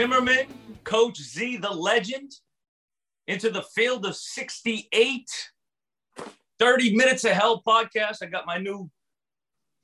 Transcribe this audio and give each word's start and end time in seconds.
Zimmerman, 0.00 0.46
Coach 0.82 1.20
Z, 1.20 1.58
the 1.58 1.68
legend, 1.70 2.32
into 3.26 3.50
the 3.50 3.60
field 3.60 4.06
of 4.06 4.16
68. 4.16 5.28
30 6.58 6.96
Minutes 6.96 7.24
of 7.24 7.32
Hell 7.32 7.62
podcast. 7.62 8.22
I 8.22 8.26
got 8.26 8.46
my 8.46 8.56
new 8.56 8.90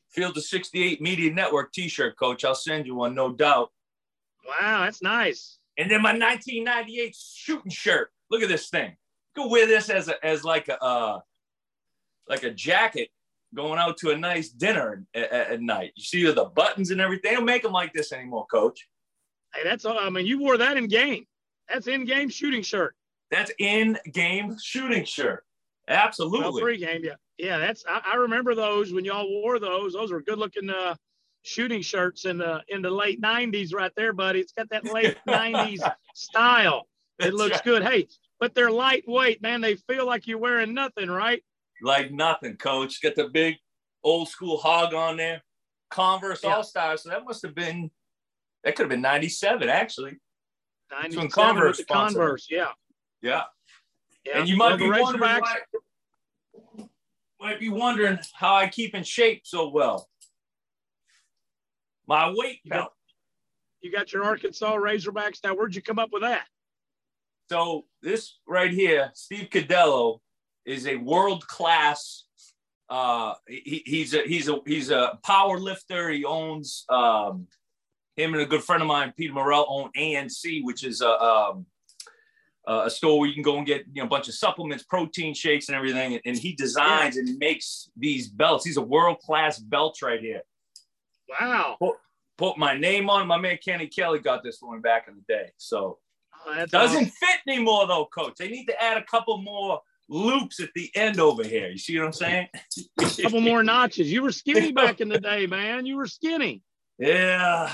Field 0.08 0.34
of 0.38 0.42
68 0.42 1.02
Media 1.02 1.30
Network 1.30 1.70
t 1.74 1.86
shirt, 1.88 2.18
coach. 2.18 2.46
I'll 2.46 2.54
send 2.54 2.86
you 2.86 2.94
one, 2.94 3.14
no 3.14 3.30
doubt. 3.30 3.68
Wow, 4.48 4.84
that's 4.84 5.02
nice. 5.02 5.58
And 5.76 5.90
then 5.90 6.00
my 6.00 6.12
1998 6.12 7.14
shooting 7.14 7.70
shirt. 7.70 8.10
Look 8.30 8.40
at 8.40 8.48
this 8.48 8.70
thing. 8.70 8.96
Go 9.36 9.48
wear 9.48 9.66
this 9.66 9.90
as 9.90 10.08
a, 10.08 10.24
as 10.24 10.44
like 10.44 10.68
a 10.68 10.82
uh, 10.82 11.20
like 12.26 12.42
a 12.42 12.50
jacket 12.52 13.10
going 13.54 13.78
out 13.78 13.98
to 13.98 14.12
a 14.12 14.16
nice 14.16 14.48
dinner 14.48 15.04
at, 15.14 15.30
at 15.30 15.60
night. 15.60 15.92
You 15.94 16.04
see 16.04 16.24
the 16.24 16.46
buttons 16.46 16.90
and 16.90 17.02
everything. 17.02 17.32
They 17.32 17.36
don't 17.36 17.44
make 17.44 17.64
them 17.64 17.72
like 17.72 17.92
this 17.92 18.12
anymore, 18.12 18.46
coach. 18.50 18.88
That's 19.64 19.84
all. 19.84 19.98
I 19.98 20.10
mean, 20.10 20.26
you 20.26 20.38
wore 20.38 20.56
that 20.58 20.76
in 20.76 20.88
game. 20.88 21.26
That's 21.68 21.86
in 21.86 22.04
game 22.04 22.28
shooting 22.28 22.62
shirt. 22.62 22.94
That's 23.30 23.50
in 23.58 23.98
game 24.12 24.56
shooting 24.62 25.04
shirt. 25.04 25.44
Absolutely. 25.88 26.40
Well, 26.40 26.60
pre-game, 26.60 27.02
yeah, 27.04 27.14
yeah. 27.38 27.58
That's 27.58 27.84
I, 27.88 28.00
I, 28.12 28.16
remember 28.16 28.54
those 28.54 28.92
when 28.92 29.04
y'all 29.04 29.28
wore 29.28 29.58
those. 29.58 29.92
Those 29.92 30.10
were 30.10 30.20
good-looking 30.20 30.68
uh, 30.68 30.96
shooting 31.42 31.80
shirts 31.80 32.24
in 32.24 32.38
the 32.38 32.62
in 32.68 32.82
the 32.82 32.90
late 32.90 33.20
'90s, 33.20 33.72
right 33.72 33.92
there, 33.96 34.12
buddy. 34.12 34.40
It's 34.40 34.52
got 34.52 34.68
that 34.70 34.84
late 34.84 35.16
'90s 35.28 35.88
style. 36.14 36.88
It 37.20 37.34
looks 37.34 37.56
right. 37.56 37.64
good. 37.64 37.82
Hey, 37.84 38.08
but 38.40 38.54
they're 38.54 38.70
lightweight, 38.70 39.42
man. 39.42 39.60
They 39.60 39.76
feel 39.76 40.06
like 40.06 40.26
you're 40.26 40.38
wearing 40.38 40.74
nothing, 40.74 41.08
right? 41.08 41.42
Like 41.82 42.10
nothing, 42.10 42.56
coach. 42.56 43.00
Got 43.00 43.14
the 43.14 43.28
big 43.28 43.56
old 44.02 44.28
school 44.28 44.56
hog 44.56 44.92
on 44.92 45.16
there. 45.16 45.42
Converse 45.90 46.40
yeah. 46.42 46.56
All 46.56 46.64
Stars. 46.64 47.02
So 47.02 47.10
that 47.10 47.24
must 47.24 47.42
have 47.42 47.54
been 47.54 47.90
that 48.66 48.74
could 48.74 48.82
have 48.82 48.90
been 48.90 49.00
97, 49.00 49.68
actually. 49.68 50.16
97 50.90 51.30
Converse, 51.30 51.84
Converse, 51.84 52.48
yeah. 52.50 52.72
Yeah. 53.22 53.42
Yeah. 54.24 54.40
And 54.40 54.48
you 54.48 54.56
might 54.56 54.76
be 54.76 54.90
wondering 54.90 55.20
why, 55.20 55.58
might 57.40 57.60
be 57.60 57.68
wondering 57.68 58.18
how 58.34 58.56
I 58.56 58.66
keep 58.66 58.96
in 58.96 59.04
shape 59.04 59.42
so 59.44 59.68
well. 59.68 60.08
My 62.08 62.32
weight 62.34 62.58
you 62.64 62.72
got, 62.72 62.92
you 63.82 63.92
got 63.92 64.12
your 64.12 64.24
Arkansas 64.24 64.76
Razorbacks. 64.76 65.38
Now, 65.44 65.54
where'd 65.54 65.76
you 65.76 65.82
come 65.82 66.00
up 66.00 66.10
with 66.12 66.22
that? 66.22 66.46
So 67.48 67.84
this 68.02 68.40
right 68.48 68.72
here, 68.72 69.12
Steve 69.14 69.48
Cadello, 69.48 70.18
is 70.64 70.88
a 70.88 70.96
world 70.96 71.46
class. 71.46 72.24
Uh, 72.90 73.34
he, 73.46 73.82
he's 73.86 74.12
a 74.12 74.22
he's 74.22 74.48
a 74.48 74.58
he's 74.66 74.90
a 74.90 75.20
power 75.24 75.60
lifter. 75.60 76.10
He 76.10 76.24
owns 76.24 76.84
um, 76.88 77.46
him 78.16 78.32
and 78.32 78.42
a 78.42 78.46
good 78.46 78.62
friend 78.62 78.82
of 78.82 78.88
mine, 78.88 79.12
Peter 79.16 79.32
Morel, 79.32 79.66
own 79.68 79.90
ANC, 79.96 80.62
which 80.64 80.84
is 80.84 81.00
a 81.02 81.22
um, 81.22 81.66
uh, 82.68 82.82
a 82.86 82.90
store 82.90 83.20
where 83.20 83.28
you 83.28 83.34
can 83.34 83.42
go 83.42 83.58
and 83.58 83.66
get 83.66 83.84
you 83.92 84.02
know 84.02 84.06
a 84.06 84.08
bunch 84.08 84.28
of 84.28 84.34
supplements, 84.34 84.84
protein 84.84 85.34
shakes, 85.34 85.68
and 85.68 85.76
everything. 85.76 86.18
And 86.24 86.36
he 86.36 86.52
designs 86.54 87.16
and 87.16 87.38
makes 87.38 87.90
these 87.96 88.28
belts. 88.28 88.64
He's 88.64 88.76
a 88.76 88.82
world 88.82 89.18
class 89.20 89.58
belt 89.58 89.98
right 90.02 90.20
here. 90.20 90.42
Wow. 91.28 91.76
Put, 91.78 91.96
put, 92.38 92.58
my 92.58 92.76
name 92.76 93.08
on. 93.10 93.26
My 93.26 93.38
man 93.38 93.58
Kenny 93.64 93.86
Kelly 93.86 94.18
got 94.18 94.42
this 94.42 94.58
one 94.60 94.80
back 94.80 95.06
in 95.08 95.14
the 95.16 95.22
day. 95.28 95.50
So 95.58 95.98
oh, 96.46 96.66
doesn't 96.66 96.96
awesome. 96.96 97.10
fit 97.10 97.40
anymore 97.46 97.86
though, 97.86 98.06
coach. 98.06 98.34
They 98.38 98.48
need 98.48 98.66
to 98.66 98.82
add 98.82 98.96
a 98.96 99.04
couple 99.04 99.38
more 99.38 99.80
loops 100.08 100.60
at 100.60 100.70
the 100.74 100.90
end 100.94 101.20
over 101.20 101.44
here. 101.44 101.68
You 101.68 101.78
see 101.78 101.98
what 101.98 102.06
I'm 102.06 102.12
saying? 102.12 102.48
a 102.98 103.22
couple 103.22 103.40
more 103.40 103.62
notches. 103.62 104.10
You 104.10 104.22
were 104.22 104.32
skinny 104.32 104.72
back 104.72 105.00
in 105.00 105.08
the 105.08 105.20
day, 105.20 105.46
man. 105.46 105.86
You 105.86 105.96
were 105.96 106.06
skinny. 106.06 106.62
Yeah. 106.98 107.70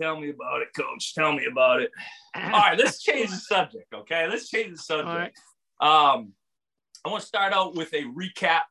Tell 0.00 0.18
me 0.18 0.30
about 0.30 0.62
it, 0.62 0.68
coach. 0.76 1.14
Tell 1.14 1.32
me 1.32 1.46
about 1.50 1.80
it. 1.80 1.90
All 2.34 2.50
right, 2.50 2.78
let's 2.78 3.00
change 3.02 3.30
the 3.30 3.36
subject. 3.36 3.92
Okay, 3.94 4.26
let's 4.28 4.48
change 4.48 4.72
the 4.72 4.78
subject. 4.82 5.38
Um, 5.80 6.32
I 7.04 7.10
want 7.10 7.20
to 7.20 7.26
start 7.26 7.52
out 7.52 7.74
with 7.74 7.92
a 7.92 8.02
recap 8.04 8.62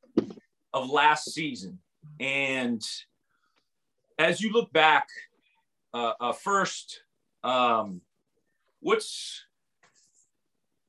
of 0.74 0.90
last 0.90 1.32
season. 1.32 1.80
And 2.20 2.82
as 4.20 4.42
you 4.42 4.52
look 4.52 4.74
back, 4.74 5.08
uh, 5.94 6.14
uh, 6.20 6.34
first, 6.34 7.04
um, 7.44 8.02
what's 8.80 9.46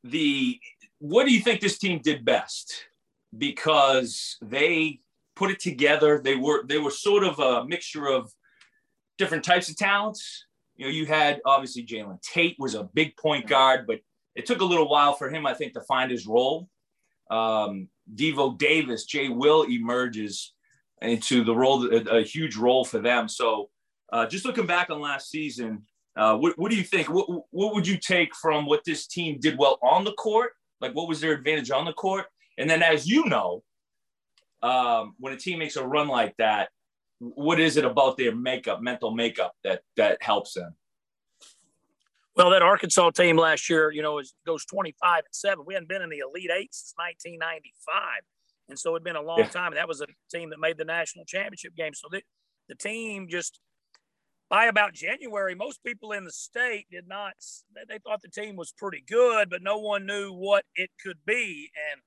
the 0.03 0.59
what 0.99 1.27
do 1.27 1.33
you 1.33 1.41
think 1.41 1.61
this 1.61 1.79
team 1.79 2.01
did 2.03 2.25
best? 2.25 2.87
Because 3.37 4.37
they 4.43 5.01
put 5.37 5.51
it 5.51 5.61
together. 5.61 6.21
They 6.23 6.37
were 6.37 6.65
they 6.67 6.79
were 6.79 6.91
sort 6.91 7.25
of 7.25 7.39
a 7.39 7.65
mixture 7.67 8.09
of 8.09 8.33
different 9.19 9.45
types 9.45 9.69
of 9.69 9.77
talents. 9.77 10.47
You 10.77 10.87
know, 10.87 10.91
you 10.91 11.07
had 11.07 11.41
obviously 11.45 11.85
Jalen 11.85 12.21
Tate 12.23 12.57
was 12.59 12.75
a 12.75 12.85
big 12.95 13.17
point 13.17 13.47
guard, 13.47 13.87
but 13.87 14.01
it 14.35 14.47
took 14.47 14.61
a 14.61 14.65
little 14.65 14.89
while 14.89 15.15
for 15.15 15.31
him, 15.31 15.47
I 15.47 15.55
think, 15.55 15.75
to 15.75 15.81
find 15.83 16.11
his 16.11 16.27
role. 16.27 16.69
Um, 17.31 17.89
Devo 18.15 18.59
Davis, 18.59 19.05
Jay 19.05 19.29
Will 19.29 19.63
emerges 19.63 20.53
into 21.01 21.45
the 21.45 21.55
role, 21.55 21.87
a, 21.87 22.19
a 22.19 22.23
huge 22.23 22.57
role 22.57 22.85
for 22.85 22.99
them. 22.99 23.29
So, 23.29 23.71
uh, 24.13 24.27
just 24.27 24.45
looking 24.45 24.67
back 24.67 24.91
on 24.91 25.01
last 25.01 25.31
season, 25.31 25.83
uh, 26.17 26.37
what, 26.37 26.59
what, 26.59 26.71
do 26.71 26.77
you 26.77 26.85
think? 26.85 27.09
What, 27.09 27.29
what 27.51 27.75
would 27.75 27.87
you 27.87 27.97
take 27.97 28.35
from 28.35 28.67
what 28.67 28.85
this 28.85 29.07
team 29.07 29.39
did 29.41 29.59
well 29.59 29.79
on 29.83 30.05
the 30.05 30.13
court? 30.13 30.53
Like, 30.81 30.95
what 30.95 31.09
was 31.09 31.21
their 31.21 31.33
advantage 31.33 31.71
on 31.71 31.85
the 31.85 31.93
court? 31.93 32.27
And 32.59 32.69
then, 32.69 32.83
as 32.83 33.07
you 33.07 33.25
know, 33.27 33.63
um, 34.63 35.15
when 35.19 35.33
a 35.33 35.37
team 35.37 35.59
makes 35.59 35.77
a 35.77 35.87
run 35.87 36.09
like 36.09 36.37
that, 36.39 36.69
what 37.19 37.61
is 37.61 37.77
it 37.77 37.85
about 37.85 38.17
their 38.17 38.35
makeup, 38.35 38.83
mental 38.83 39.11
makeup 39.11 39.55
that 39.65 39.83
that 39.97 40.23
helps 40.23 40.55
them? 40.55 40.75
Well, 42.37 42.51
that 42.51 42.63
Arkansas 42.63 43.11
team 43.11 43.37
last 43.37 43.71
year, 43.71 43.93
you 43.93 44.03
know, 44.03 44.19
is, 44.19 44.35
goes 44.45 44.65
25 44.65 45.19
and 45.19 45.25
7. 45.31 45.65
We 45.65 45.75
hadn't 45.75 45.89
been 45.89 46.03
in 46.03 46.11
the 46.11 46.19
Elite 46.19 46.51
Eight 46.53 46.75
since 46.75 46.93
1995. 46.97 48.23
And 48.69 48.79
so 48.79 48.91
it'd 48.91 49.05
been 49.05 49.15
a 49.15 49.23
long 49.23 49.39
yeah. 49.39 49.49
time. 49.49 49.69
And 49.69 49.77
that 49.77 49.87
was 49.87 50.01
a 50.01 50.07
team 50.33 50.51
that 50.51 50.59
made 50.59 50.77
the 50.77 50.85
national 50.85 51.27
championship 51.27 51.77
game. 51.77 51.95
So 51.95 52.09
the, 52.11 52.23
the 52.69 52.75
team 52.75 53.29
just, 53.31 53.61
by 54.51 54.67
about 54.67 54.95
January, 54.95 55.55
most 55.55 55.85
people 55.85 56.11
in 56.11 56.25
the 56.25 56.33
state 56.33 56.87
did 56.91 57.07
not, 57.07 57.35
they 57.89 57.99
thought 57.99 58.21
the 58.23 58.29
team 58.29 58.57
was 58.57 58.75
pretty 58.77 59.05
good, 59.07 59.49
but 59.49 59.63
no 59.63 59.79
one 59.79 60.05
knew 60.05 60.33
what 60.33 60.65
it 60.75 60.91
could 61.01 61.19
be. 61.25 61.71
And 61.93 62.01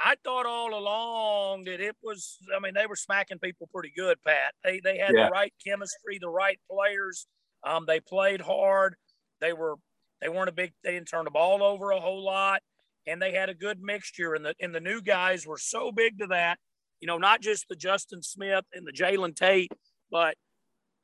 I 0.00 0.14
thought 0.22 0.46
all 0.46 0.74
along 0.74 1.64
that 1.64 1.80
it 1.80 1.96
was. 2.02 2.38
I 2.54 2.60
mean, 2.60 2.74
they 2.74 2.86
were 2.86 2.96
smacking 2.96 3.38
people 3.38 3.68
pretty 3.72 3.92
good, 3.96 4.18
Pat. 4.24 4.54
They 4.62 4.80
they 4.82 4.98
had 4.98 5.14
yeah. 5.14 5.26
the 5.26 5.30
right 5.30 5.52
chemistry, 5.64 6.18
the 6.20 6.28
right 6.28 6.58
players. 6.70 7.26
Um, 7.66 7.84
they 7.86 8.00
played 8.00 8.40
hard. 8.40 8.94
They 9.40 9.52
were 9.52 9.76
they 10.20 10.28
weren't 10.28 10.48
a 10.48 10.52
big. 10.52 10.72
They 10.84 10.92
didn't 10.92 11.08
turn 11.08 11.24
the 11.24 11.30
ball 11.30 11.62
over 11.62 11.90
a 11.90 12.00
whole 12.00 12.24
lot, 12.24 12.62
and 13.06 13.20
they 13.20 13.32
had 13.32 13.48
a 13.48 13.54
good 13.54 13.80
mixture. 13.80 14.34
And 14.34 14.44
the 14.44 14.54
and 14.60 14.74
the 14.74 14.80
new 14.80 15.02
guys 15.02 15.46
were 15.46 15.58
so 15.58 15.90
big 15.90 16.18
to 16.18 16.26
that. 16.28 16.58
You 17.00 17.06
know, 17.06 17.18
not 17.18 17.40
just 17.40 17.68
the 17.68 17.76
Justin 17.76 18.22
Smith 18.22 18.64
and 18.72 18.86
the 18.86 18.92
Jalen 18.92 19.34
Tate, 19.34 19.72
but 20.10 20.36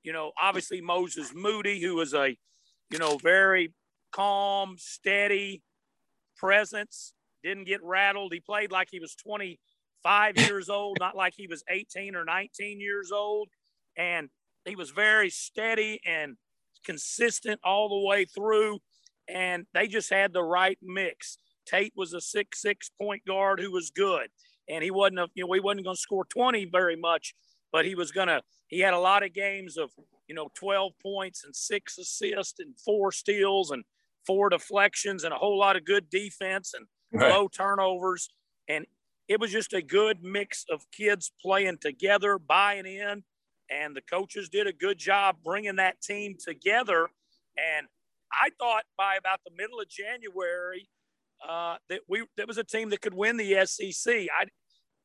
you 0.03 0.12
know, 0.12 0.32
obviously 0.41 0.81
Moses 0.81 1.32
Moody, 1.34 1.81
who 1.81 1.97
was 1.97 2.15
a 2.15 2.37
you 2.91 2.99
know 2.99 3.19
very 3.19 3.72
calm, 4.12 4.76
steady 4.78 5.62
presence 6.37 7.12
didn't 7.44 7.66
get 7.66 7.82
rattled. 7.82 8.32
He 8.32 8.41
played 8.41 8.72
like 8.72 8.88
he 8.91 9.00
was 9.00 9.15
25 9.15 10.37
years 10.38 10.69
old, 10.69 10.97
not 10.99 11.16
like 11.16 11.34
he 11.37 11.47
was 11.47 11.62
18 11.71 12.16
or 12.16 12.25
19 12.25 12.81
years 12.81 13.12
old. 13.12 13.49
And 13.97 14.31
he 14.65 14.75
was 14.75 14.91
very 14.91 15.31
steady 15.31 16.00
and 16.05 16.37
consistent 16.84 17.60
all 17.62 17.88
the 17.88 18.09
way 18.09 18.25
through. 18.25 18.78
And 19.28 19.66
they 19.72 19.87
just 19.87 20.11
had 20.11 20.32
the 20.32 20.43
right 20.43 20.79
mix. 20.82 21.38
Tate 21.67 21.93
was 21.96 22.12
a 22.12 22.20
six 22.20 22.61
six 22.61 22.91
point 23.00 23.23
guard 23.26 23.61
who 23.61 23.73
was 23.73 23.91
good, 23.91 24.29
and 24.69 24.85
he 24.85 24.91
wasn't 24.91 25.19
a, 25.19 25.29
you 25.35 25.46
know 25.46 25.52
he 25.52 25.61
wasn't 25.61 25.85
going 25.85 25.96
to 25.96 26.00
score 26.00 26.25
20 26.26 26.67
very 26.67 26.96
much, 26.96 27.35
but 27.73 27.85
he 27.85 27.94
was 27.94 28.12
going 28.12 28.29
to. 28.29 28.43
He 28.69 28.81
had 28.81 28.94
a 28.94 28.99
lot 28.99 29.23
of 29.23 29.32
games 29.32 29.76
of 29.76 29.91
you 30.29 30.35
know 30.35 30.49
12 30.55 30.93
points 31.02 31.44
and 31.44 31.55
six 31.55 31.99
assists 31.99 32.58
and 32.58 32.75
four 32.85 33.12
steals 33.12 33.70
and 33.70 33.85
four 34.26 34.49
deflections 34.49 35.25
and 35.25 35.35
a 35.35 35.38
whole 35.38 35.58
lot 35.58 35.76
of 35.76 35.85
good 35.85 36.08
defense 36.11 36.73
and 36.75 36.87
right. 37.14 37.31
low 37.31 37.49
turnovers. 37.49 38.28
And 38.69 38.87
it 39.28 39.40
was 39.40 39.50
just 39.50 39.72
a 39.72 39.82
good 39.82 40.22
mix 40.22 40.64
of 40.70 40.84
kids 40.90 41.32
playing 41.40 41.78
together, 41.81 42.38
buying 42.38 42.87
in. 42.87 43.22
And 43.70 43.96
the 43.96 44.02
coaches 44.02 44.49
did 44.49 44.66
a 44.66 44.72
good 44.72 44.99
job 44.99 45.37
bringing 45.43 45.76
that 45.76 46.00
team 46.02 46.37
together. 46.38 47.08
And 47.56 47.87
I 48.32 48.50
thought 48.58 48.84
by 48.96 49.16
about 49.16 49.40
the 49.44 49.52
middle 49.56 49.81
of 49.81 49.88
January 49.88 50.88
uh, 51.46 51.76
that 51.88 52.00
we 52.08 52.25
that 52.37 52.46
was 52.46 52.58
a 52.58 52.64
team 52.64 52.90
that 52.90 53.00
could 53.00 53.14
win 53.14 53.37
the 53.37 53.64
SEC. 53.67 54.14
I 54.14 54.46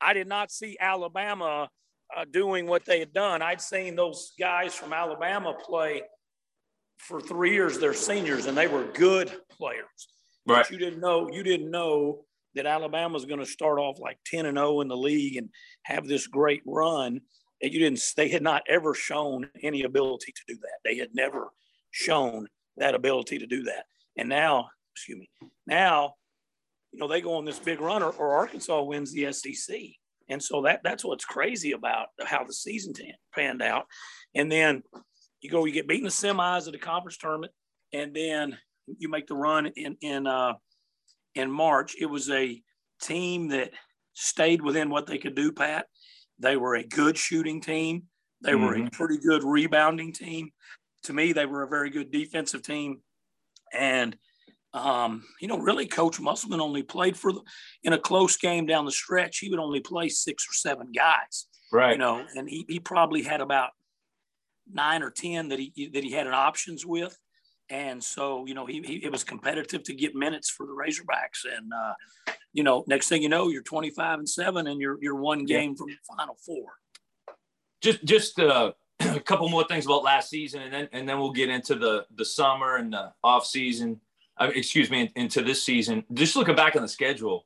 I 0.00 0.12
did 0.12 0.26
not 0.26 0.50
see 0.50 0.76
Alabama 0.80 1.68
uh, 2.16 2.24
doing 2.30 2.66
what 2.66 2.84
they 2.84 2.98
had 2.98 3.12
done. 3.12 3.42
I'd 3.42 3.60
seen 3.60 3.96
those 3.96 4.32
guys 4.38 4.74
from 4.74 4.92
Alabama 4.92 5.54
play 5.54 6.02
for 6.98 7.20
three 7.20 7.52
years. 7.52 7.78
They're 7.78 7.94
seniors, 7.94 8.46
and 8.46 8.56
they 8.56 8.66
were 8.66 8.84
good 8.84 9.32
players. 9.50 10.08
Right. 10.46 10.64
But 10.64 10.70
you 10.70 10.78
didn't 10.78 11.00
know 11.00 11.28
you 11.30 11.42
didn't 11.42 11.70
know 11.70 12.24
that 12.54 12.66
Alabama 12.66 13.14
was 13.14 13.26
going 13.26 13.40
to 13.40 13.46
start 13.46 13.78
off 13.78 14.00
like 14.00 14.18
10 14.26 14.46
and 14.46 14.58
0 14.58 14.80
in 14.80 14.88
the 14.88 14.96
league 14.96 15.36
and 15.36 15.50
have 15.84 16.06
this 16.06 16.26
great 16.26 16.62
run. 16.66 17.20
And 17.62 17.72
you 17.72 17.78
didn't 17.78 18.02
they 18.16 18.28
had 18.28 18.42
not 18.42 18.62
ever 18.68 18.94
shown 18.94 19.48
any 19.62 19.82
ability 19.82 20.32
to 20.32 20.54
do 20.54 20.58
that. 20.60 20.78
They 20.84 20.96
had 20.96 21.10
never 21.14 21.50
shown 21.90 22.46
that 22.76 22.94
ability 22.94 23.38
to 23.38 23.46
do 23.46 23.64
that. 23.64 23.84
And 24.16 24.28
now, 24.28 24.68
excuse 24.94 25.18
me, 25.18 25.30
now, 25.66 26.14
you 26.92 26.98
know, 26.98 27.08
they 27.08 27.20
go 27.20 27.36
on 27.36 27.44
this 27.44 27.58
big 27.58 27.80
run 27.80 28.02
or, 28.02 28.10
or 28.10 28.34
Arkansas 28.34 28.82
wins 28.82 29.12
the 29.12 29.32
SEC. 29.32 29.76
And 30.28 30.42
so 30.42 30.62
that 30.62 30.80
that's 30.82 31.04
what's 31.04 31.24
crazy 31.24 31.72
about 31.72 32.08
how 32.24 32.44
the 32.44 32.52
season 32.52 32.94
t- 32.94 33.12
panned 33.34 33.62
out. 33.62 33.86
And 34.34 34.50
then 34.50 34.82
you 35.40 35.50
go, 35.50 35.64
you 35.64 35.72
get 35.72 35.88
beaten 35.88 36.04
the 36.04 36.10
semis 36.10 36.66
of 36.66 36.72
the 36.72 36.78
conference 36.78 37.16
tournament, 37.16 37.52
and 37.92 38.14
then 38.14 38.58
you 38.98 39.08
make 39.08 39.26
the 39.26 39.34
run 39.34 39.66
in 39.66 39.96
in 40.00 40.26
uh, 40.26 40.54
in 41.34 41.50
March. 41.50 41.94
It 42.00 42.06
was 42.06 42.30
a 42.30 42.62
team 43.02 43.48
that 43.48 43.70
stayed 44.14 44.62
within 44.62 44.90
what 44.90 45.06
they 45.06 45.18
could 45.18 45.34
do. 45.34 45.52
Pat, 45.52 45.86
they 46.38 46.56
were 46.56 46.76
a 46.76 46.86
good 46.86 47.16
shooting 47.16 47.60
team. 47.60 48.04
They 48.42 48.52
mm-hmm. 48.52 48.64
were 48.64 48.74
a 48.74 48.78
mm-hmm. 48.78 48.88
pretty 48.88 49.18
good 49.18 49.44
rebounding 49.44 50.12
team. 50.12 50.50
To 51.04 51.12
me, 51.12 51.32
they 51.32 51.46
were 51.46 51.62
a 51.62 51.68
very 51.68 51.90
good 51.90 52.10
defensive 52.10 52.62
team. 52.62 53.00
And 53.72 54.16
um, 54.72 55.24
you 55.40 55.48
know, 55.48 55.58
really, 55.58 55.86
Coach 55.86 56.20
Musselman 56.20 56.60
only 56.60 56.82
played 56.82 57.16
for 57.16 57.32
the, 57.32 57.40
in 57.82 57.92
a 57.92 57.98
close 57.98 58.36
game 58.36 58.66
down 58.66 58.84
the 58.84 58.92
stretch. 58.92 59.38
He 59.38 59.50
would 59.50 59.58
only 59.58 59.80
play 59.80 60.08
six 60.08 60.46
or 60.48 60.52
seven 60.52 60.92
guys, 60.92 61.46
right? 61.72 61.92
You 61.92 61.98
know, 61.98 62.24
and 62.36 62.48
he, 62.48 62.64
he 62.68 62.78
probably 62.78 63.22
had 63.22 63.40
about 63.40 63.70
nine 64.72 65.02
or 65.02 65.10
ten 65.10 65.48
that 65.48 65.58
he 65.58 65.90
that 65.92 66.04
he 66.04 66.12
had 66.12 66.28
an 66.28 66.34
options 66.34 66.86
with, 66.86 67.18
and 67.70 68.02
so 68.02 68.44
you 68.46 68.54
know 68.54 68.66
he, 68.66 68.82
he 68.82 68.94
it 68.96 69.12
was 69.12 69.24
competitive 69.24 69.82
to 69.84 69.94
get 69.94 70.14
minutes 70.14 70.50
for 70.50 70.66
the 70.66 70.72
Razorbacks, 70.72 71.44
and 71.56 71.72
uh, 71.72 72.32
you 72.52 72.62
know, 72.62 72.84
next 72.86 73.08
thing 73.08 73.22
you 73.22 73.28
know, 73.28 73.48
you're 73.48 73.62
25 73.62 74.18
and 74.18 74.28
seven, 74.28 74.66
and 74.66 74.80
you're 74.80 74.98
you're 75.00 75.16
one 75.16 75.44
game 75.44 75.70
yeah. 75.70 75.76
from 75.76 75.86
the 75.88 75.96
Final 76.16 76.36
Four. 76.44 76.72
Just 77.80 78.04
just 78.04 78.38
uh, 78.38 78.72
a 79.00 79.20
couple 79.20 79.48
more 79.48 79.64
things 79.64 79.86
about 79.86 80.02
last 80.02 80.28
season, 80.28 80.62
and 80.62 80.72
then 80.72 80.88
and 80.92 81.08
then 81.08 81.18
we'll 81.18 81.32
get 81.32 81.48
into 81.48 81.74
the 81.74 82.06
the 82.14 82.24
summer 82.24 82.76
and 82.76 82.92
the 82.92 83.12
off 83.22 83.46
season 83.46 84.00
uh, 84.40 84.50
excuse 84.54 84.90
me, 84.90 85.12
into 85.16 85.42
this 85.42 85.62
season. 85.62 86.04
Just 86.14 86.34
looking 86.34 86.56
back 86.56 86.74
on 86.74 86.82
the 86.82 86.88
schedule, 86.88 87.44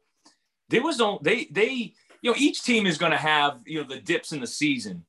there 0.69 0.83
was 0.83 0.99
no 0.99 1.19
they 1.23 1.47
they 1.51 1.93
you 2.23 2.31
know 2.31 2.35
each 2.39 2.63
team 2.63 2.87
is 2.87 2.97
going 2.97 3.13
to 3.13 3.19
have 3.19 3.61
you 3.67 3.83
know 3.83 3.89
the 3.89 4.01
dips 4.01 4.33
in 4.33 4.41
the 4.41 4.47
season, 4.47 5.05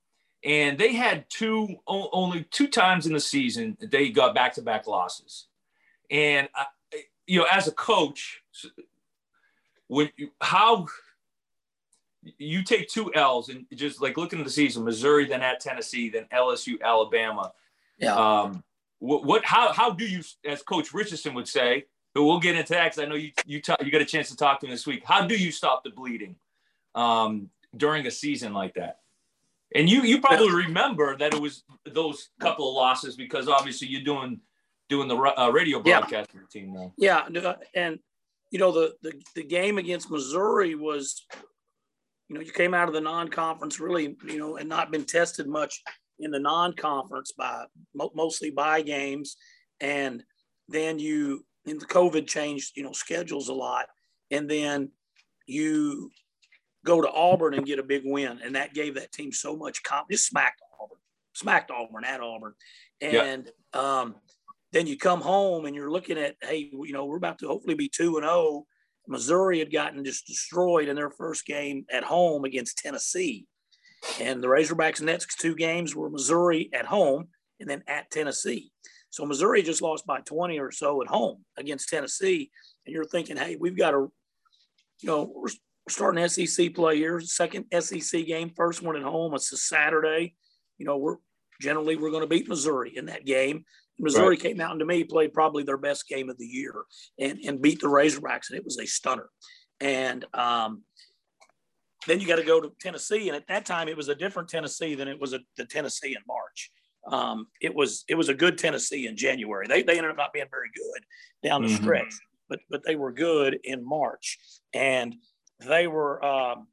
and 0.45 0.77
they 0.77 0.93
had 0.93 1.27
two 1.29 1.75
only 1.87 2.43
two 2.51 2.67
times 2.67 3.07
in 3.07 3.13
the 3.13 3.19
season 3.19 3.75
they 3.81 4.09
got 4.09 4.35
back 4.35 4.53
to 4.53 4.61
back 4.61 4.85
losses, 4.85 5.47
and 6.11 6.47
uh, 6.57 6.65
you 7.25 7.39
know 7.39 7.47
as 7.51 7.67
a 7.67 7.71
coach, 7.71 8.43
when 9.87 10.09
you, 10.17 10.29
how 10.39 10.85
you 12.37 12.63
take 12.63 12.87
two 12.87 13.13
L's 13.13 13.49
and 13.49 13.65
just 13.73 14.01
like 14.01 14.17
looking 14.17 14.39
at 14.39 14.45
the 14.45 14.51
season, 14.51 14.83
Missouri, 14.83 15.25
then 15.25 15.41
at 15.41 15.59
Tennessee, 15.59 16.09
then 16.09 16.25
LSU, 16.31 16.81
Alabama. 16.81 17.51
Yeah. 17.97 18.15
Um, 18.15 18.63
what, 18.99 19.25
what 19.25 19.45
how 19.45 19.73
how 19.73 19.91
do 19.91 20.05
you, 20.05 20.21
as 20.45 20.61
Coach 20.61 20.93
Richardson 20.93 21.33
would 21.33 21.47
say, 21.47 21.85
but 22.13 22.23
we'll 22.23 22.39
get 22.39 22.55
into 22.55 22.73
that 22.73 22.91
because 22.91 22.99
I 22.99 23.05
know 23.05 23.15
you 23.15 23.31
you 23.47 23.61
talk, 23.61 23.83
you 23.83 23.91
got 23.91 24.01
a 24.01 24.05
chance 24.05 24.29
to 24.29 24.37
talk 24.37 24.59
to 24.59 24.67
him 24.67 24.71
this 24.71 24.85
week. 24.85 25.03
How 25.05 25.25
do 25.25 25.35
you 25.35 25.51
stop 25.51 25.83
the 25.83 25.89
bleeding 25.89 26.35
um, 26.93 27.49
during 27.75 28.05
a 28.05 28.11
season 28.11 28.53
like 28.53 28.75
that? 28.75 28.99
And 29.75 29.89
you 29.89 30.03
you 30.03 30.21
probably 30.21 30.51
remember 30.51 31.17
that 31.17 31.33
it 31.33 31.41
was 31.41 31.63
those 31.85 32.29
couple 32.39 32.69
of 32.69 32.75
losses 32.75 33.17
because 33.17 33.49
obviously 33.49 33.89
you're 33.89 34.03
doing 34.03 34.39
doing 34.87 35.09
the 35.09 35.17
uh, 35.17 35.49
radio 35.49 35.81
broadcast 35.81 36.29
yeah. 36.33 36.41
team 36.49 36.73
now. 36.73 36.93
Yeah, 36.97 37.27
and 37.73 37.99
you 38.51 38.59
know 38.59 38.71
the, 38.71 38.93
the 39.01 39.21
the 39.35 39.43
game 39.43 39.77
against 39.77 40.09
Missouri 40.09 40.75
was, 40.75 41.25
you 42.29 42.35
know, 42.35 42.41
you 42.41 42.53
came 42.53 42.73
out 42.73 42.87
of 42.87 42.93
the 42.93 43.01
non-conference 43.01 43.81
really, 43.81 44.15
you 44.25 44.37
know, 44.37 44.55
and 44.55 44.69
not 44.69 44.91
been 44.91 45.03
tested 45.03 45.45
much 45.45 45.81
in 46.19 46.31
the 46.31 46.39
non-conference 46.39 47.33
by 47.33 47.65
mostly 47.93 48.51
by 48.51 48.81
games, 48.81 49.35
and 49.81 50.23
then 50.69 50.99
you 50.99 51.43
in 51.65 51.79
the 51.79 51.85
COVID 51.85 52.27
changed 52.27 52.77
you 52.77 52.83
know 52.83 52.93
schedules 52.93 53.49
a 53.49 53.53
lot, 53.53 53.87
and 54.31 54.49
then 54.49 54.89
you 55.47 56.11
go 56.85 57.01
to 57.01 57.11
Auburn 57.11 57.53
and 57.55 57.65
get 57.65 57.79
a 57.79 57.83
big 57.83 58.03
win, 58.05 58.39
and 58.43 58.55
that 58.55 58.73
gave 58.73 58.95
that 58.95 59.11
team 59.11 59.31
so 59.31 59.55
much 59.55 59.83
confidence. 59.83 60.21
Just 60.21 60.29
smacked 60.29 60.61
Auburn, 60.79 60.97
smacked 61.33 61.71
Auburn 61.71 62.05
at 62.05 62.21
Auburn, 62.21 62.53
and 63.01 63.49
um, 63.73 64.15
then 64.71 64.87
you 64.87 64.97
come 64.97 65.21
home 65.21 65.65
and 65.65 65.75
you're 65.75 65.91
looking 65.91 66.17
at 66.17 66.35
hey, 66.41 66.69
you 66.71 66.93
know 66.93 67.05
we're 67.05 67.17
about 67.17 67.39
to 67.39 67.47
hopefully 67.47 67.75
be 67.75 67.89
two 67.89 68.17
and 68.17 68.23
zero. 68.23 68.33
Oh. 68.33 68.67
Missouri 69.07 69.59
had 69.59 69.71
gotten 69.71 70.03
just 70.03 70.25
destroyed 70.25 70.87
in 70.87 70.95
their 70.95 71.11
first 71.11 71.45
game 71.45 71.85
at 71.91 72.03
home 72.03 72.43
against 72.43 72.79
Tennessee. 72.79 73.45
And 74.19 74.41
the 74.41 74.47
Razorbacks' 74.47 75.01
next 75.01 75.39
two 75.39 75.55
games 75.55 75.95
were 75.95 76.09
Missouri 76.09 76.69
at 76.73 76.85
home 76.85 77.27
and 77.59 77.69
then 77.69 77.83
at 77.87 78.09
Tennessee. 78.09 78.71
So 79.09 79.25
Missouri 79.25 79.61
just 79.61 79.81
lost 79.81 80.05
by 80.05 80.21
20 80.21 80.59
or 80.59 80.71
so 80.71 81.01
at 81.01 81.07
home 81.07 81.45
against 81.57 81.89
Tennessee. 81.89 82.51
And 82.85 82.93
you're 82.93 83.05
thinking, 83.05 83.37
hey, 83.37 83.55
we've 83.55 83.77
got 83.77 83.91
to, 83.91 84.11
you 85.01 85.07
know, 85.07 85.31
we're 85.33 85.49
starting 85.89 86.27
SEC 86.27 86.73
play 86.73 86.97
here, 86.97 87.19
second 87.19 87.65
SEC 87.79 88.25
game, 88.25 88.51
first 88.55 88.81
one 88.81 88.95
at 88.95 89.03
home. 89.03 89.33
It's 89.33 89.51
a 89.51 89.57
Saturday. 89.57 90.35
You 90.77 90.85
know, 90.85 90.97
we're 90.97 91.17
generally 91.61 91.95
we're 91.95 92.11
going 92.11 92.23
to 92.23 92.27
beat 92.27 92.49
Missouri 92.49 92.95
in 92.95 93.05
that 93.05 93.25
game. 93.25 93.65
Missouri 93.99 94.29
right. 94.29 94.39
came 94.39 94.59
out 94.59 94.71
and 94.71 94.79
to 94.79 94.85
me 94.85 95.03
played 95.03 95.33
probably 95.33 95.63
their 95.63 95.77
best 95.77 96.07
game 96.07 96.29
of 96.29 96.37
the 96.37 96.45
year 96.45 96.83
and, 97.17 97.39
and 97.45 97.61
beat 97.61 97.79
the 97.79 97.87
Razorbacks, 97.87 98.49
and 98.49 98.57
it 98.57 98.65
was 98.65 98.77
a 98.77 98.85
stunner. 98.85 99.29
And 99.79 100.25
um, 100.33 100.83
then 102.07 102.19
you 102.19 102.27
got 102.27 102.37
to 102.37 102.43
go 102.43 102.59
to 102.59 102.71
Tennessee, 102.81 103.29
and 103.29 103.35
at 103.35 103.47
that 103.47 103.65
time 103.65 103.87
it 103.87 103.97
was 103.97 104.09
a 104.09 104.15
different 104.15 104.49
Tennessee 104.49 104.95
than 104.95 105.07
it 105.07 105.19
was 105.19 105.33
a, 105.33 105.39
the 105.57 105.65
Tennessee 105.65 106.15
in 106.15 106.21
March. 106.27 106.71
Um, 107.07 107.47
it 107.61 107.73
was 107.73 108.03
it 108.09 108.15
was 108.15 108.29
a 108.29 108.33
good 108.33 108.57
Tennessee 108.57 109.07
in 109.07 109.15
January. 109.15 109.67
They, 109.67 109.83
they 109.83 109.97
ended 109.97 110.11
up 110.11 110.17
not 110.17 110.33
being 110.33 110.47
very 110.49 110.69
good 110.75 111.47
down 111.47 111.61
the 111.61 111.67
mm-hmm. 111.67 111.83
stretch, 111.83 112.13
but 112.49 112.59
but 112.69 112.81
they 112.85 112.95
were 112.95 113.11
good 113.11 113.59
in 113.63 113.87
March, 113.87 114.39
and 114.73 115.15
they 115.59 115.87
were 115.87 116.23
um, 116.23 116.67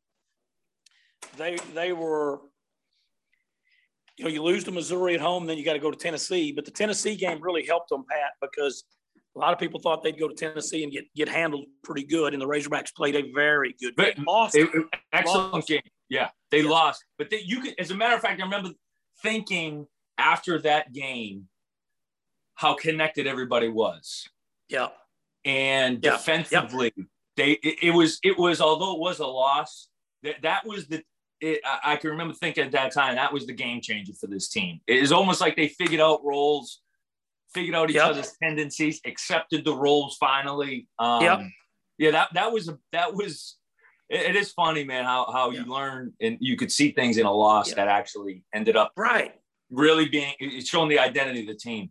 they 1.37 1.57
they 1.75 1.93
were 1.93 2.41
you 4.17 4.25
know 4.25 4.31
you 4.31 4.43
lose 4.43 4.65
to 4.65 4.73
Missouri 4.73 5.15
at 5.15 5.21
home, 5.21 5.47
then 5.47 5.59
you 5.59 5.65
got 5.65 5.75
to 5.75 5.79
go 5.79 5.91
to 5.91 5.97
Tennessee. 5.97 6.53
But 6.53 6.65
the 6.65 6.71
Tennessee 6.71 7.17
game 7.17 7.41
really 7.41 7.65
helped 7.65 7.89
them, 7.91 8.05
Pat, 8.09 8.33
because 8.41 8.85
a 9.35 9.39
lot 9.39 9.53
of 9.53 9.59
people 9.59 9.81
thought 9.81 10.03
they'd 10.03 10.19
go 10.19 10.29
to 10.29 10.35
Tennessee 10.35 10.83
and 10.83 10.93
get 10.93 11.05
get 11.15 11.29
handled 11.29 11.67
pretty 11.83 12.05
good, 12.05 12.35
and 12.35 12.43
the 12.43 12.47
Razorbacks 12.47 12.95
played 12.95 13.17
a 13.17 13.33
very 13.33 13.75
good 13.81 13.95
but 13.97 14.17
game. 14.17 14.25
Lost, 14.27 14.55
it, 14.55 14.69
it, 14.75 14.87
excellent 15.13 15.55
lost. 15.55 15.69
game. 15.69 15.81
Yeah, 16.09 16.29
they 16.51 16.61
yes. 16.61 16.71
lost, 16.71 17.05
but 17.19 17.31
they, 17.31 17.41
you 17.41 17.61
could, 17.61 17.75
as 17.79 17.91
a 17.91 17.95
matter 17.95 18.15
of 18.15 18.21
fact, 18.21 18.41
I 18.41 18.45
remember 18.45 18.71
thinking 19.23 19.87
after 20.19 20.61
that 20.63 20.93
game 20.93 21.49
how 22.55 22.75
connected 22.75 23.27
everybody 23.27 23.69
was. 23.69 24.29
Yeah, 24.69 24.89
and 25.45 26.01
yeah. 26.03 26.13
defensively, 26.13 26.93
yeah. 26.97 27.05
They 27.37 27.53
it, 27.53 27.79
it, 27.83 27.91
was 27.91 28.19
it 28.23 28.39
was 28.39 28.61
although 28.61 28.95
it 28.95 29.01
was 29.01 29.19
a 29.21 29.27
loss, 29.27 29.89
that 30.23 30.37
that 30.43 30.67
was 30.67 30.87
the. 30.87 31.03
It, 31.41 31.61
I, 31.65 31.95
I 31.95 31.97
can 31.97 32.11
remember 32.11 32.35
thinking 32.35 32.65
at 32.65 32.73
that 32.73 32.93
time 32.93 33.17
that 33.17 33.33
was 33.33 33.47
the 33.47 33.53
game 33.53 33.81
changer 33.81 34.13
for 34.13 34.29
this 34.29 34.49
team. 34.49 34.81
It 34.87 34.99
is 34.99 35.11
almost 35.11 35.41
like 35.41 35.57
they 35.57 35.69
figured 35.69 36.01
out 36.01 36.25
roles 36.25 36.81
figured 37.53 37.75
out 37.75 37.91
each 37.91 37.97
yep. 37.97 38.07
other's 38.07 38.33
tendencies, 38.43 39.01
accepted 39.05 39.65
the 39.65 39.75
roles 39.75 40.17
finally. 40.19 40.89
Um, 40.99 41.23
yep. 41.23 41.41
Yeah, 41.99 42.11
that 42.13 42.29
that 42.35 42.53
was 42.53 42.69
a 42.69 42.79
that 42.93 43.15
was. 43.15 43.57
it, 44.09 44.31
it 44.31 44.37
is 44.37 44.53
funny, 44.53 44.85
man, 44.85 45.05
how 45.05 45.31
how 45.33 45.51
you 45.51 45.65
learn 45.65 46.13
and 46.21 46.39
you 46.41 46.57
could 46.57 46.73
see 46.73 46.93
things 46.93 47.19
in 47.19 47.27
a 47.27 47.33
loss 47.33 47.75
that 47.75 47.89
actually 47.89 48.45
ended 48.55 48.77
up 48.77 48.93
right 48.97 49.35
really 49.71 50.09
being 50.09 50.35
it's 50.39 50.69
showing 50.69 50.89
the 50.89 50.99
identity 50.99 51.41
of 51.41 51.47
the 51.47 51.55
team. 51.55 51.91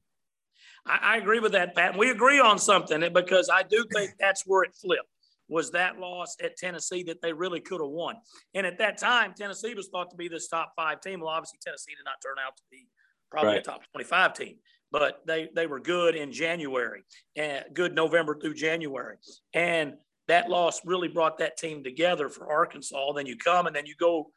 I, 0.85 0.99
I 1.01 1.17
agree 1.17 1.39
with 1.39 1.51
that, 1.53 1.75
Pat. 1.75 1.97
We 1.97 2.09
agree 2.11 2.39
on 2.39 2.57
something 2.57 3.01
because 3.13 3.49
I 3.49 3.63
do 3.63 3.85
think 3.93 4.11
that's 4.19 4.43
where 4.45 4.63
it 4.63 4.73
flipped. 4.73 5.07
Was 5.51 5.69
that 5.71 5.99
loss 5.99 6.35
at 6.43 6.57
Tennessee 6.57 7.03
that 7.03 7.21
they 7.21 7.33
really 7.33 7.59
could 7.59 7.81
have 7.81 7.91
won? 7.91 8.15
And 8.55 8.65
at 8.65 8.79
that 8.79 8.97
time, 8.97 9.33
Tennessee 9.37 9.75
was 9.75 9.89
thought 9.89 10.09
to 10.09 10.17
be 10.17 10.27
this 10.27 10.47
top 10.47 10.73
five 10.75 11.01
team. 11.01 11.19
Well, 11.19 11.29
obviously, 11.29 11.59
Tennessee 11.63 11.91
did 11.91 12.05
not 12.05 12.15
turn 12.23 12.43
out 12.43 12.57
to 12.57 12.63
be 12.71 12.87
probably 13.29 13.49
right. 13.49 13.59
a 13.59 13.61
top 13.61 13.81
25 13.93 14.33
team 14.33 14.55
but 14.91 15.21
they 15.25 15.47
they 15.55 15.67
were 15.67 15.79
good 15.79 16.15
in 16.15 16.31
January 16.31 17.03
and 17.37 17.63
good 17.73 17.95
November 17.95 18.37
through 18.37 18.53
January. 18.53 19.15
And 19.53 19.93
that 20.27 20.49
loss 20.49 20.81
really 20.85 21.07
brought 21.07 21.39
that 21.39 21.57
team 21.57 21.83
together 21.83 22.29
for 22.29 22.51
Arkansas. 22.51 23.13
Then 23.13 23.25
you 23.25 23.37
come 23.37 23.67
and 23.67 23.75
then 23.75 23.85
you 23.85 23.95
go, 23.99 24.31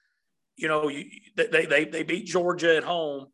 you 0.56 0.68
know, 0.68 0.88
you, 0.88 1.04
they, 1.36 1.66
they, 1.66 1.84
they 1.84 2.02
beat 2.02 2.26
Georgia 2.26 2.76
at 2.76 2.84
home 2.84 3.26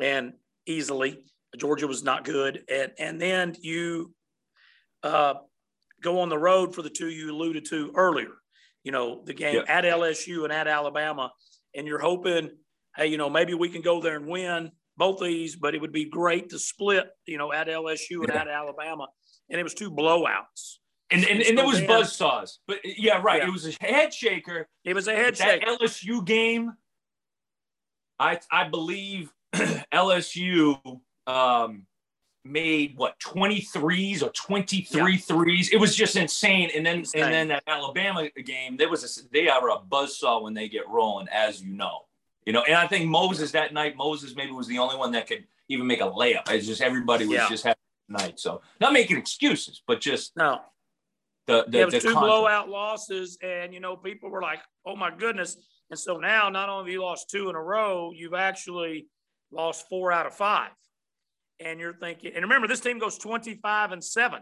and 0.00 0.32
easily. 0.66 1.18
Georgia 1.56 1.86
was 1.86 2.02
not 2.02 2.24
good. 2.24 2.64
And, 2.70 2.92
and 2.98 3.20
then 3.20 3.54
you 3.60 4.14
uh, 5.02 5.34
go 6.06 6.20
on 6.20 6.28
the 6.28 6.38
road 6.38 6.74
for 6.74 6.82
the 6.82 6.90
two 6.90 7.08
you 7.08 7.30
alluded 7.32 7.64
to 7.66 7.92
earlier, 7.96 8.32
you 8.84 8.92
know, 8.92 9.22
the 9.24 9.34
game 9.34 9.62
at 9.66 9.84
LSU 9.84 10.44
and 10.44 10.52
at 10.52 10.68
Alabama. 10.68 11.32
And 11.74 11.86
you're 11.86 11.98
hoping, 11.98 12.50
hey, 12.96 13.08
you 13.08 13.18
know, 13.18 13.28
maybe 13.28 13.54
we 13.54 13.68
can 13.68 13.82
go 13.82 14.00
there 14.00 14.16
and 14.16 14.26
win 14.26 14.70
both 14.96 15.20
these, 15.20 15.56
but 15.56 15.74
it 15.74 15.80
would 15.80 15.92
be 15.92 16.04
great 16.04 16.50
to 16.50 16.58
split, 16.58 17.08
you 17.26 17.38
know, 17.38 17.52
at 17.52 17.66
LSU 17.66 18.20
and 18.20 18.28
yeah. 18.28 18.42
at 18.42 18.48
Alabama. 18.48 19.08
And 19.50 19.60
it 19.60 19.64
was 19.64 19.74
two 19.74 19.90
blowouts. 19.90 20.78
And 21.10 21.22
and, 21.24 21.40
and, 21.40 21.42
and 21.42 21.58
it 21.58 21.66
was 21.66 21.80
buzz 21.82 22.14
saws. 22.16 22.60
But 22.66 22.78
yeah, 22.84 23.20
right. 23.22 23.42
Yeah. 23.42 23.48
It 23.48 23.52
was 23.52 23.66
a 23.66 23.84
head 23.84 24.14
shaker. 24.14 24.68
It 24.84 24.94
was 24.94 25.08
a 25.08 25.14
head 25.14 25.36
shaker. 25.36 25.66
That 25.66 25.80
LSU 25.80 26.24
game, 26.24 26.72
I 28.18 28.40
I 28.50 28.68
believe 28.68 29.32
LSU 29.54 30.80
um, 31.26 31.86
made 32.50 32.96
what 32.96 33.18
23s 33.20 34.22
or 34.22 34.30
23 34.30 35.12
yeah. 35.12 35.18
threes. 35.18 35.70
It 35.70 35.76
was 35.76 35.94
just 35.94 36.16
insane. 36.16 36.70
And 36.74 36.84
then 36.84 36.98
insane. 37.00 37.24
and 37.24 37.32
then 37.32 37.48
that 37.48 37.62
Alabama 37.66 38.28
game, 38.44 38.76
there 38.76 38.88
was 38.88 39.04
a, 39.04 39.28
they 39.32 39.48
are 39.48 39.70
a 39.70 39.78
buzzsaw 39.78 40.42
when 40.42 40.54
they 40.54 40.68
get 40.68 40.88
rolling, 40.88 41.28
as 41.28 41.62
you 41.62 41.72
know. 41.72 42.06
You 42.44 42.52
know, 42.52 42.62
and 42.62 42.76
I 42.76 42.86
think 42.86 43.06
Moses 43.06 43.50
that 43.52 43.74
night, 43.74 43.96
Moses 43.96 44.36
maybe 44.36 44.52
was 44.52 44.68
the 44.68 44.78
only 44.78 44.96
one 44.96 45.12
that 45.12 45.26
could 45.26 45.44
even 45.68 45.86
make 45.86 46.00
a 46.00 46.04
layup. 46.04 46.50
It's 46.50 46.66
just 46.66 46.80
everybody 46.80 47.26
was 47.26 47.34
yeah. 47.34 47.48
just 47.48 47.64
having 47.64 47.78
a 48.08 48.12
night. 48.12 48.38
So 48.38 48.62
not 48.80 48.92
making 48.92 49.16
excuses, 49.16 49.82
but 49.86 50.00
just 50.00 50.36
no. 50.36 50.60
The, 51.46 51.64
the, 51.68 51.80
it 51.80 51.92
was 51.92 52.02
two 52.02 52.12
blowout 52.12 52.68
losses, 52.68 53.38
and 53.40 53.72
you 53.72 53.78
know, 53.78 53.96
people 53.96 54.30
were 54.30 54.42
like, 54.42 54.58
"Oh 54.84 54.96
my 54.96 55.12
goodness!" 55.14 55.56
And 55.90 55.98
so 55.98 56.16
now, 56.16 56.48
not 56.48 56.68
only 56.68 56.90
have 56.90 56.92
you 56.92 57.02
lost 57.02 57.30
two 57.30 57.48
in 57.48 57.54
a 57.54 57.62
row, 57.62 58.10
you've 58.12 58.34
actually 58.34 59.06
lost 59.52 59.88
four 59.88 60.10
out 60.10 60.26
of 60.26 60.34
five. 60.34 60.70
And 61.58 61.80
you're 61.80 61.94
thinking, 61.94 62.32
and 62.34 62.42
remember, 62.42 62.68
this 62.68 62.80
team 62.80 62.98
goes 62.98 63.18
25 63.18 63.92
and 63.92 64.04
seven. 64.04 64.40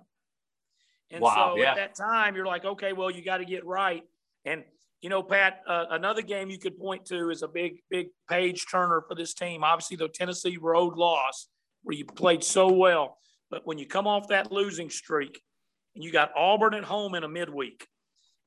And 1.10 1.20
wow, 1.20 1.52
so 1.54 1.62
yeah. 1.62 1.70
at 1.70 1.76
that 1.76 1.94
time, 1.94 2.34
you're 2.34 2.46
like, 2.46 2.64
okay, 2.64 2.92
well, 2.92 3.10
you 3.10 3.24
got 3.24 3.38
to 3.38 3.44
get 3.44 3.64
right. 3.64 4.02
And, 4.44 4.64
you 5.00 5.10
know, 5.10 5.22
Pat, 5.22 5.60
uh, 5.68 5.84
another 5.90 6.22
game 6.22 6.50
you 6.50 6.58
could 6.58 6.78
point 6.78 7.04
to 7.06 7.30
is 7.30 7.42
a 7.42 7.48
big, 7.48 7.76
big 7.90 8.08
page 8.28 8.66
turner 8.70 9.04
for 9.06 9.14
this 9.14 9.34
team. 9.34 9.62
Obviously, 9.62 9.96
the 9.96 10.08
Tennessee 10.08 10.56
road 10.60 10.96
loss, 10.96 11.48
where 11.82 11.96
you 11.96 12.04
played 12.04 12.42
so 12.42 12.72
well. 12.72 13.18
But 13.50 13.66
when 13.66 13.78
you 13.78 13.86
come 13.86 14.06
off 14.06 14.28
that 14.28 14.50
losing 14.50 14.90
streak 14.90 15.40
and 15.94 16.02
you 16.02 16.10
got 16.10 16.32
Auburn 16.36 16.74
at 16.74 16.84
home 16.84 17.14
in 17.14 17.22
a 17.22 17.28
midweek, 17.28 17.86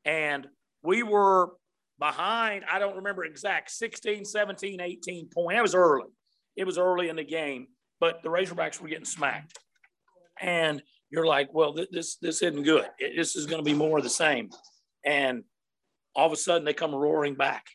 and 0.04 0.48
we 0.84 1.04
were 1.04 1.52
behind, 2.00 2.66
I 2.70 2.80
don't 2.80 2.98
remember 2.98 3.24
exact, 3.24 3.72
16, 3.72 4.26
17, 4.26 4.82
18 4.82 5.30
point. 5.34 5.56
That 5.56 5.62
was 5.62 5.76
early. 5.76 6.08
It 6.56 6.66
was 6.66 6.78
early 6.78 7.10
in 7.10 7.16
the 7.16 7.24
game, 7.24 7.68
but 8.00 8.22
the 8.24 8.30
Razorbacks 8.30 8.80
were 8.80 8.88
getting 8.88 9.06
smacked. 9.06 9.58
And 10.40 10.82
you're 11.10 11.26
like, 11.26 11.54
well, 11.54 11.76
this 11.92 12.18
this 12.18 12.42
isn't 12.42 12.64
good. 12.64 12.86
This 13.00 13.36
is 13.36 13.46
going 13.46 13.64
to 13.64 13.70
be 13.70 13.78
more 13.78 13.98
of 13.98 14.04
the 14.04 14.10
same. 14.10 14.50
And 15.06 15.44
all 16.16 16.28
of 16.28 16.34
a 16.34 16.38
sudden 16.38 16.66
they 16.66 16.74
come 16.74 16.94
roaring 16.94 17.36
back, 17.36 17.66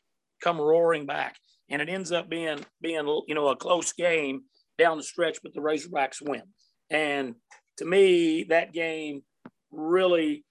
come 0.43 0.61
roaring 0.61 1.07
back. 1.07 1.37
And 1.69 1.81
it 1.81 1.89
ends 1.89 2.13
up 2.13 2.29
being 2.29 2.65
being 2.81 3.07
you 3.27 3.35
know 3.35 3.49
a 3.49 3.57
close 3.57 3.93
game 3.93 4.43
down 4.79 4.97
the 4.97 5.03
stretch, 5.03 5.39
but 5.43 5.55
the 5.55 5.61
Razorbacks 5.61 6.21
win. 6.21 6.43
And 6.91 7.35
to 7.79 7.85
me, 7.85 8.45
that 8.45 8.73
game 8.73 9.23
really 9.71 10.45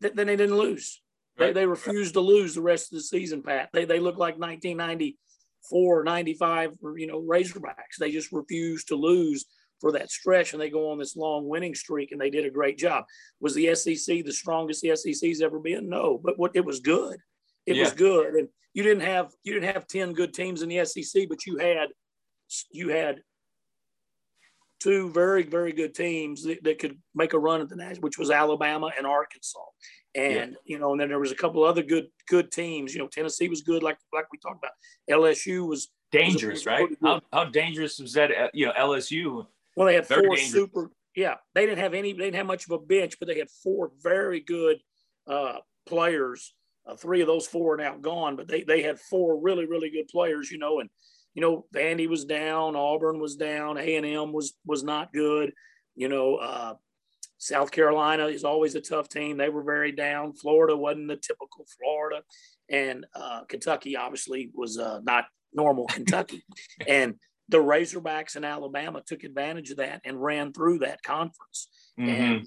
then 0.00 0.26
they 0.26 0.36
didn't 0.36 0.56
lose. 0.56 1.00
They, 1.38 1.52
they 1.52 1.66
refused 1.66 2.14
to 2.14 2.20
lose 2.20 2.54
the 2.54 2.60
rest 2.60 2.92
of 2.92 2.98
the 2.98 3.02
season, 3.02 3.42
Pat. 3.42 3.70
They, 3.72 3.84
they 3.84 4.00
look 4.00 4.18
like 4.18 4.38
1994, 5.70 6.04
95, 6.04 6.72
you 6.96 7.06
know, 7.06 7.20
Razorbacks. 7.20 7.96
They 7.98 8.10
just 8.10 8.32
refused 8.32 8.88
to 8.88 8.96
lose 8.96 9.44
for 9.80 9.92
that 9.92 10.10
stretch 10.10 10.52
and 10.52 10.60
they 10.60 10.70
go 10.70 10.90
on 10.90 10.98
this 10.98 11.16
long 11.16 11.48
winning 11.48 11.74
streak 11.74 12.12
and 12.12 12.20
they 12.20 12.30
did 12.30 12.44
a 12.44 12.50
great 12.50 12.78
job. 12.78 13.04
Was 13.40 13.54
the 13.54 13.74
SEC 13.74 14.24
the 14.24 14.32
strongest 14.32 14.82
the 14.82 14.96
SEC's 14.96 15.40
ever 15.40 15.58
been? 15.58 15.88
No, 15.88 16.20
but 16.22 16.38
what 16.38 16.52
it 16.54 16.64
was 16.64 16.80
good. 16.80 17.16
It 17.66 17.76
yeah. 17.76 17.84
was 17.84 17.92
good. 17.92 18.34
And 18.34 18.48
you 18.74 18.82
didn't 18.82 19.02
have 19.02 19.30
you 19.44 19.54
didn't 19.54 19.72
have 19.74 19.86
10 19.86 20.12
good 20.12 20.34
teams 20.34 20.62
in 20.62 20.68
the 20.68 20.84
SEC, 20.84 21.28
but 21.28 21.46
you 21.46 21.58
had 21.58 21.88
you 22.72 22.88
had 22.88 23.20
two 24.80 25.10
very, 25.10 25.42
very 25.42 25.72
good 25.72 25.94
teams 25.94 26.42
that, 26.44 26.62
that 26.64 26.78
could 26.78 26.98
make 27.14 27.32
a 27.32 27.38
run 27.38 27.60
at 27.60 27.68
the 27.68 27.76
national, 27.76 28.02
which 28.02 28.18
was 28.18 28.30
Alabama 28.30 28.90
and 28.96 29.06
Arkansas. 29.06 29.58
And, 30.14 30.52
yeah. 30.52 30.56
you 30.64 30.78
know, 30.78 30.92
and 30.92 31.00
then 31.00 31.08
there 31.08 31.18
was 31.18 31.32
a 31.32 31.36
couple 31.36 31.64
other 31.64 31.82
good, 31.82 32.06
good 32.28 32.50
teams. 32.50 32.94
You 32.94 33.00
know, 33.00 33.08
Tennessee 33.08 33.48
was 33.48 33.62
good, 33.62 33.82
like 33.82 33.98
like 34.12 34.26
we 34.32 34.38
talked 34.38 34.58
about. 34.58 34.72
LSU 35.10 35.68
was 35.68 35.88
dangerous, 36.10 36.60
was 36.60 36.66
right? 36.66 36.88
How, 37.02 37.20
how 37.32 37.44
dangerous 37.44 37.98
was 37.98 38.14
that? 38.14 38.30
Uh, 38.30 38.48
you 38.54 38.66
know, 38.66 38.72
LSU. 38.72 39.46
Well, 39.76 39.86
they 39.86 39.94
had 39.94 40.06
four 40.06 40.22
dangerous. 40.22 40.50
super. 40.50 40.90
Yeah, 41.14 41.34
they 41.54 41.66
didn't 41.66 41.78
have 41.78 41.94
any. 41.94 42.12
They 42.12 42.24
didn't 42.24 42.36
have 42.36 42.46
much 42.46 42.64
of 42.64 42.70
a 42.70 42.78
bench, 42.78 43.16
but 43.18 43.28
they 43.28 43.38
had 43.38 43.50
four 43.62 43.92
very 44.02 44.40
good 44.40 44.78
uh, 45.26 45.58
players. 45.86 46.54
Uh, 46.86 46.96
three 46.96 47.20
of 47.20 47.26
those 47.26 47.46
four 47.46 47.74
are 47.74 47.76
now 47.76 47.96
gone, 47.96 48.34
but 48.34 48.48
they 48.48 48.62
they 48.62 48.82
had 48.82 48.98
four 48.98 49.38
really 49.40 49.66
really 49.66 49.90
good 49.90 50.08
players. 50.08 50.50
You 50.50 50.58
know, 50.58 50.80
and 50.80 50.88
you 51.38 51.42
know, 51.42 51.66
Vandy 51.72 52.08
was 52.08 52.24
down, 52.24 52.74
Auburn 52.74 53.20
was 53.20 53.36
down, 53.36 53.78
A 53.78 53.94
and 53.94 54.04
M 54.04 54.32
was 54.32 54.54
was 54.66 54.82
not 54.82 55.12
good. 55.12 55.52
You 55.94 56.08
know, 56.08 56.34
uh, 56.34 56.74
South 57.38 57.70
Carolina 57.70 58.26
is 58.26 58.42
always 58.42 58.74
a 58.74 58.80
tough 58.80 59.08
team. 59.08 59.36
They 59.36 59.48
were 59.48 59.62
very 59.62 59.92
down. 59.92 60.32
Florida 60.32 60.76
wasn't 60.76 61.06
the 61.06 61.14
typical 61.14 61.64
Florida, 61.78 62.24
and 62.68 63.06
uh, 63.14 63.44
Kentucky 63.44 63.96
obviously 63.96 64.50
was 64.52 64.80
uh, 64.80 64.98
not 65.04 65.26
normal 65.52 65.86
Kentucky. 65.88 66.42
and 66.88 67.14
the 67.48 67.58
Razorbacks 67.58 68.34
in 68.34 68.42
Alabama 68.42 69.00
took 69.06 69.22
advantage 69.22 69.70
of 69.70 69.76
that 69.76 70.00
and 70.04 70.20
ran 70.20 70.52
through 70.52 70.80
that 70.80 71.04
conference. 71.04 71.68
Mm-hmm. 72.00 72.10
And 72.10 72.46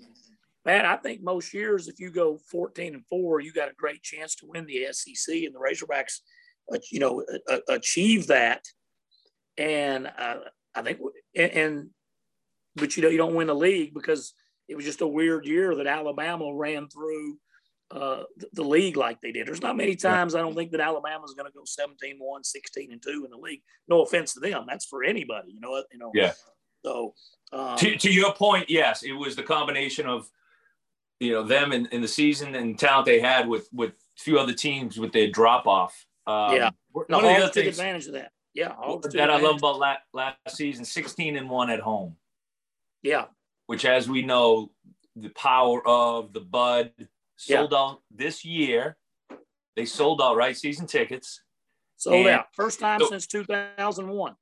man, 0.66 0.86
I 0.86 0.98
think 0.98 1.24
most 1.24 1.54
years, 1.54 1.88
if 1.88 1.98
you 1.98 2.12
go 2.12 2.40
14 2.52 2.94
and 2.94 3.06
four, 3.08 3.40
you 3.40 3.54
got 3.54 3.72
a 3.72 3.76
great 3.78 4.04
chance 4.04 4.36
to 4.36 4.48
win 4.48 4.66
the 4.66 4.88
SEC. 4.92 5.34
And 5.34 5.56
the 5.56 5.60
Razorbacks, 5.60 6.20
uh, 6.74 6.80
you 6.92 7.00
know, 7.00 7.24
achieve 7.70 8.28
that 8.28 8.66
and 9.58 10.08
uh, 10.08 10.38
I 10.76 10.82
think, 10.82 11.00
and, 11.36 11.52
and, 11.52 11.90
but 12.76 12.96
you 12.96 13.04
know, 13.04 13.10
you 13.10 13.18
don't 13.18 13.36
win 13.36 13.48
the 13.48 13.56
league 13.56 13.94
because 13.94 14.34
it 14.68 14.76
was 14.76 14.86
just 14.86 15.02
a 15.02 15.08
weird 15.08 15.46
year 15.46 15.76
that 15.76 15.88
Alabama 15.88 16.54
ran 16.54 16.88
through 16.88 17.38
uh, 17.92 18.24
the, 18.38 18.48
the, 18.54 18.64
league 18.64 18.96
like 18.96 19.20
they 19.20 19.34
did. 19.34 19.48
There's 19.48 19.62
not 19.62 19.76
many 19.76 19.96
times 19.98 20.34
I 20.34 20.40
don't 20.40 20.56
think 20.56 20.72
that 20.72 20.80
Alabama's 20.80 21.34
going 21.34 21.52
to 21.52 21.58
go 21.58 21.64
17 21.66 22.16
1, 22.20 22.44
16 22.44 22.92
and 22.92 23.02
2 23.02 23.26
in 23.26 23.32
the 23.32 23.38
league. 23.38 23.62
No 23.90 24.02
offense 24.02 24.34
to 24.34 24.40
them. 24.40 24.66
That's 24.68 24.86
for 24.86 25.04
anybody, 25.04 25.52
you 25.52 25.60
know. 25.60 25.84
You 25.92 26.00
know. 26.00 26.12
Yeah. 26.14 26.32
So, 26.86 27.14
um, 27.52 27.78
to, 27.78 27.98
to 27.98 28.12
your 28.12 28.34
point, 28.34 28.70
yes, 28.70 29.04
it 29.04 29.12
was 29.12 29.36
the 29.36 29.44
combination 29.44 30.08
of, 30.08 30.30
you 31.20 31.34
know, 31.34 31.44
them 31.44 31.74
in, 31.74 31.88
in 31.88 32.02
the 32.02 32.08
season 32.08 32.56
and 32.56 32.80
talent 32.80 33.06
they 33.06 33.20
had 33.20 33.48
with 33.48 33.68
with 33.74 33.92
a 33.92 34.22
few 34.22 34.40
other 34.40 34.54
teams 34.54 34.98
with 34.98 35.12
their 35.12 35.30
drop 35.30 35.68
off. 35.68 36.06
Um, 36.26 36.56
yeah. 36.56 36.70
One 36.94 37.06
of 37.10 37.22
the 37.22 37.30
other 37.30 37.52
things, 37.52 37.78
advantage 37.78 38.08
of 38.08 38.14
that. 38.14 38.32
Yeah, 38.54 38.74
that 39.14 39.30
I 39.30 39.40
love 39.40 39.58
about 39.58 39.80
last, 39.80 40.02
last 40.14 40.38
season, 40.50 40.84
16 40.84 41.38
and 41.38 41.50
one 41.50 41.70
at 41.70 41.80
home. 41.80 42.18
Yeah. 43.02 43.26
Which, 43.68 43.86
as 43.86 44.10
we 44.10 44.24
know, 44.24 44.72
the 45.16 45.30
power 45.30 45.86
of 45.88 46.34
the 46.34 46.42
Bud 46.42 46.92
sold 47.38 47.72
yeah. 47.72 47.78
out 47.78 48.02
this 48.12 48.44
year. 48.44 48.98
They 49.76 49.86
sold 49.86 50.22
out, 50.22 50.36
right? 50.36 50.56
Season 50.56 50.86
tickets. 50.86 51.42
Sold 51.96 52.26
and 52.26 52.28
out. 52.28 52.48
First 52.54 52.80
time 52.80 53.00
so, 53.00 53.08
since 53.08 53.26
2001. 53.28 54.36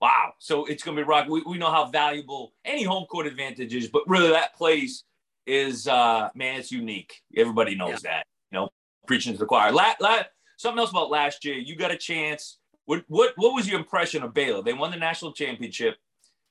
Wow. 0.00 0.32
So 0.38 0.66
it's 0.66 0.82
going 0.82 0.96
to 0.96 1.02
be 1.02 1.06
rock. 1.06 1.28
We, 1.28 1.42
we 1.42 1.56
know 1.56 1.70
how 1.70 1.86
valuable 1.86 2.54
any 2.64 2.82
home 2.82 3.06
court 3.06 3.26
advantage 3.26 3.74
is, 3.74 3.88
but 3.88 4.02
really 4.08 4.30
that 4.30 4.54
place 4.54 5.04
is, 5.46 5.86
uh, 5.86 6.30
man, 6.34 6.58
it's 6.58 6.72
unique. 6.72 7.22
Everybody 7.36 7.76
knows 7.76 8.02
yeah. 8.02 8.10
that. 8.10 8.26
You 8.50 8.58
know, 8.58 8.68
preaching 9.06 9.32
to 9.32 9.38
the 9.38 9.46
choir. 9.46 9.70
La, 9.70 9.94
la, 10.00 10.22
something 10.56 10.80
else 10.80 10.90
about 10.90 11.10
last 11.10 11.44
year. 11.44 11.54
You 11.54 11.76
got 11.76 11.92
a 11.92 11.96
chance 11.96 12.58
what 12.86 13.04
what 13.08 13.32
what 13.36 13.54
was 13.54 13.68
your 13.68 13.78
impression 13.78 14.22
of 14.22 14.34
Baylor? 14.34 14.62
They 14.62 14.72
won 14.72 14.90
the 14.90 14.96
national 14.96 15.32
championship. 15.32 15.96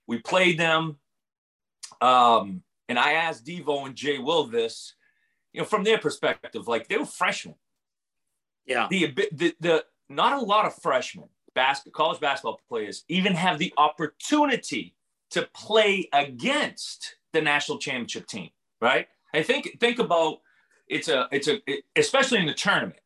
We 0.08 0.20
played 0.20 0.60
them, 0.60 0.98
um, 2.02 2.64
and 2.90 3.00
I 3.00 3.14
asked 3.14 3.46
Devo 3.46 3.86
and 3.86 3.96
Jay 3.96 4.18
Will 4.18 4.46
this, 4.46 4.96
you 5.54 5.62
know, 5.62 5.66
from 5.66 5.84
their 5.84 5.98
perspective, 5.98 6.68
like 6.68 6.88
they 6.88 6.98
were 6.98 7.06
freshmen. 7.06 7.56
Yeah. 8.66 8.88
The 8.90 9.14
the, 9.32 9.56
the 9.60 9.86
not 10.10 10.42
a 10.42 10.46
lot 10.46 10.66
of 10.66 10.76
freshmen 10.76 11.30
basket 11.56 11.94
college 11.94 12.20
basketball 12.20 12.60
players 12.68 13.04
even 13.08 13.36
have 13.36 13.60
the 13.60 13.74
opportunity 13.78 14.96
to 15.30 15.48
play 15.54 16.10
against 16.14 17.16
the 17.32 17.42
national 17.42 17.78
championship 17.80 18.28
team, 18.28 18.50
right? 18.82 19.08
I 19.34 19.44
think 19.44 19.78
think 19.80 20.00
about 20.00 20.40
it's 20.88 21.08
a 21.08 21.28
it's 21.32 21.48
a 21.48 21.60
it, 21.68 21.84
especially 21.96 22.40
in 22.40 22.46
the 22.46 22.54
tournament 22.54 23.00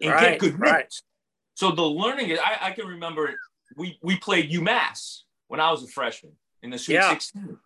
and 0.00 0.12
right, 0.12 0.30
get 0.30 0.38
good 0.38 0.60
right. 0.60 0.92
So 1.58 1.72
the 1.72 1.82
learning 1.82 2.30
is, 2.30 2.38
I, 2.38 2.68
I 2.68 2.70
can 2.70 2.86
remember 2.86 3.34
we 3.74 3.98
we 4.00 4.16
played 4.16 4.48
UMass 4.48 5.22
when 5.48 5.58
I 5.58 5.72
was 5.72 5.82
a 5.82 5.88
freshman 5.88 6.34
in 6.62 6.70
the 6.70 6.78
Sweet 6.78 6.94
yeah. 6.94 7.10
16. 7.10 7.58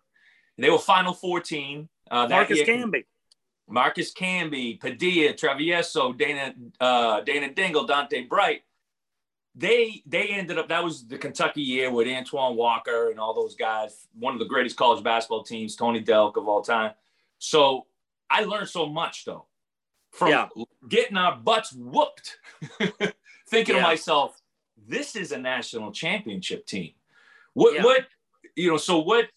They 0.57 0.71
were 0.71 0.79
Final 0.79 1.13
14. 1.13 1.87
Uh, 2.09 2.27
Marcus 2.27 2.57
year. 2.57 2.65
Camby. 2.65 3.03
Marcus 3.69 4.11
Camby, 4.11 4.79
Padilla, 4.79 5.33
Travieso, 5.33 6.17
Dana, 6.17 6.55
uh, 6.79 7.21
Dana 7.21 7.53
Dingle, 7.53 7.87
Donta 7.87 8.27
Bright. 8.27 8.63
They 9.53 10.01
they 10.07 10.29
ended 10.29 10.57
up 10.57 10.69
that 10.69 10.83
was 10.83 11.05
the 11.05 11.19
Kentucky 11.19 11.61
year 11.61 11.91
with 11.91 12.07
Antoine 12.07 12.55
Walker 12.55 13.11
and 13.11 13.19
all 13.19 13.35
those 13.35 13.53
guys, 13.53 14.07
one 14.17 14.33
of 14.33 14.39
the 14.39 14.47
greatest 14.47 14.75
college 14.75 15.03
basketball 15.03 15.43
teams, 15.43 15.75
Tony 15.75 16.03
Delk 16.03 16.35
of 16.35 16.47
all 16.47 16.63
time. 16.63 16.93
So 17.37 17.85
I 18.27 18.43
learned 18.45 18.69
so 18.69 18.87
much 18.87 19.23
though 19.23 19.45
from 20.09 20.29
yeah. 20.29 20.47
getting 20.89 21.15
our 21.15 21.35
butts 21.35 21.73
whooped 21.73 22.39
thinking 23.53 23.75
yeah. 23.75 23.81
to 23.81 23.87
myself, 23.87 24.35
this 24.87 25.15
is 25.15 25.31
a 25.31 25.37
national 25.37 25.91
championship 25.91 26.65
team. 26.65 26.93
What, 27.53 27.75
yeah. 27.75 27.83
what, 27.83 28.07
you 28.55 28.69
know, 28.69 28.77
so 28.77 28.99
what 28.99 29.27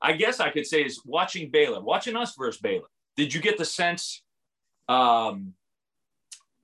I 0.00 0.12
guess 0.12 0.40
I 0.40 0.50
could 0.50 0.66
say 0.66 0.82
is 0.82 1.02
watching 1.04 1.50
Baylor, 1.50 1.80
watching 1.80 2.16
us 2.16 2.34
versus 2.38 2.60
Baylor, 2.60 2.88
did 3.16 3.34
you 3.34 3.40
get 3.40 3.58
the 3.58 3.64
sense 3.64 4.22
um, 4.88 5.54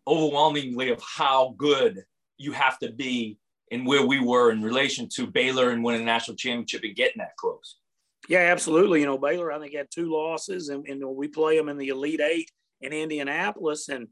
overwhelmingly 0.07 0.90
of 0.90 1.02
how 1.02 1.55
good 1.57 2.05
you 2.38 2.52
have 2.52 2.79
to 2.79 2.90
be 2.90 3.38
and 3.71 3.87
where 3.87 4.05
we 4.05 4.21
were 4.21 4.50
in 4.50 4.62
relation 4.62 5.09
to 5.09 5.26
Baylor 5.26 5.71
and 5.71 5.85
winning 5.85 6.02
a 6.02 6.05
national 6.05 6.37
championship 6.37 6.83
and 6.83 6.97
getting 6.97 7.19
that 7.19 7.37
close? 7.37 7.76
Yeah, 8.29 8.40
absolutely. 8.40 9.00
You 9.00 9.07
know, 9.07 9.19
Baylor, 9.19 9.52
I 9.52 9.59
think 9.59 9.75
had 9.75 9.88
two 9.90 10.12
losses, 10.12 10.69
and, 10.69 10.87
and 10.87 11.02
we 11.05 11.29
play 11.29 11.57
them 11.57 11.69
in 11.69 11.79
the 11.79 11.88
Elite 11.88 12.21
Eight 12.21 12.50
in 12.81 12.93
Indianapolis, 12.93 13.88
and 13.88 14.09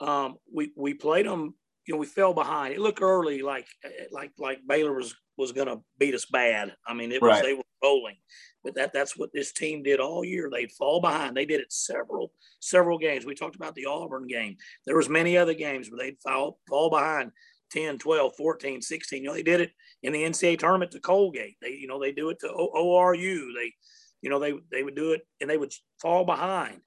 um, 0.00 0.36
we 0.52 0.72
we 0.76 0.94
played 0.94 1.26
them. 1.26 1.54
You 1.88 1.94
know, 1.94 2.00
we 2.00 2.06
fell 2.06 2.34
behind. 2.34 2.74
It 2.74 2.80
looked 2.80 3.00
early 3.00 3.40
like 3.40 3.66
eh, 3.82 3.88
eh, 3.88 4.04
like 4.12 4.32
like 4.38 4.60
Baylor 4.68 4.92
was 4.92 5.14
was 5.38 5.52
going 5.52 5.68
to 5.68 5.80
beat 5.98 6.14
us 6.14 6.26
bad. 6.26 6.74
I 6.86 6.92
mean, 6.92 7.10
it 7.10 7.22
was 7.22 7.30
right. 7.30 7.42
they 7.42 7.54
were 7.54 7.62
rolling, 7.82 8.16
but 8.62 8.74
that 8.74 8.92
that's 8.92 9.16
what 9.16 9.30
this 9.32 9.52
team 9.52 9.82
did 9.82 9.98
all 9.98 10.22
year. 10.22 10.50
They'd 10.52 10.70
fall 10.72 11.00
behind. 11.00 11.34
They 11.34 11.46
did 11.46 11.60
it 11.60 11.72
several 11.72 12.30
several 12.60 12.98
games. 12.98 13.24
We 13.24 13.34
talked 13.34 13.56
about 13.56 13.74
the 13.74 13.86
Auburn 13.86 14.26
game. 14.26 14.56
There 14.84 14.98
was 14.98 15.08
many 15.08 15.38
other 15.38 15.54
games 15.54 15.90
where 15.90 15.98
they'd 15.98 16.20
fall 16.22 16.58
fall 16.68 16.90
behind 16.90 17.30
10, 17.72 17.96
12, 17.96 18.36
14, 18.36 18.82
16. 18.82 19.22
You 19.22 19.28
know, 19.30 19.34
they 19.34 19.42
did 19.42 19.62
it 19.62 19.70
in 20.02 20.12
the 20.12 20.24
NCAA 20.24 20.58
tournament 20.58 20.90
to 20.90 21.00
Colgate. 21.00 21.56
They, 21.62 21.70
you 21.70 21.88
know, 21.88 21.98
they 21.98 22.12
do 22.12 22.28
it 22.28 22.40
to 22.40 22.48
ORU. 22.48 23.54
They, 23.56 23.72
you 24.20 24.28
know, 24.28 24.38
they 24.38 24.52
they 24.70 24.82
would 24.82 24.94
do 24.94 25.12
it 25.12 25.22
and 25.40 25.48
they 25.48 25.56
would 25.56 25.72
fall 26.02 26.26
behind 26.26 26.82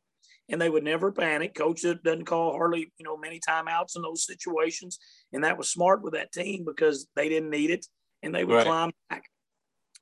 and 0.52 0.62
they 0.62 0.70
would 0.70 0.84
never 0.84 1.12
panic. 1.12 1.56
Coach 1.56 1.84
doesn't 2.04 2.26
call 2.26 2.52
hardly, 2.52 2.92
you 3.00 3.06
know, 3.06 3.18
many 3.18 3.40
timeouts 3.40 3.96
in 3.96 4.02
those 4.02 4.26
situations. 4.26 5.00
And 5.34 5.44
that 5.44 5.58
was 5.58 5.72
smart 5.72 6.04
with 6.04 6.14
that 6.14 6.34
team 6.34 6.66
because 6.66 7.08
they 7.16 7.30
didn't 7.30 7.50
need 7.50 7.72
it 7.72 7.86
and 8.22 8.36
they 8.36 8.44
would 8.44 8.56
right. 8.56 8.66
climb 8.66 8.92
back. 9.10 9.24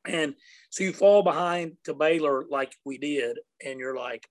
And 0.06 0.34
so 0.72 0.84
you 0.84 0.91
fall 0.91 1.22
behind 1.22 1.74
to 1.86 1.94
Baylor 1.94 2.46
like 2.50 2.74
we 2.86 2.98
did, 2.98 3.38
and 3.63 3.79
you're 3.79 3.98
like, 3.98 4.27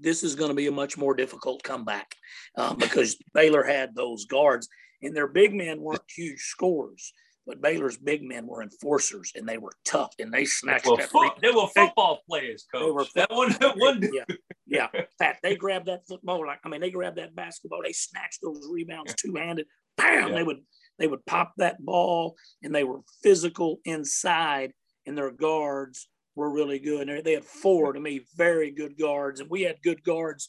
this 0.00 0.24
is 0.24 0.34
going 0.34 0.48
to 0.48 0.54
be 0.54 0.66
a 0.66 0.72
much 0.72 0.96
more 0.96 1.14
difficult 1.14 1.62
comeback 1.62 2.14
um, 2.56 2.76
because 2.78 3.16
Baylor 3.34 3.62
had 3.62 3.94
those 3.94 4.24
guards, 4.24 4.68
and 5.02 5.14
their 5.14 5.28
big 5.28 5.54
men 5.54 5.80
weren't 5.80 6.02
huge 6.14 6.40
scorers. 6.40 7.12
But 7.46 7.60
Baylor's 7.60 7.98
big 7.98 8.22
men 8.22 8.46
were 8.46 8.62
enforcers, 8.62 9.32
and 9.34 9.46
they 9.46 9.58
were 9.58 9.74
tough, 9.84 10.14
and 10.18 10.32
they 10.32 10.46
snatched. 10.46 10.86
Well, 10.86 10.96
fo- 10.96 11.34
they 11.42 11.50
were 11.50 11.66
football 11.66 12.20
players, 12.26 12.64
coach. 12.72 12.84
They 12.84 12.90
were 12.90 13.04
that 13.16 13.30
one. 13.30 13.52
one 13.76 14.10
yeah, 14.14 14.24
yeah. 14.74 14.88
Pat, 15.20 15.36
they 15.42 15.56
grabbed 15.56 15.86
that 15.86 16.06
football 16.06 16.46
like 16.46 16.60
I 16.64 16.68
mean, 16.68 16.80
they 16.80 16.90
grabbed 16.90 17.18
that 17.18 17.34
basketball. 17.34 17.80
They 17.82 17.92
snatched 17.92 18.40
those 18.42 18.68
rebounds 18.70 19.14
two 19.14 19.34
handed. 19.34 19.66
Bam! 19.96 20.28
Yeah. 20.28 20.34
They 20.34 20.42
would 20.42 20.58
they 20.98 21.06
would 21.06 21.24
pop 21.26 21.52
that 21.58 21.84
ball, 21.84 22.36
and 22.62 22.74
they 22.74 22.84
were 22.84 23.00
physical 23.22 23.80
inside, 23.84 24.72
and 25.06 25.16
their 25.16 25.30
guards 25.30 26.08
were 26.36 26.52
really 26.52 26.78
good. 26.78 27.08
And 27.08 27.24
they 27.24 27.32
had 27.32 27.44
four 27.44 27.92
to 27.92 28.00
me 28.00 28.22
very 28.36 28.70
good 28.70 28.98
guards, 28.98 29.40
and 29.40 29.50
we 29.50 29.62
had 29.62 29.82
good 29.82 30.02
guards 30.02 30.48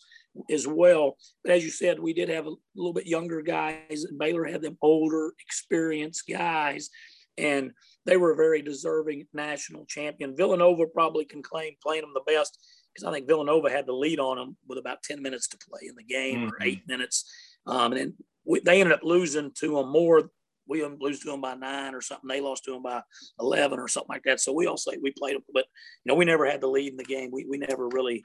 as 0.50 0.68
well. 0.68 1.18
But 1.44 1.54
as 1.54 1.64
you 1.64 1.70
said, 1.70 2.00
we 2.00 2.14
did 2.14 2.30
have 2.30 2.48
a 2.48 2.56
little 2.76 2.94
bit 2.94 3.08
younger 3.08 3.42
guys, 3.42 4.06
and 4.08 4.20
Baylor 4.20 4.46
had 4.46 4.62
them 4.62 4.78
older, 4.82 5.34
experienced 5.40 6.24
guys, 6.28 6.90
and 7.38 7.72
they 8.06 8.18
were 8.18 8.34
a 8.34 8.38
very 8.38 8.62
deserving 8.62 9.28
national 9.34 9.86
champion. 9.86 10.36
Villanova 10.36 10.86
probably 10.88 11.26
can 11.26 11.42
claim 11.42 11.74
playing 11.82 12.02
them 12.02 12.14
the 12.14 12.32
best 12.32 12.58
because 12.96 13.08
I 13.08 13.12
think 13.12 13.28
Villanova 13.28 13.70
had 13.70 13.86
the 13.86 13.94
lead 13.94 14.20
on 14.20 14.38
them 14.38 14.56
with 14.68 14.78
about 14.78 15.04
10 15.04 15.22
minutes 15.22 15.50
to 15.50 15.58
play 15.58 15.82
in 15.88 15.96
the 15.96 16.04
game 16.04 16.42
mm-hmm. 16.42 16.50
or 16.50 16.58
eight 16.62 16.88
minutes. 16.88 17.30
Um, 17.68 17.92
and 17.92 17.98
then 17.98 18.14
we, 18.46 18.62
they 18.62 18.80
ended 18.80 18.94
up 18.94 19.04
losing 19.04 19.52
to 19.60 19.76
them 19.76 19.90
more. 19.90 20.30
We 20.68 20.84
lose 20.84 21.20
to 21.20 21.32
them 21.32 21.42
by 21.42 21.56
nine 21.56 21.94
or 21.94 22.02
something. 22.02 22.28
They 22.28 22.42
lost 22.42 22.64
to 22.66 22.72
them 22.72 22.84
by 22.84 23.02
11 23.40 23.80
or 23.80 23.88
something 23.88 24.14
like 24.14 24.24
that. 24.24 24.40
So 24.40 24.54
we 24.54 24.66
all 24.66 24.78
say 24.78 24.98
we 25.02 25.12
played 25.12 25.36
them, 25.36 25.44
but 25.54 25.66
you 26.04 26.10
know, 26.12 26.16
we 26.16 26.26
never 26.26 26.46
had 26.46 26.62
the 26.62 26.68
lead 26.68 26.92
in 26.92 26.98
the 26.98 27.04
game. 27.04 27.32
We, 27.32 27.46
we 27.46 27.58
never 27.58 27.88
really, 27.90 28.24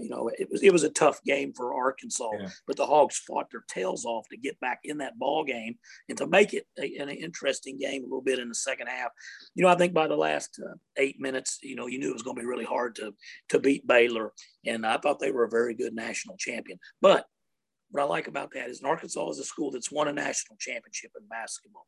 you 0.00 0.08
know, 0.08 0.30
it 0.38 0.48
was, 0.50 0.62
it 0.62 0.72
was 0.72 0.84
a 0.84 0.90
tough 0.90 1.22
game 1.24 1.52
for 1.52 1.74
Arkansas, 1.74 2.30
yeah. 2.40 2.48
but 2.66 2.76
the 2.76 2.86
Hogs 2.86 3.18
fought 3.18 3.50
their 3.50 3.64
tails 3.68 4.04
off 4.04 4.28
to 4.28 4.36
get 4.36 4.58
back 4.60 4.80
in 4.84 4.98
that 4.98 5.18
ball 5.18 5.44
game 5.44 5.76
and 6.08 6.18
to 6.18 6.26
make 6.26 6.54
it 6.54 6.66
a, 6.78 6.96
an 6.96 7.08
interesting 7.08 7.78
game 7.78 8.02
a 8.02 8.06
little 8.06 8.22
bit 8.22 8.38
in 8.38 8.48
the 8.48 8.54
second 8.54 8.88
half. 8.88 9.10
You 9.54 9.62
know, 9.62 9.70
I 9.70 9.76
think 9.76 9.94
by 9.94 10.06
the 10.06 10.16
last 10.16 10.60
uh, 10.64 10.74
eight 10.96 11.20
minutes, 11.20 11.58
you 11.62 11.76
know, 11.76 11.86
you 11.86 11.98
knew 11.98 12.10
it 12.10 12.14
was 12.14 12.22
going 12.22 12.36
to 12.36 12.42
be 12.42 12.46
really 12.46 12.64
hard 12.64 12.94
to, 12.96 13.14
to 13.50 13.58
beat 13.58 13.86
Baylor. 13.86 14.32
And 14.66 14.86
I 14.86 14.98
thought 14.98 15.18
they 15.18 15.32
were 15.32 15.44
a 15.44 15.50
very 15.50 15.74
good 15.74 15.94
national 15.94 16.36
champion, 16.36 16.78
but 17.00 17.26
what 17.90 18.02
I 18.02 18.06
like 18.06 18.28
about 18.28 18.52
that 18.52 18.68
is 18.68 18.82
Arkansas 18.82 19.30
is 19.30 19.38
a 19.38 19.44
school 19.44 19.70
that's 19.70 19.90
won 19.90 20.08
a 20.08 20.12
national 20.12 20.56
championship 20.58 21.12
in 21.18 21.26
basketball. 21.26 21.86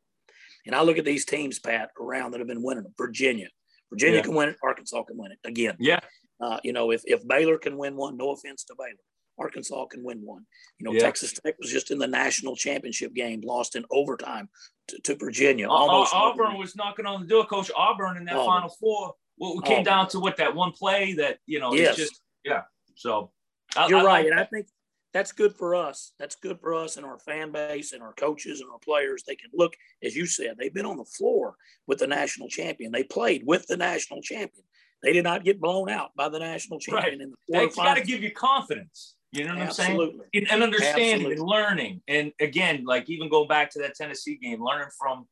And 0.66 0.74
I 0.74 0.82
look 0.82 0.98
at 0.98 1.04
these 1.04 1.24
teams, 1.24 1.58
Pat, 1.58 1.90
around 2.00 2.30
that 2.30 2.40
have 2.40 2.48
been 2.48 2.62
winning 2.62 2.84
them. 2.84 2.94
Virginia. 2.96 3.48
Virginia 3.90 4.16
yeah. 4.16 4.22
can 4.22 4.34
win 4.34 4.48
it. 4.50 4.56
Arkansas 4.62 5.02
can 5.04 5.16
win 5.16 5.32
it 5.32 5.38
again. 5.44 5.76
Yeah. 5.78 6.00
Uh, 6.40 6.58
you 6.64 6.72
know, 6.72 6.90
if, 6.90 7.02
if 7.04 7.26
Baylor 7.26 7.58
can 7.58 7.76
win 7.76 7.96
one, 7.96 8.16
no 8.16 8.30
offense 8.30 8.64
to 8.64 8.74
Baylor, 8.78 8.96
Arkansas 9.38 9.86
can 9.86 10.02
win 10.02 10.20
one. 10.22 10.44
You 10.78 10.84
know, 10.84 10.92
yeah. 10.92 11.00
Texas 11.00 11.32
Tech 11.32 11.54
was 11.58 11.70
just 11.70 11.90
in 11.90 11.98
the 11.98 12.06
national 12.06 12.56
championship 12.56 13.14
game, 13.14 13.40
lost 13.44 13.76
in 13.76 13.84
overtime 13.90 14.48
to, 14.88 15.00
to 15.02 15.16
Virginia. 15.16 15.68
Almost 15.68 16.14
Auburn 16.14 16.58
was 16.58 16.76
knocking 16.76 17.06
on 17.06 17.22
the 17.22 17.26
door, 17.26 17.46
Coach. 17.46 17.70
Auburn 17.76 18.16
in 18.16 18.24
that 18.26 18.36
Auburn. 18.36 18.46
Final 18.46 18.68
Four. 18.80 19.14
Well, 19.38 19.56
we 19.56 19.62
came 19.62 19.80
Auburn. 19.80 19.84
down 19.84 20.08
to 20.08 20.20
what 20.20 20.36
that 20.36 20.54
one 20.54 20.72
play 20.72 21.14
that 21.14 21.38
you 21.46 21.58
know. 21.58 21.72
Yes. 21.74 21.96
just 21.96 22.20
yeah. 22.44 22.62
So 22.96 23.30
I, 23.76 23.88
you're 23.88 24.00
I 24.00 24.04
right, 24.04 24.24
like 24.24 24.32
and 24.32 24.40
I 24.40 24.44
think 24.44 24.66
that's 25.12 25.32
good 25.32 25.54
for 25.54 25.74
us. 25.74 26.12
That's 26.18 26.36
good 26.36 26.60
for 26.60 26.74
us 26.74 26.96
and 26.96 27.04
our 27.04 27.18
fan 27.18 27.50
base 27.52 27.92
and 27.92 28.02
our 28.02 28.12
coaches 28.12 28.60
and 28.60 28.70
our 28.70 28.78
players. 28.78 29.24
They 29.26 29.34
can 29.34 29.50
look, 29.52 29.74
as 30.02 30.14
you 30.14 30.26
said, 30.26 30.56
they've 30.58 30.72
been 30.72 30.86
on 30.86 30.96
the 30.96 31.04
floor 31.04 31.56
with 31.86 31.98
the 31.98 32.06
national 32.06 32.48
champion. 32.48 32.92
They 32.92 33.02
played 33.02 33.42
with 33.44 33.66
the 33.66 33.76
national 33.76 34.22
champion. 34.22 34.64
They 35.02 35.12
did 35.12 35.24
not 35.24 35.44
get 35.44 35.60
blown 35.60 35.88
out 35.88 36.10
by 36.16 36.28
the 36.28 36.38
national 36.38 36.78
champion 36.78 37.18
right. 37.18 37.22
in 37.22 37.34
the 37.48 37.62
It's 37.62 37.76
got 37.76 37.94
to 37.94 38.02
give 38.02 38.22
you 38.22 38.30
confidence. 38.30 39.16
You 39.32 39.44
know 39.44 39.54
what 39.54 39.68
Absolutely. 39.68 40.04
I'm 40.04 40.30
saying? 40.34 40.46
And 40.50 40.62
understanding 40.62 41.32
Absolutely. 41.32 41.32
and 41.36 41.42
learning. 41.42 42.02
And 42.08 42.32
again, 42.40 42.84
like 42.84 43.08
even 43.08 43.28
going 43.28 43.48
back 43.48 43.70
to 43.70 43.78
that 43.80 43.94
Tennessee 43.94 44.36
game, 44.36 44.62
learning 44.62 44.88
from 44.98 45.26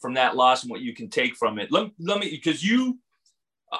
from 0.00 0.14
that 0.14 0.34
loss 0.34 0.62
and 0.62 0.70
what 0.70 0.80
you 0.80 0.94
can 0.94 1.08
take 1.08 1.36
from 1.36 1.60
it. 1.60 1.70
Let, 1.70 1.90
let 2.00 2.18
me 2.18 2.28
because 2.30 2.64
you 2.64 2.98
uh, 3.70 3.78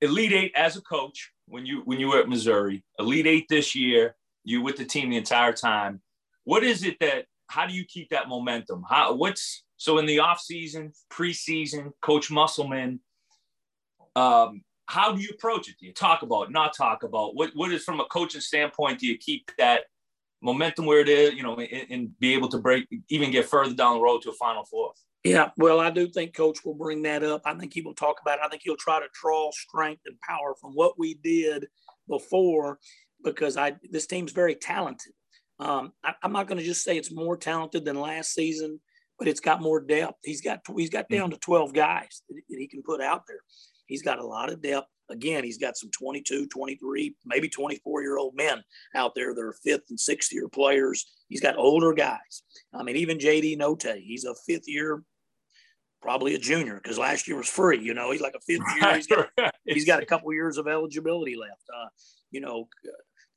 elite 0.00 0.32
eight 0.32 0.52
as 0.56 0.76
a 0.76 0.80
coach 0.80 1.30
when 1.46 1.64
you 1.64 1.82
when 1.84 2.00
you 2.00 2.08
were 2.08 2.18
at 2.18 2.28
Missouri, 2.28 2.82
elite 2.98 3.26
eight 3.26 3.46
this 3.48 3.74
year 3.74 4.16
you 4.44 4.62
with 4.62 4.76
the 4.76 4.84
team 4.84 5.10
the 5.10 5.16
entire 5.16 5.52
time. 5.52 6.00
What 6.44 6.64
is 6.64 6.84
it 6.84 6.98
that? 7.00 7.26
How 7.48 7.66
do 7.66 7.74
you 7.74 7.84
keep 7.84 8.10
that 8.10 8.28
momentum? 8.28 8.84
How? 8.88 9.14
What's 9.14 9.64
so 9.76 9.98
in 9.98 10.06
the 10.06 10.20
off 10.20 10.40
season, 10.40 10.92
preseason, 11.12 11.92
Coach 12.00 12.30
Musselman? 12.30 13.00
Um, 14.16 14.62
how 14.86 15.12
do 15.12 15.22
you 15.22 15.30
approach 15.32 15.68
it? 15.68 15.76
Do 15.78 15.86
you 15.86 15.92
talk 15.92 16.22
about, 16.22 16.50
not 16.50 16.76
talk 16.76 17.02
about? 17.02 17.34
What 17.34 17.50
What 17.54 17.72
is 17.72 17.84
from 17.84 18.00
a 18.00 18.04
coaching 18.06 18.40
standpoint? 18.40 19.00
Do 19.00 19.06
you 19.06 19.18
keep 19.18 19.50
that 19.58 19.82
momentum 20.42 20.86
where 20.86 21.00
it 21.00 21.08
is? 21.08 21.34
You 21.34 21.42
know, 21.42 21.56
and, 21.56 21.86
and 21.90 22.18
be 22.18 22.34
able 22.34 22.48
to 22.48 22.58
break, 22.58 22.86
even 23.08 23.30
get 23.30 23.46
further 23.46 23.74
down 23.74 23.96
the 23.96 24.02
road 24.02 24.22
to 24.22 24.30
a 24.30 24.34
Final 24.34 24.64
Four. 24.64 24.92
Yeah, 25.24 25.50
well, 25.56 25.78
I 25.78 25.90
do 25.90 26.08
think 26.08 26.34
Coach 26.34 26.64
will 26.64 26.74
bring 26.74 27.02
that 27.02 27.22
up. 27.22 27.42
I 27.44 27.54
think 27.54 27.72
he 27.72 27.80
will 27.80 27.94
talk 27.94 28.20
about 28.20 28.38
it. 28.38 28.44
I 28.44 28.48
think 28.48 28.62
he'll 28.64 28.76
try 28.76 28.98
to 28.98 29.06
draw 29.20 29.52
strength 29.52 30.02
and 30.06 30.18
power 30.20 30.56
from 30.60 30.72
what 30.72 30.98
we 30.98 31.14
did 31.14 31.68
before 32.08 32.80
because 33.24 33.56
I 33.56 33.76
this 33.90 34.06
team's 34.06 34.32
very 34.32 34.54
talented. 34.54 35.12
Um, 35.58 35.92
I, 36.02 36.14
am 36.24 36.32
not 36.32 36.48
going 36.48 36.58
to 36.58 36.64
just 36.64 36.82
say 36.82 36.96
it's 36.96 37.12
more 37.12 37.36
talented 37.36 37.84
than 37.84 38.00
last 38.00 38.34
season, 38.34 38.80
but 39.18 39.28
it's 39.28 39.40
got 39.40 39.62
more 39.62 39.80
depth. 39.80 40.18
He's 40.24 40.40
got 40.40 40.60
he's 40.76 40.90
got 40.90 41.08
down 41.08 41.30
to 41.30 41.36
12 41.36 41.72
guys 41.72 42.22
that, 42.28 42.34
that 42.48 42.58
he 42.58 42.66
can 42.66 42.82
put 42.82 43.00
out 43.00 43.22
there. 43.26 43.40
He's 43.86 44.02
got 44.02 44.18
a 44.18 44.26
lot 44.26 44.50
of 44.50 44.62
depth. 44.62 44.88
Again, 45.10 45.44
he's 45.44 45.58
got 45.58 45.76
some 45.76 45.90
22, 45.90 46.46
23, 46.46 47.14
maybe 47.26 47.48
24 47.48 48.02
year 48.02 48.16
old 48.16 48.34
men 48.34 48.62
out 48.94 49.14
there 49.14 49.34
that 49.34 49.40
are 49.40 49.54
fifth 49.64 49.84
and 49.90 50.00
sixth 50.00 50.32
year 50.32 50.48
players. 50.48 51.06
He's 51.28 51.40
got 51.40 51.58
older 51.58 51.92
guys. 51.92 52.42
I 52.72 52.82
mean, 52.82 52.96
even 52.96 53.18
JD 53.18 53.58
Notae, 53.58 54.02
he's 54.02 54.24
a 54.24 54.34
fifth 54.46 54.66
year, 54.66 55.02
probably 56.00 56.34
a 56.34 56.38
junior 56.38 56.80
because 56.82 56.98
last 56.98 57.28
year 57.28 57.36
was 57.36 57.48
free. 57.48 57.80
You 57.80 57.94
know, 57.94 58.10
he's 58.10 58.20
like 58.20 58.34
a 58.34 58.40
fifth 58.40 58.64
year. 58.74 58.94
He's 58.96 59.06
got, 59.06 59.28
he's 59.64 59.84
got 59.84 60.02
a 60.02 60.06
couple 60.06 60.32
years 60.32 60.56
of 60.56 60.66
eligibility 60.66 61.36
left. 61.36 61.62
Uh, 61.72 61.88
you 62.30 62.40
know, 62.40 62.68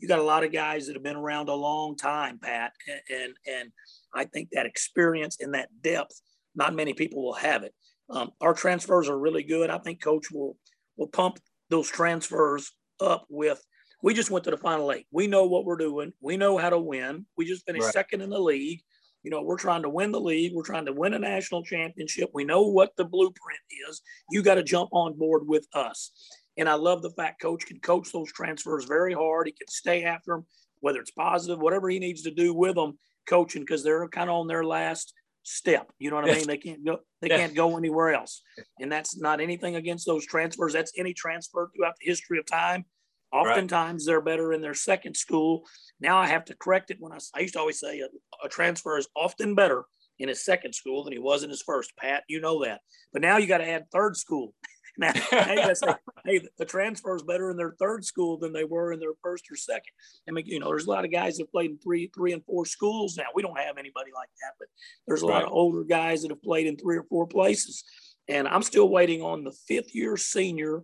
you 0.05 0.09
got 0.09 0.19
a 0.19 0.23
lot 0.23 0.43
of 0.43 0.53
guys 0.53 0.85
that 0.85 0.93
have 0.93 1.01
been 1.01 1.15
around 1.15 1.49
a 1.49 1.55
long 1.55 1.97
time, 1.97 2.37
Pat, 2.37 2.73
and 3.09 3.33
and, 3.47 3.71
I 4.13 4.25
think 4.25 4.49
that 4.51 4.67
experience 4.67 5.37
and 5.41 5.55
that 5.55 5.69
depth, 5.81 6.21
not 6.53 6.75
many 6.75 6.93
people 6.93 7.23
will 7.23 7.33
have 7.33 7.63
it. 7.63 7.73
Um, 8.09 8.29
our 8.39 8.53
transfers 8.53 9.09
are 9.09 9.17
really 9.17 9.41
good. 9.41 9.71
I 9.71 9.79
think 9.79 9.99
Coach 9.99 10.27
will 10.31 10.57
will 10.95 11.07
pump 11.07 11.39
those 11.71 11.89
transfers 11.89 12.71
up 13.01 13.25
with. 13.29 13.59
We 14.03 14.13
just 14.13 14.29
went 14.29 14.45
to 14.45 14.51
the 14.51 14.57
final 14.57 14.91
eight. 14.91 15.07
We 15.09 15.25
know 15.25 15.47
what 15.47 15.65
we're 15.65 15.75
doing. 15.75 16.13
We 16.21 16.37
know 16.37 16.55
how 16.59 16.69
to 16.69 16.77
win. 16.79 17.25
We 17.35 17.45
just 17.45 17.65
finished 17.65 17.85
right. 17.85 17.93
second 17.93 18.21
in 18.21 18.29
the 18.29 18.39
league. 18.39 18.81
You 19.23 19.31
know, 19.31 19.41
we're 19.41 19.57
trying 19.57 19.81
to 19.81 19.89
win 19.89 20.11
the 20.11 20.21
league. 20.21 20.53
We're 20.53 20.61
trying 20.61 20.85
to 20.85 20.93
win 20.93 21.15
a 21.15 21.19
national 21.19 21.63
championship. 21.63 22.29
We 22.31 22.43
know 22.43 22.61
what 22.61 22.91
the 22.95 23.05
blueprint 23.05 23.59
is. 23.89 24.03
You 24.29 24.43
got 24.43 24.55
to 24.55 24.63
jump 24.63 24.91
on 24.93 25.17
board 25.17 25.47
with 25.47 25.67
us. 25.73 26.11
And 26.57 26.69
I 26.69 26.75
love 26.75 27.01
the 27.01 27.09
fact 27.11 27.41
coach 27.41 27.65
can 27.65 27.79
coach 27.79 28.11
those 28.11 28.31
transfers 28.31 28.85
very 28.85 29.13
hard. 29.13 29.47
He 29.47 29.53
can 29.53 29.67
stay 29.67 30.03
after 30.03 30.33
them, 30.33 30.45
whether 30.79 30.99
it's 30.99 31.11
positive, 31.11 31.59
whatever 31.59 31.89
he 31.89 31.99
needs 31.99 32.21
to 32.23 32.31
do 32.31 32.53
with 32.53 32.75
them, 32.75 32.97
coaching, 33.27 33.61
because 33.61 33.83
they're 33.83 34.07
kind 34.07 34.29
of 34.29 34.37
on 34.37 34.47
their 34.47 34.63
last 34.63 35.13
step. 35.43 35.91
You 35.99 36.09
know 36.09 36.17
what 36.17 36.29
I 36.29 36.35
mean? 36.35 36.47
They 36.47 36.57
can't 36.57 36.85
go, 36.85 36.99
they 37.21 37.29
can't 37.29 37.55
go 37.55 37.77
anywhere 37.77 38.13
else. 38.13 38.41
And 38.79 38.91
that's 38.91 39.17
not 39.17 39.41
anything 39.41 39.75
against 39.75 40.05
those 40.05 40.25
transfers. 40.25 40.73
That's 40.73 40.93
any 40.97 41.13
transfer 41.13 41.69
throughout 41.75 41.95
the 41.99 42.07
history 42.07 42.39
of 42.39 42.45
time. 42.45 42.85
Oftentimes 43.31 44.03
right. 44.03 44.11
they're 44.11 44.21
better 44.21 44.53
in 44.53 44.61
their 44.61 44.73
second 44.73 45.15
school. 45.15 45.65
Now 45.99 46.17
I 46.17 46.27
have 46.27 46.45
to 46.45 46.55
correct 46.55 46.89
it 46.91 46.97
when 46.99 47.11
I, 47.11 47.17
I 47.35 47.41
used 47.41 47.53
to 47.53 47.59
always 47.59 47.79
say 47.79 47.99
a, 47.99 48.07
a 48.43 48.49
transfer 48.49 48.97
is 48.97 49.07
often 49.15 49.55
better 49.55 49.83
in 50.19 50.29
his 50.29 50.45
second 50.45 50.73
school 50.73 51.03
than 51.03 51.13
he 51.13 51.19
was 51.19 51.43
in 51.43 51.49
his 51.49 51.61
first. 51.61 51.91
Pat, 51.97 52.23
you 52.29 52.39
know 52.39 52.63
that. 52.63 52.81
But 53.11 53.21
now 53.21 53.37
you 53.37 53.47
got 53.47 53.57
to 53.57 53.69
add 53.69 53.91
third 53.91 54.15
school 54.15 54.53
now, 54.97 55.11
hey, 55.13 55.73
say, 55.73 55.93
hey, 56.25 56.47
the 56.57 56.65
transfer 56.65 57.15
is 57.15 57.23
better 57.23 57.51
in 57.51 57.57
their 57.57 57.75
third 57.77 58.05
school 58.05 58.37
than 58.37 58.53
they 58.53 58.63
were 58.63 58.93
in 58.93 58.99
their 58.99 59.13
first 59.21 59.45
or 59.51 59.55
second. 59.55 59.91
I 60.27 60.31
mean, 60.31 60.45
you 60.45 60.59
know, 60.59 60.69
there's 60.69 60.85
a 60.85 60.89
lot 60.89 61.05
of 61.05 61.11
guys 61.11 61.37
that 61.37 61.43
have 61.43 61.51
played 61.51 61.71
in 61.71 61.77
three, 61.79 62.09
three 62.15 62.31
and 62.33 62.45
four 62.45 62.65
schools 62.65 63.17
now. 63.17 63.25
We 63.33 63.41
don't 63.41 63.59
have 63.59 63.77
anybody 63.77 64.11
like 64.15 64.29
that, 64.41 64.53
but 64.57 64.67
there's 65.07 65.23
a 65.23 65.27
right. 65.27 65.35
lot 65.35 65.43
of 65.43 65.51
older 65.51 65.83
guys 65.83 66.21
that 66.21 66.31
have 66.31 66.41
played 66.41 66.67
in 66.67 66.77
three 66.77 66.97
or 66.97 67.03
four 67.03 67.27
places. 67.27 67.83
And 68.27 68.47
I'm 68.47 68.63
still 68.63 68.89
waiting 68.89 69.21
on 69.21 69.43
the 69.43 69.51
fifth 69.67 69.93
year 69.93 70.17
senior 70.17 70.83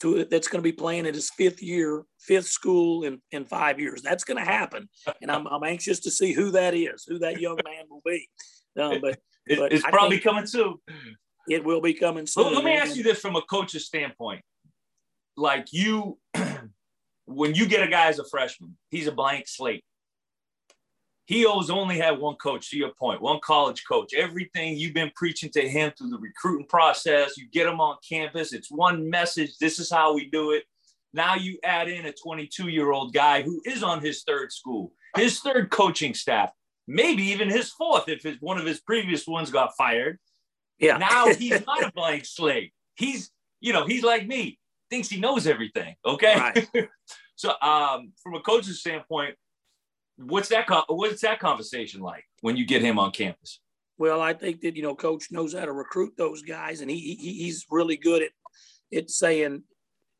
to 0.00 0.24
that's 0.24 0.48
going 0.48 0.58
to 0.58 0.68
be 0.68 0.72
playing 0.72 1.06
at 1.06 1.14
his 1.14 1.30
fifth 1.30 1.62
year, 1.62 2.04
fifth 2.20 2.46
school 2.46 3.04
in, 3.04 3.20
in 3.30 3.44
five 3.44 3.78
years. 3.78 4.02
That's 4.02 4.24
going 4.24 4.42
to 4.42 4.50
happen. 4.50 4.88
And 5.22 5.30
I'm, 5.30 5.46
I'm 5.46 5.62
anxious 5.64 6.00
to 6.00 6.10
see 6.10 6.32
who 6.32 6.50
that 6.52 6.74
is, 6.74 7.04
who 7.06 7.18
that 7.20 7.40
young 7.40 7.58
man 7.64 7.84
will 7.90 8.02
be. 8.04 8.28
Um, 8.76 8.98
but, 9.00 9.20
it, 9.46 9.56
but 9.56 9.72
it's 9.72 9.84
I 9.84 9.90
probably 9.92 10.18
coming 10.18 10.46
soon. 10.46 10.74
It 11.48 11.64
will 11.64 11.80
be 11.80 11.94
coming 11.94 12.26
soon. 12.26 12.54
Let 12.54 12.64
me 12.64 12.72
ask 12.72 12.96
you 12.96 13.02
this 13.02 13.20
from 13.20 13.36
a 13.36 13.42
coach's 13.42 13.86
standpoint. 13.86 14.42
Like 15.36 15.72
you, 15.72 16.18
when 17.26 17.54
you 17.54 17.66
get 17.66 17.86
a 17.86 17.90
guy 17.90 18.06
as 18.06 18.18
a 18.18 18.24
freshman, 18.24 18.76
he's 18.90 19.06
a 19.06 19.12
blank 19.12 19.48
slate 19.48 19.84
he 21.26 21.46
always 21.46 21.70
only 21.70 21.96
had 21.96 22.18
one 22.18 22.36
coach 22.36 22.70
to 22.70 22.76
your 22.76 22.92
point 22.98 23.20
one 23.20 23.40
college 23.42 23.82
coach 23.86 24.12
everything 24.14 24.76
you've 24.76 24.94
been 24.94 25.10
preaching 25.14 25.50
to 25.50 25.68
him 25.68 25.92
through 25.96 26.10
the 26.10 26.18
recruiting 26.18 26.66
process 26.66 27.36
you 27.36 27.48
get 27.50 27.66
him 27.66 27.80
on 27.80 27.96
campus 28.06 28.52
it's 28.52 28.70
one 28.70 29.08
message 29.08 29.56
this 29.58 29.78
is 29.78 29.90
how 29.90 30.14
we 30.14 30.28
do 30.30 30.52
it 30.52 30.64
now 31.12 31.34
you 31.34 31.58
add 31.64 31.88
in 31.88 32.06
a 32.06 32.12
22 32.12 32.68
year 32.68 32.90
old 32.92 33.12
guy 33.12 33.42
who 33.42 33.60
is 33.64 33.82
on 33.82 34.00
his 34.00 34.22
third 34.22 34.52
school 34.52 34.92
his 35.16 35.40
third 35.40 35.70
coaching 35.70 36.14
staff 36.14 36.50
maybe 36.86 37.22
even 37.22 37.48
his 37.48 37.70
fourth 37.70 38.08
if 38.08 38.22
his, 38.22 38.36
one 38.40 38.58
of 38.58 38.66
his 38.66 38.80
previous 38.80 39.26
ones 39.26 39.50
got 39.50 39.74
fired 39.76 40.18
yeah 40.78 40.96
now 40.96 41.26
he's 41.38 41.64
not 41.66 41.82
a 41.82 41.92
blank 41.92 42.24
slate 42.24 42.72
he's 42.96 43.30
you 43.60 43.72
know 43.72 43.86
he's 43.86 44.02
like 44.02 44.26
me 44.26 44.58
thinks 44.90 45.08
he 45.08 45.18
knows 45.18 45.46
everything 45.46 45.94
okay 46.04 46.36
right. 46.38 46.68
so 47.36 47.50
um, 47.60 48.12
from 48.22 48.34
a 48.34 48.40
coach's 48.40 48.80
standpoint 48.80 49.34
what's 50.16 50.48
that 50.48 50.66
what's 50.88 51.22
that 51.22 51.40
conversation 51.40 52.00
like 52.00 52.24
when 52.40 52.56
you 52.56 52.66
get 52.66 52.82
him 52.82 52.98
on 52.98 53.10
campus? 53.10 53.60
Well, 53.96 54.20
I 54.20 54.32
think 54.32 54.60
that 54.62 54.76
you 54.76 54.82
know, 54.82 54.94
coach 54.94 55.28
knows 55.30 55.54
how 55.54 55.64
to 55.64 55.72
recruit 55.72 56.14
those 56.16 56.42
guys, 56.42 56.80
and 56.80 56.90
he, 56.90 56.98
he 56.98 57.44
he's 57.44 57.66
really 57.70 57.96
good 57.96 58.22
at 58.22 58.30
at 58.96 59.10
saying 59.10 59.62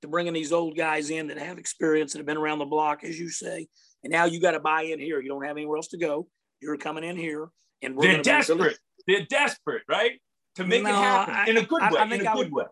to 0.03 0.09
bringing 0.09 0.33
these 0.33 0.53
old 0.53 0.77
guys 0.77 1.11
in 1.11 1.29
that 1.29 1.39
have 1.39 1.59
experience 1.59 2.13
that 2.13 2.19
have 2.19 2.27
been 2.27 2.37
around 2.37 2.59
the 2.59 2.65
block, 2.65 3.05
as 3.05 3.19
you 3.19 3.31
say. 3.31 3.67
And 4.03 4.13
now 4.13 4.27
you 4.27 4.41
got 4.41 4.53
to 4.53 4.61
buy 4.61 4.83
in 4.83 4.99
here. 4.99 5.21
You 5.21 5.29
don't 5.29 5.45
have 5.45 5.57
anywhere 5.57 5.77
else 5.77 5.89
to 5.89 5.99
go. 5.99 6.29
You're 6.61 6.77
coming 6.77 7.05
in 7.05 7.17
here, 7.17 7.49
and 7.83 7.99
they're 7.99 8.23
desperate. 8.23 8.59
Really... 8.59 8.77
They're 9.07 9.27
desperate, 9.27 9.83
right? 9.89 10.13
To 10.57 10.65
make 10.65 10.85
no, 10.85 10.91
it 10.91 10.95
happen 10.95 11.35
I, 11.35 11.47
in 11.47 11.57
a 11.57 11.63
good 11.63 11.83
way. 11.83 11.99
I, 11.99 12.03
I 12.03 12.05
in 12.05 12.13
a 12.13 12.19
good 12.19 12.37
would, 12.37 12.53
way. 12.53 12.65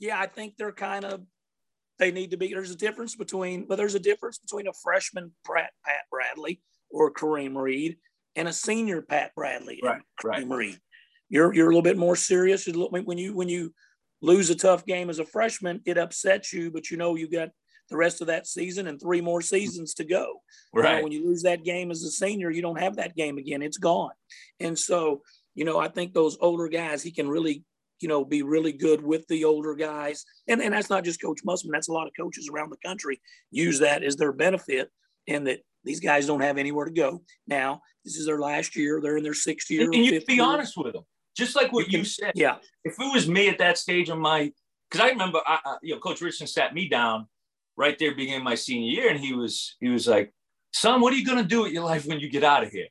Yeah, 0.00 0.18
I 0.18 0.26
think 0.26 0.56
they're 0.56 0.72
kind 0.72 1.04
of 1.04 1.22
they 1.98 2.10
need 2.10 2.32
to 2.32 2.36
be. 2.36 2.48
There's 2.48 2.70
a 2.70 2.76
difference 2.76 3.14
between, 3.14 3.66
but 3.66 3.76
there's 3.76 3.94
a 3.94 4.00
difference 4.00 4.38
between 4.38 4.66
a 4.66 4.72
freshman 4.82 5.32
Pat, 5.46 5.70
Pat 5.84 6.00
Bradley 6.10 6.60
or 6.90 7.12
Kareem 7.12 7.56
Reed 7.56 7.98
and 8.36 8.48
a 8.48 8.52
senior 8.52 9.02
Pat 9.02 9.32
Bradley, 9.34 9.80
right? 9.82 10.02
Kareem 10.20 10.50
right. 10.50 10.58
Reed. 10.58 10.80
You're 11.28 11.54
you're 11.54 11.66
a 11.66 11.68
little 11.68 11.82
bit 11.82 11.98
more 11.98 12.16
serious. 12.16 12.66
When 12.66 13.18
you 13.18 13.34
when 13.34 13.48
you 13.48 13.72
lose 14.20 14.50
a 14.50 14.54
tough 14.54 14.84
game 14.86 15.10
as 15.10 15.18
a 15.18 15.24
freshman, 15.24 15.80
it 15.84 15.98
upsets 15.98 16.52
you, 16.52 16.70
but 16.70 16.90
you 16.90 16.96
know 16.96 17.14
you 17.14 17.28
got 17.28 17.50
the 17.90 17.96
rest 17.96 18.20
of 18.20 18.28
that 18.28 18.46
season 18.46 18.86
and 18.86 19.00
three 19.00 19.20
more 19.20 19.42
seasons 19.42 19.94
to 19.94 20.04
go. 20.04 20.42
Right. 20.72 20.90
You 20.90 20.96
know, 20.96 21.02
when 21.02 21.12
you 21.12 21.26
lose 21.26 21.42
that 21.42 21.64
game 21.64 21.90
as 21.90 22.02
a 22.02 22.10
senior, 22.10 22.50
you 22.50 22.62
don't 22.62 22.80
have 22.80 22.96
that 22.96 23.14
game 23.14 23.38
again. 23.38 23.62
It's 23.62 23.78
gone. 23.78 24.12
And 24.58 24.78
so, 24.78 25.22
you 25.54 25.64
know, 25.64 25.78
I 25.78 25.88
think 25.88 26.12
those 26.12 26.36
older 26.40 26.68
guys, 26.68 27.02
he 27.02 27.10
can 27.10 27.28
really 27.28 27.64
you 28.00 28.08
know, 28.08 28.24
be 28.24 28.42
really 28.42 28.72
good 28.72 29.02
with 29.02 29.26
the 29.28 29.44
older 29.44 29.74
guys. 29.74 30.24
And, 30.48 30.60
and 30.60 30.74
that's 30.74 30.90
not 30.90 31.04
just 31.04 31.22
Coach 31.22 31.40
Musselman. 31.44 31.72
That's 31.72 31.88
a 31.88 31.92
lot 31.92 32.06
of 32.06 32.12
coaches 32.18 32.50
around 32.52 32.70
the 32.70 32.76
country 32.84 33.20
use 33.50 33.78
that 33.78 34.02
as 34.02 34.16
their 34.16 34.32
benefit 34.32 34.90
and 35.28 35.46
that 35.46 35.60
these 35.84 36.00
guys 36.00 36.26
don't 36.26 36.42
have 36.42 36.58
anywhere 36.58 36.86
to 36.86 36.90
go. 36.90 37.22
Now, 37.46 37.82
this 38.04 38.16
is 38.16 38.26
their 38.26 38.40
last 38.40 38.76
year. 38.76 39.00
They're 39.02 39.16
in 39.16 39.22
their 39.22 39.34
sixth 39.34 39.70
year. 39.70 39.84
And, 39.84 39.94
and 39.94 40.04
you 40.04 40.20
be 40.26 40.34
year. 40.34 40.44
honest 40.44 40.76
with 40.76 40.92
them. 40.92 41.04
Just 41.36 41.56
like 41.56 41.72
what 41.72 41.86
you, 41.86 41.90
can, 41.90 42.00
you, 42.00 42.04
said. 42.04 42.32
Yeah. 42.34 42.56
If 42.84 42.94
it 42.98 43.12
was 43.12 43.28
me 43.28 43.48
at 43.48 43.58
that 43.58 43.78
stage 43.78 44.08
of 44.08 44.18
my, 44.18 44.52
because 44.90 45.04
I 45.04 45.10
remember, 45.10 45.40
I, 45.46 45.58
I, 45.64 45.76
you 45.82 45.94
know, 45.94 46.00
Coach 46.00 46.20
Richardson 46.20 46.46
sat 46.46 46.74
me 46.74 46.88
down 46.88 47.26
right 47.76 47.98
there 47.98 48.14
beginning 48.14 48.44
my 48.44 48.54
senior 48.54 48.90
year, 48.90 49.10
and 49.10 49.18
he 49.18 49.32
was 49.32 49.76
he 49.80 49.88
was 49.88 50.06
like, 50.06 50.32
"Son, 50.72 51.00
what 51.00 51.12
are 51.12 51.16
you 51.16 51.24
going 51.24 51.42
to 51.42 51.48
do 51.48 51.62
with 51.62 51.72
your 51.72 51.82
life 51.82 52.06
when 52.06 52.20
you 52.20 52.28
get 52.28 52.44
out 52.44 52.62
of 52.62 52.70
here?" 52.70 52.86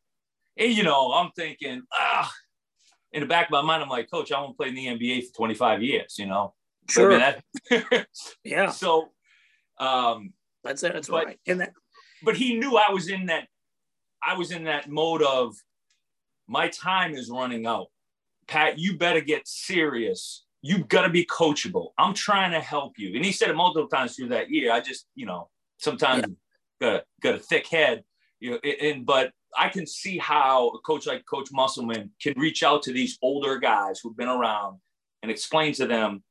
And 0.58 0.74
you 0.74 0.84
know, 0.84 1.14
I'm 1.14 1.32
thinking, 1.38 1.84
ah, 1.94 2.34
in 3.14 3.22
the 3.22 3.28
back 3.28 3.48
of 3.48 3.52
my 3.52 3.62
mind, 3.62 3.84
I'm 3.84 3.90
like, 3.90 4.10
Coach, 4.12 4.32
I 4.32 4.40
want 4.40 4.54
to 4.54 4.58
play 4.58 4.70
in 4.70 4.76
the 4.76 4.88
NBA 4.88 5.28
for 5.28 5.38
25 5.38 5.84
years. 5.84 6.16
You 6.18 6.28
know, 6.28 6.54
sure. 6.90 7.18
yeah. 8.44 8.70
So, 8.72 9.10
um, 9.80 10.34
that's 10.64 10.84
it. 10.84 10.94
That's 10.94 11.08
but, 11.08 11.26
right. 11.26 11.40
And 11.48 11.62
that, 11.62 11.74
but 12.24 12.36
he 12.36 12.58
knew 12.58 12.78
I 12.78 12.92
was 12.92 13.10
in 13.10 13.28
that. 13.28 13.48
I 14.26 14.38
was 14.38 14.52
in 14.52 14.64
that 14.66 14.90
mode 14.90 15.22
of 15.22 15.54
my 16.48 16.70
time 16.70 17.14
is 17.14 17.30
running 17.30 17.66
out. 17.66 17.88
Pat, 18.48 18.80
you 18.80 18.98
better 18.98 19.22
get 19.22 19.48
serious. 19.48 20.46
You've 20.62 20.88
got 20.88 21.02
to 21.02 21.10
be 21.10 21.26
coachable. 21.26 21.90
I'm 21.98 22.14
trying 22.14 22.52
to 22.52 22.60
help 22.60 22.94
you. 22.98 23.16
And 23.16 23.26
he 23.26 23.32
said 23.32 23.50
it 23.50 23.56
multiple 23.56 23.90
times 23.90 24.16
through 24.16 24.30
that 24.30 24.50
year. 24.50 24.72
I 24.72 24.80
just, 24.80 25.08
you 25.14 25.26
know, 25.26 25.50
sometimes 25.78 26.26
yeah. 26.80 26.90
got 26.90 26.96
a, 26.96 27.04
got 27.22 27.36
a 27.36 27.40
thick 27.40 27.68
head. 27.68 28.04
You 28.40 28.52
know, 28.52 28.58
and 28.58 29.06
but 29.06 29.32
I 29.58 29.70
can 29.70 29.86
see 29.86 30.18
how 30.18 30.70
a 30.70 30.80
coach 30.80 31.08
like 31.08 31.26
Coach 31.26 31.50
Musselman 31.52 32.12
can 32.22 32.34
reach 32.38 32.64
out 32.64 32.84
to 32.84 32.94
these 32.94 33.18
older 33.22 33.58
guys 33.58 34.00
who've 34.00 34.18
been 34.18 34.30
around 34.30 34.80
and 35.22 35.32
explain 35.32 35.74
to 35.74 35.88
them, 35.88 36.24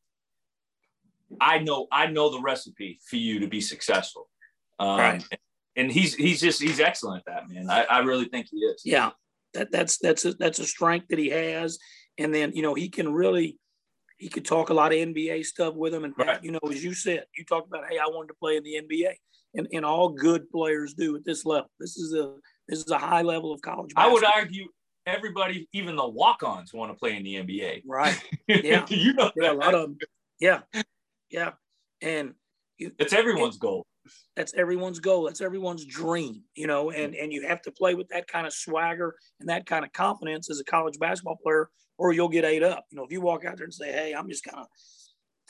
I 1.40 1.58
know, 1.58 1.86
I 1.90 2.06
know 2.06 2.30
the 2.30 2.40
recipe 2.40 3.00
for 3.08 3.16
you 3.16 3.40
to 3.40 3.46
be 3.46 3.60
successful. 3.60 4.28
Um, 4.78 4.98
right. 4.98 5.24
And 5.76 5.90
he's 5.90 6.14
he's 6.14 6.40
just 6.40 6.60
he's 6.60 6.80
excellent 6.80 7.24
at 7.26 7.32
that, 7.32 7.48
man. 7.48 7.70
I, 7.70 7.84
I 7.84 7.98
really 8.00 8.26
think 8.26 8.48
he 8.50 8.58
is. 8.58 8.82
Yeah. 8.84 9.10
That 9.54 9.70
that's 9.70 9.98
that's 9.98 10.24
a 10.24 10.34
that's 10.34 10.58
a 10.58 10.66
strength 10.66 11.08
that 11.08 11.18
he 11.18 11.30
has. 11.30 11.78
And 12.18 12.34
then, 12.34 12.52
you 12.54 12.62
know, 12.62 12.74
he 12.74 12.90
can 12.90 13.12
really 13.12 13.58
he 14.18 14.28
could 14.28 14.44
talk 14.44 14.70
a 14.70 14.74
lot 14.74 14.92
of 14.92 14.98
NBA 14.98 15.44
stuff 15.46 15.74
with 15.74 15.94
him. 15.94 16.04
And 16.04 16.14
right. 16.18 16.42
you 16.44 16.52
know, 16.52 16.60
as 16.70 16.84
you 16.84 16.94
said, 16.94 17.24
you 17.36 17.44
talked 17.44 17.68
about, 17.68 17.88
hey, 17.88 17.98
I 17.98 18.06
wanted 18.06 18.28
to 18.28 18.34
play 18.34 18.56
in 18.56 18.62
the 18.62 18.80
NBA. 18.82 19.14
And, 19.54 19.68
and 19.72 19.84
all 19.84 20.08
good 20.08 20.50
players 20.50 20.94
do 20.94 21.14
at 21.16 21.24
this 21.24 21.44
level. 21.44 21.70
This 21.78 21.98
is 21.98 22.14
a 22.14 22.34
this 22.68 22.78
is 22.78 22.90
a 22.90 22.98
high 22.98 23.22
level 23.22 23.52
of 23.52 23.60
college. 23.60 23.94
Basketball. 23.94 24.08
I 24.08 24.12
would 24.12 24.24
argue 24.24 24.66
everybody, 25.06 25.68
even 25.72 25.96
the 25.96 26.08
walk-ons, 26.08 26.72
want 26.72 26.92
to 26.92 26.98
play 26.98 27.16
in 27.16 27.22
the 27.22 27.34
NBA. 27.36 27.82
Right. 27.86 28.18
Yeah. 28.48 28.84
you 28.88 29.14
know, 29.14 29.30
yeah, 29.36 29.52
a 29.52 29.54
lot 29.54 29.74
of 29.74 29.82
them. 29.82 29.98
Yeah. 30.38 30.60
Yeah. 31.30 31.52
And 32.00 32.34
you, 32.78 32.92
it's 32.98 33.12
everyone's 33.12 33.56
goal. 33.56 33.86
That's 34.36 34.52
everyone's 34.54 34.98
goal. 34.98 35.24
That's 35.24 35.40
everyone's 35.40 35.84
dream, 35.84 36.42
you 36.54 36.66
know, 36.66 36.90
and, 36.90 37.14
mm. 37.14 37.22
and 37.22 37.32
you 37.32 37.46
have 37.46 37.62
to 37.62 37.72
play 37.72 37.94
with 37.94 38.08
that 38.08 38.26
kind 38.26 38.46
of 38.46 38.52
swagger 38.52 39.14
and 39.40 39.48
that 39.48 39.64
kind 39.66 39.84
of 39.84 39.92
confidence 39.92 40.50
as 40.50 40.60
a 40.60 40.64
college 40.64 40.98
basketball 40.98 41.38
player, 41.42 41.70
or 41.98 42.12
you'll 42.12 42.28
get 42.28 42.44
ate 42.44 42.62
up. 42.62 42.84
You 42.90 42.96
know, 42.96 43.04
if 43.04 43.12
you 43.12 43.20
walk 43.20 43.44
out 43.44 43.56
there 43.56 43.64
and 43.64 43.74
say, 43.74 43.92
Hey, 43.92 44.12
I'm 44.12 44.28
just 44.28 44.44
kind 44.44 44.58
of 44.58 44.66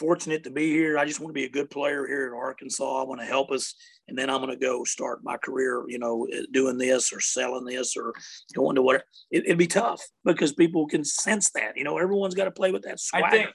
fortunate 0.03 0.43
to 0.43 0.51
be 0.51 0.69
here. 0.69 0.99
I 0.99 1.05
just 1.05 1.21
want 1.21 1.31
to 1.31 1.41
be 1.41 1.45
a 1.45 1.49
good 1.49 1.71
player 1.71 2.05
here 2.09 2.27
at 2.27 2.37
Arkansas. 2.37 3.01
I 3.03 3.05
want 3.05 3.21
to 3.21 3.27
help 3.27 3.53
us, 3.53 3.73
and 4.09 4.19
then 4.19 4.29
I'm 4.29 4.41
going 4.41 4.51
to 4.51 4.57
go 4.57 4.83
start 4.83 5.21
my 5.23 5.37
career, 5.37 5.85
you 5.87 6.01
know, 6.01 6.27
uh, 6.37 6.43
doing 6.53 6.77
this 6.77 7.13
or 7.13 7.21
selling 7.21 7.65
this 7.65 7.97
or 7.97 8.13
going 8.53 8.75
to 8.75 8.83
whatever. 8.83 9.05
It, 9.31 9.45
would 9.47 9.59
be 9.59 9.69
tough 9.69 10.03
because 10.25 10.53
people 10.55 10.89
can 10.89 11.05
sense 11.05 11.53
that. 11.53 11.77
You 11.77 11.85
know, 11.85 11.99
everyone's 11.99 12.35
got 12.35 12.47
to 12.47 12.51
play 12.51 12.73
with 12.73 12.83
that 12.83 12.99
swagger. 12.99 13.27
I 13.27 13.31
think, 13.31 13.51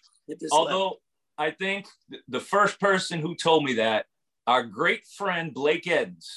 although 0.50 0.72
level. 0.72 1.02
I 1.38 1.52
think 1.52 1.86
the 2.30 2.40
first 2.40 2.80
person 2.80 3.20
who 3.20 3.36
told 3.36 3.66
me 3.66 3.74
that, 3.74 4.06
our 4.48 4.64
great 4.64 5.02
friend 5.18 5.54
Blake 5.54 5.84
Eddins. 5.84 6.28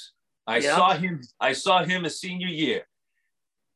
I 0.45 0.59
saw 0.59 0.93
him. 0.93 1.21
I 1.39 1.53
saw 1.53 1.85
him 1.85 2.03
a 2.03 2.09
senior 2.09 2.47
year 2.47 2.83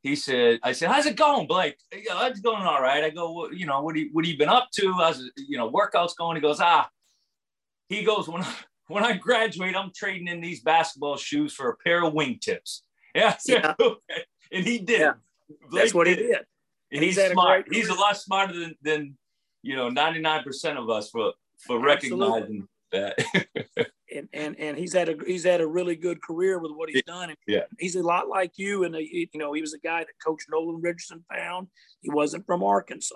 he 0.05 0.15
said, 0.15 0.59
I 0.61 0.71
said, 0.71 0.91
how's 0.91 1.07
it 1.07 1.15
going, 1.15 1.47
Blake? 1.47 1.77
Yeah, 1.91 2.27
it's 2.27 2.39
going 2.39 2.61
all 2.61 2.79
right. 2.79 3.03
I 3.03 3.09
go, 3.09 3.49
you 3.49 3.65
know, 3.65 3.81
what, 3.81 3.95
you, 3.95 4.09
what 4.11 4.23
have 4.23 4.31
you 4.31 4.37
been 4.37 4.49
up 4.49 4.69
to? 4.75 4.93
How's, 4.93 5.19
you 5.35 5.57
know, 5.57 5.71
workouts 5.71 6.15
going? 6.15 6.35
He 6.35 6.41
goes, 6.41 6.59
ah, 6.59 6.87
he 7.89 8.03
goes, 8.03 8.29
when 8.29 8.43
I, 8.43 8.53
when 8.87 9.03
I 9.03 9.13
graduate, 9.17 9.75
I'm 9.75 9.91
trading 9.95 10.27
in 10.27 10.41
these 10.41 10.61
basketball 10.61 11.17
shoes 11.17 11.53
for 11.53 11.69
a 11.69 11.77
pair 11.77 12.05
of 12.05 12.13
wingtips. 12.13 12.81
Yeah. 13.15 13.37
yeah. 13.47 13.73
okay. 13.79 14.25
And 14.51 14.65
he 14.65 14.77
did. 14.77 14.99
Yeah. 14.99 15.13
That's 15.71 15.93
what 15.93 16.03
did. 16.03 16.17
he 16.17 16.23
did. 16.25 16.39
And 16.91 17.01
he's, 17.01 17.15
he's 17.15 17.31
smart. 17.31 17.65
He's 17.71 17.87
a 17.87 17.93
lot 17.93 18.17
smarter 18.17 18.59
than, 18.59 18.75
than, 18.81 19.17
you 19.63 19.77
know, 19.77 19.89
99% 19.89 20.77
of 20.77 20.89
us 20.89 21.09
for, 21.11 21.31
for 21.65 21.79
recognizing 21.79 22.67
that. 22.91 23.17
and 24.15 24.29
and 24.33 24.59
and 24.59 24.77
he's 24.77 24.93
had 24.93 25.09
a 25.09 25.15
he's 25.25 25.43
had 25.43 25.61
a 25.61 25.67
really 25.67 25.95
good 25.95 26.21
career 26.21 26.59
with 26.59 26.71
what 26.71 26.89
he's 26.89 27.03
done. 27.03 27.29
And 27.29 27.37
yeah, 27.47 27.63
he's 27.79 27.95
a 27.95 28.03
lot 28.03 28.27
like 28.27 28.53
you, 28.57 28.83
and 28.83 28.95
uh, 28.95 28.99
you 28.99 29.27
know 29.35 29.53
he 29.53 29.61
was 29.61 29.73
a 29.73 29.79
guy 29.79 29.99
that 29.99 30.25
Coach 30.25 30.43
Nolan 30.49 30.81
Richardson 30.81 31.23
found. 31.33 31.67
He 32.01 32.09
wasn't 32.09 32.45
from 32.45 32.63
Arkansas, 32.63 33.15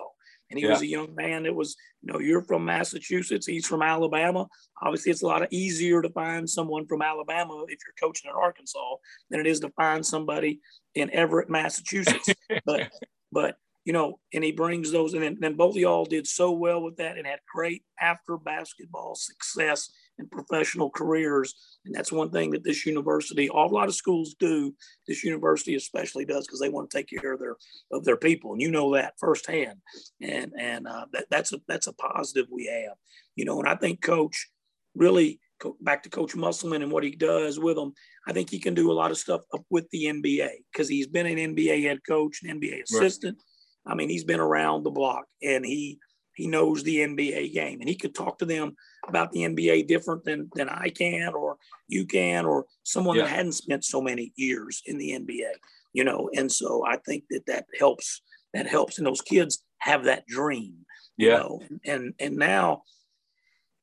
and 0.50 0.58
he 0.58 0.64
yeah. 0.64 0.72
was 0.72 0.82
a 0.82 0.86
young 0.86 1.14
man 1.14 1.44
that 1.44 1.54
was 1.54 1.76
you 2.02 2.12
know 2.12 2.18
you're 2.18 2.42
from 2.42 2.64
Massachusetts, 2.64 3.46
he's 3.46 3.66
from 3.66 3.82
Alabama. 3.82 4.46
Obviously, 4.82 5.12
it's 5.12 5.22
a 5.22 5.26
lot 5.26 5.46
easier 5.52 6.02
to 6.02 6.10
find 6.10 6.48
someone 6.48 6.86
from 6.86 7.02
Alabama 7.02 7.64
if 7.68 7.78
you're 7.86 8.08
coaching 8.08 8.30
in 8.30 8.36
Arkansas 8.36 8.96
than 9.30 9.40
it 9.40 9.46
is 9.46 9.60
to 9.60 9.70
find 9.70 10.04
somebody 10.04 10.60
in 10.94 11.10
Everett, 11.12 11.50
Massachusetts. 11.50 12.28
but 12.64 12.90
but 13.32 13.56
you 13.84 13.92
know, 13.92 14.18
and 14.34 14.44
he 14.44 14.52
brings 14.52 14.92
those, 14.92 15.14
and 15.14 15.22
then, 15.22 15.38
then 15.40 15.54
both 15.54 15.74
of 15.74 15.80
y'all 15.80 16.04
did 16.04 16.26
so 16.26 16.52
well 16.52 16.82
with 16.82 16.96
that 16.96 17.16
and 17.16 17.26
had 17.26 17.40
great 17.52 17.82
after 18.00 18.36
basketball 18.36 19.14
success 19.14 19.90
and 20.18 20.30
professional 20.30 20.90
careers. 20.90 21.54
And 21.86 21.94
that's 21.94 22.12
one 22.12 22.30
thing 22.30 22.50
that 22.50 22.62
this 22.62 22.84
university, 22.84 23.48
a 23.48 23.54
lot 23.54 23.88
of 23.88 23.94
schools 23.94 24.34
do. 24.38 24.74
This 25.08 25.24
university 25.24 25.74
especially 25.76 26.26
does 26.26 26.46
because 26.46 26.60
they 26.60 26.68
want 26.68 26.90
to 26.90 26.96
take 26.96 27.08
care 27.08 27.32
of 27.32 27.40
their 27.40 27.56
of 27.90 28.04
their 28.04 28.18
people, 28.18 28.52
and 28.52 28.60
you 28.60 28.70
know 28.70 28.94
that 28.94 29.14
firsthand. 29.18 29.78
And 30.20 30.52
and 30.58 30.86
uh, 30.86 31.06
that, 31.12 31.26
that's 31.30 31.52
a 31.54 31.60
that's 31.66 31.86
a 31.86 31.94
positive 31.94 32.46
we 32.50 32.66
have, 32.66 32.96
you 33.34 33.46
know. 33.46 33.58
And 33.60 33.68
I 33.68 33.76
think 33.76 34.02
Coach 34.02 34.50
really 34.94 35.40
back 35.80 36.02
to 36.02 36.10
Coach 36.10 36.34
Musselman 36.34 36.82
and 36.82 36.92
what 36.92 37.04
he 37.04 37.10
does 37.10 37.58
with 37.58 37.76
them. 37.76 37.92
I 38.26 38.32
think 38.32 38.50
he 38.50 38.58
can 38.58 38.74
do 38.74 38.90
a 38.90 38.94
lot 38.94 39.10
of 39.10 39.18
stuff 39.18 39.42
up 39.54 39.62
with 39.70 39.88
the 39.90 40.04
NBA 40.04 40.48
because 40.70 40.88
he's 40.88 41.06
been 41.06 41.26
an 41.26 41.54
NBA 41.54 41.82
head 41.82 42.00
coach, 42.06 42.40
an 42.42 42.60
NBA 42.60 42.82
assistant. 42.82 43.38
Right 43.38 43.44
I 43.86 43.94
mean, 43.94 44.08
he's 44.08 44.24
been 44.24 44.40
around 44.40 44.82
the 44.82 44.90
block 44.90 45.24
and 45.42 45.64
he 45.64 45.98
he 46.34 46.46
knows 46.46 46.82
the 46.82 46.98
NBA 46.98 47.52
game 47.52 47.80
and 47.80 47.88
he 47.88 47.94
could 47.94 48.14
talk 48.14 48.38
to 48.38 48.46
them 48.46 48.74
about 49.06 49.32
the 49.32 49.40
NBA 49.40 49.86
different 49.86 50.24
than 50.24 50.48
than 50.54 50.68
I 50.68 50.88
can 50.88 51.34
or 51.34 51.56
you 51.88 52.06
can 52.06 52.46
or 52.46 52.66
someone 52.82 53.16
yeah. 53.16 53.24
that 53.24 53.30
hadn't 53.30 53.52
spent 53.52 53.84
so 53.84 54.00
many 54.00 54.32
years 54.36 54.82
in 54.86 54.96
the 54.96 55.10
NBA, 55.10 55.52
you 55.92 56.04
know. 56.04 56.30
And 56.34 56.50
so 56.50 56.84
I 56.86 56.96
think 56.98 57.24
that 57.30 57.46
that 57.46 57.66
helps. 57.78 58.22
That 58.52 58.66
helps, 58.66 58.98
and 58.98 59.06
those 59.06 59.20
kids 59.20 59.62
have 59.78 60.04
that 60.06 60.26
dream, 60.26 60.84
yeah. 61.16 61.26
you 61.26 61.30
know. 61.30 61.60
And 61.84 62.14
and 62.18 62.34
now, 62.34 62.82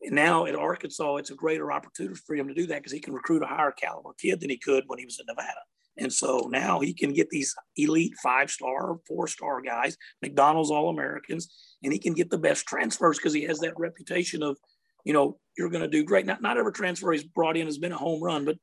and 0.02 0.14
now 0.14 0.46
at 0.46 0.56
Arkansas, 0.56 1.16
it's 1.16 1.32
a 1.32 1.36
greater 1.36 1.72
opportunity 1.72 2.20
for 2.28 2.36
him 2.36 2.50
to 2.50 2.54
do 2.54 2.68
that 2.68 2.80
because 2.80 2.92
he 2.92 3.00
can 3.00 3.14
recruit 3.14 3.44
a 3.44 3.48
higher 3.48 3.72
caliber 3.72 4.10
kid 4.20 4.42
than 4.42 4.50
he 4.50 4.58
could 4.58 4.84
when 4.88 5.00
he 5.00 5.06
was 5.06 5.22
in 5.22 5.26
Nevada. 5.26 5.62
And 5.98 6.12
so 6.12 6.48
now 6.52 6.80
he 6.80 6.94
can 6.94 7.14
get 7.14 7.30
these 7.30 7.56
elite 7.76 8.14
five 8.22 8.50
star, 8.52 8.98
four 9.08 9.28
star 9.28 9.62
guys, 9.62 9.98
McDonald's 10.22 10.72
All 10.72 10.90
Americans, 10.90 11.76
and 11.84 11.92
he 11.92 12.00
can 12.00 12.14
get 12.14 12.30
the 12.30 12.38
best 12.38 12.66
transfers 12.68 13.18
because 13.18 13.34
he 13.34 13.44
has 13.44 13.60
that 13.60 13.78
reputation 13.78 14.44
of, 14.44 14.58
you 15.04 15.14
know, 15.14 15.38
you're 15.58 15.70
going 15.70 15.82
to 15.82 15.88
do 15.88 16.04
great. 16.04 16.26
Not, 16.26 16.42
not 16.42 16.58
every 16.58 16.72
transfer 16.72 17.12
he's 17.12 17.24
brought 17.24 17.58
in 17.58 17.66
has 17.66 17.78
been 17.78 17.92
a 17.92 17.98
home 17.98 18.22
run, 18.22 18.46
but 18.46 18.58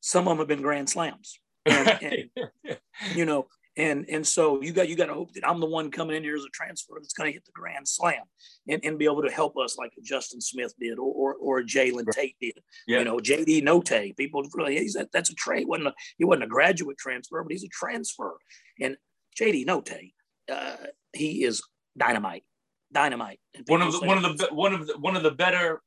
some 0.00 0.26
of 0.26 0.30
them 0.30 0.38
have 0.38 0.48
been 0.48 0.62
grand 0.62 0.88
slams. 0.88 1.38
And, 1.66 1.98
and, 2.02 2.78
you 3.14 3.26
know, 3.26 3.46
and 3.76 4.04
and 4.08 4.26
so 4.26 4.60
you 4.60 4.72
got 4.72 4.88
you 4.88 4.96
got 4.96 5.06
to 5.06 5.14
hope 5.14 5.32
that 5.32 5.48
I'm 5.48 5.60
the 5.60 5.66
one 5.66 5.90
coming 5.90 6.16
in 6.16 6.24
here 6.24 6.34
as 6.34 6.44
a 6.44 6.48
transfer 6.48 6.94
that's 7.00 7.12
going 7.12 7.28
to 7.28 7.32
hit 7.32 7.44
the 7.44 7.52
grand 7.52 7.86
slam 7.86 8.22
and, 8.68 8.84
and 8.84 8.98
be 8.98 9.04
able 9.04 9.22
to 9.22 9.30
help 9.30 9.56
us 9.56 9.78
like 9.78 9.92
Justin 10.02 10.40
Smith 10.40 10.74
did 10.80 10.98
or 10.98 11.12
or, 11.12 11.34
or 11.34 11.62
Jalen 11.62 12.10
Tate 12.10 12.36
did. 12.40 12.58
Yeah. 12.88 12.98
You 12.98 13.04
know, 13.04 13.18
JD 13.18 13.62
Notae. 13.62 14.16
People 14.16 14.42
really 14.54 14.78
he's 14.78 14.94
that, 14.94 15.12
that's 15.12 15.30
a 15.30 15.34
trade. 15.34 15.68
wasn't 15.68 15.88
a, 15.88 15.94
he 16.18 16.24
wasn't 16.24 16.44
a 16.44 16.48
graduate 16.48 16.98
transfer, 16.98 17.42
but 17.42 17.52
he's 17.52 17.64
a 17.64 17.68
transfer. 17.68 18.36
And 18.80 18.96
JD 19.40 19.66
Notae, 19.66 20.12
uh, 20.52 20.86
he 21.12 21.44
is 21.44 21.62
dynamite, 21.96 22.44
dynamite. 22.92 23.38
One 23.68 23.82
of 23.82 23.92
the 23.92 24.00
one 24.00 24.24
of 24.24 24.38
the 24.38 24.48
one 24.52 24.74
of 24.74 24.86
the 24.86 24.98
one 24.98 25.16
of 25.16 25.22
the 25.22 25.30
better. 25.30 25.80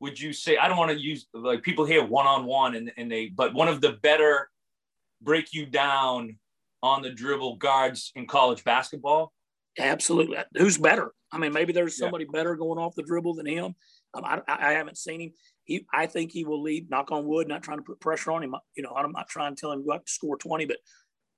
Would 0.00 0.20
you 0.20 0.32
say 0.32 0.56
I 0.56 0.66
don't 0.66 0.76
want 0.76 0.90
to 0.90 1.00
use 1.00 1.26
like 1.32 1.62
people 1.62 1.84
here 1.84 2.04
one 2.04 2.26
on 2.26 2.44
one 2.44 2.74
and 2.74 2.92
and 2.96 3.10
they 3.10 3.28
but 3.28 3.54
one 3.54 3.68
of 3.68 3.80
the 3.80 3.92
better 3.92 4.50
break 5.22 5.54
you 5.54 5.64
down 5.64 6.36
on 6.84 7.00
the 7.00 7.10
dribble 7.10 7.56
guards 7.56 8.12
in 8.14 8.26
college 8.26 8.62
basketball? 8.62 9.32
Absolutely. 9.78 10.36
Who's 10.54 10.76
better? 10.76 11.12
I 11.32 11.38
mean, 11.38 11.52
maybe 11.52 11.72
there's 11.72 11.96
somebody 11.96 12.26
yeah. 12.26 12.38
better 12.38 12.54
going 12.56 12.78
off 12.78 12.94
the 12.94 13.02
dribble 13.02 13.34
than 13.34 13.46
him. 13.46 13.74
Um, 14.12 14.24
I, 14.24 14.40
I, 14.46 14.72
haven't 14.74 14.98
seen 14.98 15.20
him. 15.20 15.32
He, 15.64 15.86
I 15.92 16.06
think 16.06 16.30
he 16.30 16.44
will 16.44 16.62
lead. 16.62 16.90
Knock 16.90 17.10
on 17.10 17.24
wood. 17.24 17.48
Not 17.48 17.62
trying 17.62 17.78
to 17.78 17.82
put 17.82 18.00
pressure 18.00 18.30
on 18.32 18.42
him. 18.42 18.54
You 18.76 18.82
know, 18.82 18.92
I'm 18.94 19.10
not 19.12 19.28
trying 19.28 19.56
to 19.56 19.60
tell 19.60 19.72
him 19.72 19.84
go 19.84 19.94
out 19.94 20.04
to 20.06 20.12
score 20.12 20.36
20, 20.36 20.66
but 20.66 20.76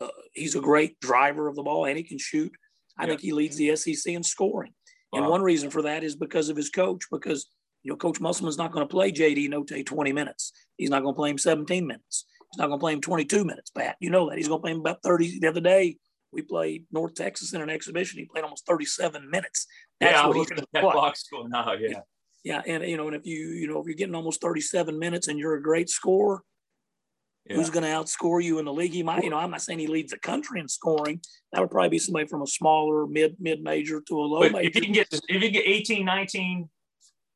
uh, 0.00 0.09
he's 0.35 0.56
a 0.56 0.61
great 0.61 0.98
driver 1.00 1.46
of 1.46 1.54
the 1.54 1.62
ball 1.62 1.87
and 1.87 1.96
he 1.96 2.02
can 2.02 2.18
shoot. 2.18 2.52
I 2.98 3.04
yeah. 3.04 3.11
think 3.11 3.20
he 3.20 3.32
leads 3.32 3.56
the 3.56 3.74
SEC 3.76 4.12
in 4.12 4.24
scoring. 4.24 4.72
Wow. 5.12 5.20
And 5.20 5.30
one 5.30 5.42
reason 5.42 5.70
for 5.70 5.82
that 5.82 6.02
is 6.02 6.16
because 6.16 6.48
of 6.48 6.56
his 6.56 6.70
coach. 6.70 7.04
Because 7.11 7.46
you 7.85 7.92
know, 7.92 7.96
Coach 7.96 8.20
Musselman's 8.20 8.59
not 8.59 8.72
going 8.72 8.87
to 8.87 8.90
play 8.90 9.12
JD 9.12 9.48
Notae 9.48 9.87
20 9.87 10.12
minutes. 10.12 10.52
He's 10.76 10.90
not 10.90 11.04
going 11.04 11.14
to 11.14 11.18
play 11.18 11.30
him 11.30 11.38
17 11.38 11.87
minutes. 11.87 12.26
He's 12.52 12.59
not 12.59 12.68
going 12.68 12.78
to 12.78 12.82
play 12.82 12.92
him 12.92 13.00
22 13.00 13.44
minutes, 13.44 13.70
Pat. 13.70 13.96
You 14.00 14.11
know 14.11 14.28
that. 14.28 14.38
He's 14.38 14.48
going 14.48 14.61
to 14.61 14.62
play 14.62 14.72
him 14.72 14.80
about 14.80 15.02
30. 15.02 15.40
The 15.40 15.48
other 15.48 15.61
day, 15.61 15.98
we 16.32 16.42
played 16.42 16.85
North 16.92 17.14
Texas 17.14 17.54
in 17.54 17.62
an 17.62 17.70
exhibition. 17.70 18.18
He 18.18 18.26
played 18.26 18.44
almost 18.44 18.66
37 18.66 19.28
minutes. 19.30 19.66
That's 20.00 20.12
yeah, 20.12 20.22
I'm 20.22 20.30
looking 20.30 20.59
at 20.59 20.68
that 20.72 20.82
box 20.82 21.24
score 21.24 21.48
now. 21.48 21.72
Yeah. 21.72 22.00
Yeah. 22.44 22.62
And, 22.66 22.85
you 22.85 22.96
know, 22.96 23.06
and 23.09 23.16
if 23.16 23.26
you, 23.26 23.48
you 23.48 23.68
know, 23.68 23.80
if 23.80 23.87
you're 23.87 23.94
getting 23.94 24.14
almost 24.14 24.40
37 24.40 24.98
minutes 24.98 25.28
and 25.28 25.38
you're 25.38 25.54
a 25.54 25.62
great 25.62 25.88
scorer, 25.88 26.42
yeah. 27.48 27.56
who's 27.56 27.70
going 27.70 27.85
to 27.85 27.88
outscore 27.88 28.42
you 28.42 28.59
in 28.59 28.64
the 28.64 28.72
league? 28.72 28.92
He 28.92 29.02
might, 29.02 29.24
you 29.24 29.30
know, 29.30 29.38
I'm 29.38 29.50
not 29.50 29.62
saying 29.62 29.78
he 29.78 29.87
leads 29.87 30.12
the 30.12 30.18
country 30.18 30.61
in 30.61 30.68
scoring. 30.68 31.20
That 31.52 31.61
would 31.61 31.70
probably 31.70 31.90
be 31.90 31.98
somebody 31.98 32.26
from 32.26 32.42
a 32.42 32.46
smaller 32.46 33.06
mid 33.06 33.37
mid 33.40 33.62
major 33.62 34.00
to 34.00 34.14
a 34.20 34.22
low 34.22 34.40
but 34.42 34.52
major. 34.52 34.68
If 34.68 34.74
you 34.76 34.82
can 34.82 34.92
get 34.92 35.09
if 35.11 35.42
you 35.42 35.50
get 35.50 35.66
18, 35.66 36.04
19, 36.04 36.68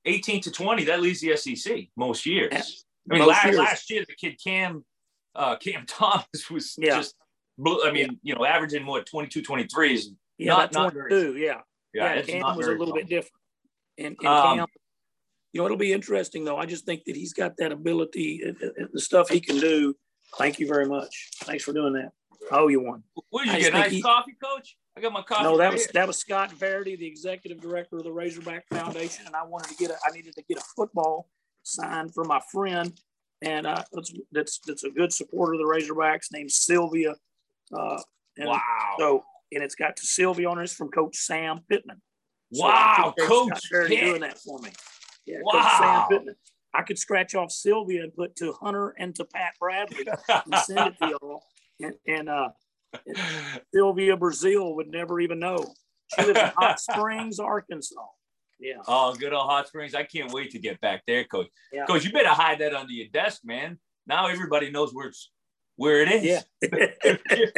18 0.04 0.40
to 0.42 0.50
20, 0.50 0.84
that 0.84 1.00
leads 1.00 1.20
the 1.20 1.36
SEC 1.36 1.88
most 1.96 2.26
years. 2.26 2.52
Yeah. 2.52 2.62
I 3.10 3.18
mean, 3.18 3.26
last, 3.26 3.44
years. 3.46 3.56
last 3.56 3.90
year 3.90 4.04
the 4.06 4.14
kid 4.14 4.38
Cam 4.44 4.84
uh, 5.34 5.56
Cam 5.56 5.84
Thomas 5.88 6.50
was 6.50 6.74
yeah. 6.78 6.96
just, 6.96 7.14
I 7.58 7.90
mean, 7.92 7.96
yeah. 7.96 8.08
you 8.22 8.34
know, 8.34 8.44
averaging 8.44 8.86
what 8.86 9.06
22, 9.06 9.42
23 9.42 9.94
is 9.94 10.10
yeah, 10.38 10.52
not, 10.52 10.72
not 10.72 10.94
very, 10.94 11.44
yeah. 11.44 11.60
Yeah, 11.92 12.14
yeah 12.14 12.22
Cam 12.22 12.56
was 12.56 12.66
a 12.66 12.72
little 12.72 12.94
bit 12.94 13.08
different. 13.08 13.34
And, 13.98 14.16
and 14.18 14.26
um, 14.26 14.58
Cam, 14.58 14.66
you 15.52 15.60
know, 15.60 15.64
it'll 15.66 15.76
be 15.76 15.92
interesting 15.92 16.44
though. 16.44 16.56
I 16.56 16.66
just 16.66 16.86
think 16.86 17.04
that 17.06 17.16
he's 17.16 17.32
got 17.32 17.56
that 17.58 17.72
ability, 17.72 18.42
the 18.92 19.00
stuff 19.00 19.28
he 19.28 19.40
can 19.40 19.58
do. 19.58 19.94
Thank 20.38 20.60
you 20.60 20.68
very 20.68 20.86
much. 20.86 21.28
Thanks 21.42 21.64
for 21.64 21.72
doing 21.72 21.92
that. 21.94 22.12
I 22.50 22.58
owe 22.58 22.68
you 22.68 22.80
one. 22.80 23.02
What 23.30 23.44
did 23.44 23.54
you 23.54 23.60
get? 23.62 23.72
Nice 23.72 23.90
he, 23.90 24.02
coffee, 24.02 24.36
coach. 24.42 24.76
I 24.96 25.00
got 25.00 25.12
my 25.12 25.22
coffee. 25.22 25.44
No, 25.44 25.56
that 25.58 25.72
was 25.72 25.86
that 25.88 26.06
was 26.06 26.18
Scott 26.18 26.52
Varady, 26.54 26.98
the 26.98 27.06
executive 27.06 27.60
director 27.60 27.96
of 27.96 28.04
the 28.04 28.12
Razorback 28.12 28.64
Foundation, 28.72 29.26
and 29.26 29.36
I 29.36 29.44
wanted 29.44 29.70
to 29.70 29.76
get 29.76 29.90
a. 29.90 29.96
I 30.06 30.12
needed 30.12 30.34
to 30.36 30.42
get 30.48 30.58
a 30.58 30.64
football 30.76 31.28
signed 31.62 32.14
for 32.14 32.24
my 32.24 32.40
friend 32.50 32.92
and 33.42 33.66
uh, 33.66 33.83
that's, 33.92 34.12
that's 34.33 34.61
that's 34.66 34.85
a 34.85 34.90
good 34.90 35.12
supporter 35.12 35.55
of 35.55 35.59
the 35.59 35.64
Razorbacks 35.64 36.33
named 36.33 36.50
Sylvia. 36.50 37.14
Uh, 37.72 37.98
wow! 38.38 38.94
So 38.98 39.24
and 39.53 39.62
it's 39.62 39.74
got 39.74 39.96
to 39.96 40.07
Sylvia 40.07 40.48
on 40.48 40.59
it 40.59 40.70
from 40.70 40.88
Coach 40.88 41.16
Sam 41.16 41.61
Pittman. 41.68 42.00
So 42.53 42.66
wow, 42.66 43.14
Coach 43.18 43.61
doing 43.70 44.20
that 44.20 44.38
for 44.38 44.59
me. 44.59 44.70
Yeah, 45.26 45.38
wow. 45.42 45.53
Coach 45.53 45.79
Sam 45.79 46.09
Pittman. 46.09 46.37
I 46.72 46.83
could 46.83 46.98
scratch 46.98 47.35
off 47.35 47.50
Sylvia 47.50 48.03
and 48.03 48.14
put 48.14 48.37
to 48.37 48.53
Hunter 48.61 48.94
and 48.98 49.14
to 49.16 49.24
Pat 49.24 49.55
Bradley 49.59 50.07
and 50.29 50.55
send 50.62 50.79
it 50.88 50.98
to 50.98 51.09
y'all. 51.09 51.42
And, 51.81 51.94
and 52.07 52.29
uh, 52.29 52.48
Sylvia 53.74 54.16
Brazil 54.16 54.76
would 54.76 54.88
never 54.88 55.20
even 55.20 55.40
know. 55.40 55.74
She 56.14 56.26
lives 56.26 56.38
in 56.38 56.53
Hot 56.57 56.79
Springs, 56.81 57.40
Arkansas. 57.40 58.00
Yeah. 58.60 58.82
Oh, 58.86 59.14
good 59.14 59.32
old 59.32 59.48
Hot 59.48 59.66
Springs. 59.66 59.94
I 59.94 60.04
can't 60.04 60.32
wait 60.32 60.50
to 60.50 60.58
get 60.58 60.80
back 60.80 61.02
there, 61.06 61.24
Coach. 61.24 61.48
Yeah. 61.72 61.86
Coach, 61.86 62.04
you 62.04 62.12
better 62.12 62.28
hide 62.28 62.58
that 62.58 62.74
under 62.74 62.92
your 62.92 63.08
desk, 63.08 63.40
man. 63.44 63.78
Now 64.06 64.28
everybody 64.28 64.70
knows 64.70 64.92
where 64.92 65.08
it's 65.08 65.30
where 65.76 66.02
it 66.02 66.12
is. 66.12 66.44
Yeah. 66.62 67.16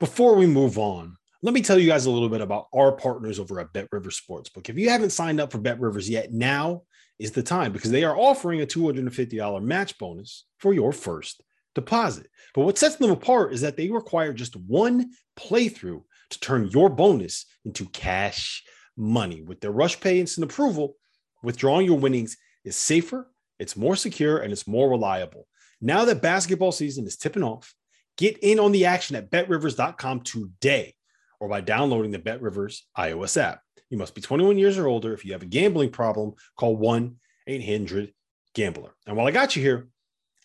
Before 0.00 0.34
we 0.34 0.46
move 0.46 0.78
on, 0.78 1.16
let 1.42 1.52
me 1.54 1.60
tell 1.60 1.78
you 1.78 1.86
guys 1.86 2.06
a 2.06 2.10
little 2.10 2.28
bit 2.28 2.40
about 2.40 2.66
our 2.74 2.92
partners 2.92 3.38
over 3.38 3.60
at 3.60 3.72
BetRivers 3.72 4.20
Sportsbook. 4.20 4.68
If 4.68 4.78
you 4.78 4.88
haven't 4.88 5.10
signed 5.10 5.40
up 5.40 5.52
for 5.52 5.58
BetRivers 5.58 6.08
yet, 6.08 6.32
now 6.32 6.82
is 7.18 7.32
the 7.32 7.42
time 7.42 7.72
because 7.72 7.90
they 7.90 8.04
are 8.04 8.16
offering 8.16 8.62
a 8.62 8.66
$250 8.66 9.62
match 9.62 9.98
bonus 9.98 10.44
for 10.58 10.72
your 10.72 10.92
first 10.92 11.42
deposit. 11.74 12.28
But 12.54 12.62
what 12.62 12.78
sets 12.78 12.96
them 12.96 13.10
apart 13.10 13.52
is 13.52 13.60
that 13.60 13.76
they 13.76 13.90
require 13.90 14.32
just 14.32 14.56
one 14.56 15.10
playthrough 15.38 16.02
to 16.30 16.40
turn 16.40 16.68
your 16.68 16.88
bonus 16.88 17.46
into 17.64 17.86
cash 17.86 18.64
money. 18.96 19.42
With 19.42 19.60
their 19.60 19.70
rush 19.70 20.00
pay 20.00 20.20
instant 20.20 20.50
approval, 20.50 20.96
withdrawing 21.42 21.86
your 21.86 21.98
winnings 21.98 22.36
is 22.64 22.76
safer, 22.76 23.30
it's 23.58 23.76
more 23.76 23.96
secure, 23.96 24.38
and 24.38 24.52
it's 24.52 24.66
more 24.66 24.90
reliable. 24.90 25.46
Now 25.80 26.04
that 26.04 26.22
basketball 26.22 26.72
season 26.72 27.06
is 27.06 27.16
tipping 27.16 27.42
off, 27.42 27.74
get 28.16 28.38
in 28.38 28.58
on 28.58 28.72
the 28.72 28.86
action 28.86 29.16
at 29.16 29.30
betrivers.com 29.30 30.20
today 30.20 30.94
or 31.40 31.48
by 31.48 31.60
downloading 31.60 32.10
the 32.10 32.18
BetRivers 32.18 32.80
iOS 32.96 33.40
app. 33.40 33.60
You 33.90 33.98
must 33.98 34.14
be 34.14 34.20
21 34.20 34.58
years 34.58 34.78
or 34.78 34.86
older. 34.86 35.12
If 35.12 35.24
you 35.24 35.32
have 35.32 35.42
a 35.42 35.46
gambling 35.46 35.90
problem, 35.90 36.34
call 36.56 36.76
1 36.76 37.16
800 37.46 38.12
Gambler. 38.54 38.94
And 39.06 39.16
while 39.16 39.26
I 39.26 39.30
got 39.30 39.54
you 39.54 39.62
here, 39.62 39.88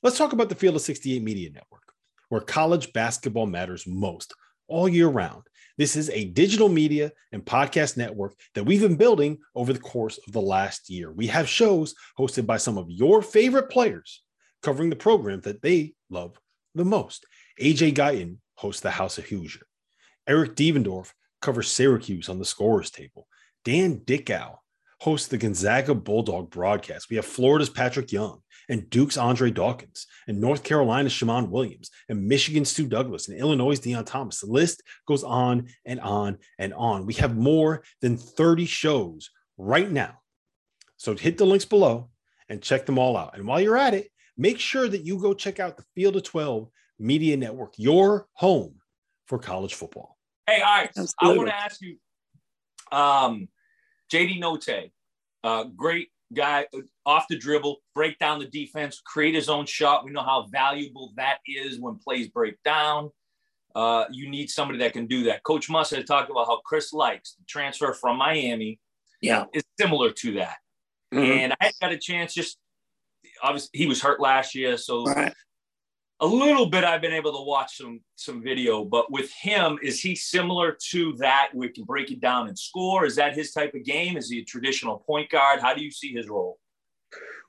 let's 0.04 0.18
talk 0.18 0.34
about 0.34 0.50
the 0.50 0.56
Field 0.56 0.76
of 0.76 0.82
68 0.82 1.24
Media 1.24 1.50
Network, 1.50 1.94
where 2.30 2.42
college 2.42 2.94
basketball 2.94 3.48
matters 3.48 3.88
most 3.88 4.34
all 4.68 4.88
year 4.88 5.08
round. 5.08 5.44
This 5.78 5.96
is 5.96 6.10
a 6.10 6.26
digital 6.26 6.70
media 6.70 7.12
and 7.32 7.44
podcast 7.44 7.98
network 7.98 8.34
that 8.56 8.66
we've 8.66 8.82
been 8.82 8.96
building 8.96 9.40
over 9.56 9.74
the 9.74 9.80
course 9.80 10.20
of 10.28 10.34
the 10.34 10.42
last 10.42 10.90
year. 10.90 11.12
We 11.12 11.28
have 11.28 11.48
shows 11.48 11.96
hosted 12.18 12.46
by 12.46 12.58
some 12.58 12.78
of 12.78 12.90
your 12.90 13.22
favorite 13.22 13.70
players 13.70 14.24
covering 14.62 14.90
the 14.90 14.96
program 14.96 15.42
that 15.42 15.62
they 15.62 15.94
love 16.10 16.38
the 16.76 16.86
most. 16.86 17.26
AJ 17.60 17.96
Guyton 17.96 18.38
hosts 18.56 18.82
the 18.82 18.92
House 18.92 19.18
of 19.18 19.26
Hoosier. 19.26 19.66
Eric 20.28 20.56
Devendorf 20.56 21.12
covers 21.42 21.72
Syracuse 21.72 22.30
on 22.30 22.40
the 22.40 22.46
scorers 22.46 22.92
table. 22.92 23.28
Dan 23.66 24.02
Dickau 24.06 24.58
hosts 25.00 25.28
the 25.28 25.38
Gonzaga 25.38 25.96
Bulldog 25.96 26.52
broadcast. 26.52 27.10
We 27.10 27.16
have 27.16 27.26
Florida's 27.26 27.70
Patrick 27.70 28.12
Young 28.12 28.42
and 28.72 28.90
Duke's 28.90 29.18
Andre 29.18 29.52
Dawkins, 29.52 30.08
and 30.28 30.40
North 30.40 30.64
Carolina's 30.64 31.12
Shammond 31.12 31.52
Williams, 31.52 31.92
and 32.08 32.26
Michigan's 32.26 32.72
Stu 32.72 32.88
Douglass, 32.88 33.28
and 33.28 33.38
Illinois' 33.38 33.80
Deon 33.80 34.06
Thomas. 34.06 34.40
The 34.40 34.48
list 34.48 34.82
goes 35.06 35.26
on 35.26 35.68
and 35.86 36.00
on 36.00 36.38
and 36.58 36.74
on. 36.74 37.06
We 37.06 37.14
have 37.16 37.36
more 37.36 37.84
than 38.00 38.16
30 38.16 38.66
shows 38.66 39.30
right 39.58 39.92
now. 39.92 40.22
So 40.96 41.16
hit 41.16 41.38
the 41.38 41.46
links 41.46 41.66
below 41.66 42.12
and 42.48 42.62
check 42.62 42.86
them 42.86 42.98
all 42.98 43.18
out. 43.18 43.38
And 43.38 43.46
while 43.46 43.60
you're 43.60 43.78
at 43.78 43.94
it, 43.94 44.08
make 44.38 44.58
sure 44.58 44.88
that 44.88 45.06
you 45.06 45.20
go 45.20 45.34
check 45.34 45.60
out 45.60 45.76
the 45.76 45.84
Field 45.94 46.16
of 46.16 46.24
12 46.24 46.70
Media 46.98 47.36
Network, 47.36 47.74
your 47.76 48.28
home 48.34 48.76
for 49.28 49.38
college 49.38 49.74
football. 49.74 50.18
Hey, 50.48 50.62
all 50.62 50.78
right. 50.78 50.90
Absolutely. 50.96 51.14
I 51.22 51.38
want 51.38 51.50
to 51.50 51.56
ask 51.56 51.82
you, 51.82 51.98
um, 52.92 53.50
JD 54.14 54.42
Notae, 54.42 54.92
uh, 55.44 55.66
great 55.66 56.10
guy 56.34 56.66
off 57.06 57.26
the 57.30 57.38
dribble, 57.38 57.78
break 57.94 58.18
down 58.20 58.40
the 58.40 58.48
defense, 58.48 59.02
create 59.06 59.36
his 59.36 59.50
own 59.50 59.66
shot. 59.66 60.06
We 60.06 60.12
know 60.12 60.24
how 60.24 60.48
valuable 60.52 61.14
that 61.18 61.38
is 61.46 61.80
when 61.80 61.98
plays 61.98 62.30
break 62.30 62.62
down. 62.64 63.10
Uh, 63.74 64.06
you 64.12 64.30
need 64.30 64.50
somebody 64.50 64.80
that 64.80 64.94
can 64.94 65.08
do 65.08 65.24
that. 65.24 65.44
Coach 65.44 65.70
Muss 65.70 65.94
talked 66.08 66.30
about 66.30 66.46
how 66.48 66.60
Chris 66.66 66.92
Lykes 66.94 67.38
the 67.38 67.46
transfer 67.48 67.94
from 67.94 68.18
Miami. 68.18 68.80
Yeah, 69.22 69.46
is 69.54 69.64
similar 69.80 70.12
to 70.12 70.34
that. 70.36 70.58
Mm-hmm. 71.14 71.32
And 71.32 71.56
I 71.62 71.72
got 71.80 71.92
a 71.92 71.98
chance. 71.98 72.34
Just 72.34 72.58
obviously, 73.44 73.70
he 73.74 73.86
was 73.86 74.02
hurt 74.02 74.20
last 74.20 74.56
year, 74.56 74.78
so 74.78 75.06
right 75.06 75.34
a 76.22 76.28
little 76.28 76.68
bit 76.68 76.84
I've 76.84 77.02
been 77.02 77.14
able 77.14 77.34
to 77.34 77.44
watch 77.44 77.78
some 77.78 78.00
some 78.16 78.44
video, 78.44 78.86
but 78.86 79.12
with 79.12 79.32
him, 79.34 79.80
is 79.82 80.00
he 80.00 80.16
similar 80.16 80.78
to 80.92 81.14
that? 81.18 81.50
We 81.54 81.70
can 81.70 81.84
break 81.84 82.12
it 82.12 82.22
down 82.22 82.48
and 82.48 82.58
score. 82.58 83.06
Is 83.06 83.16
that 83.16 83.36
his 83.36 83.52
type 83.52 83.74
of 83.74 83.84
game? 83.84 84.18
Is 84.18 84.30
he 84.30 84.40
a 84.40 84.46
traditional 84.46 85.00
point 85.00 85.32
guard? 85.32 85.60
How 85.60 85.74
do 85.74 85.84
you 85.84 85.92
see 85.92 86.14
his 86.14 86.30
role? 86.30 86.60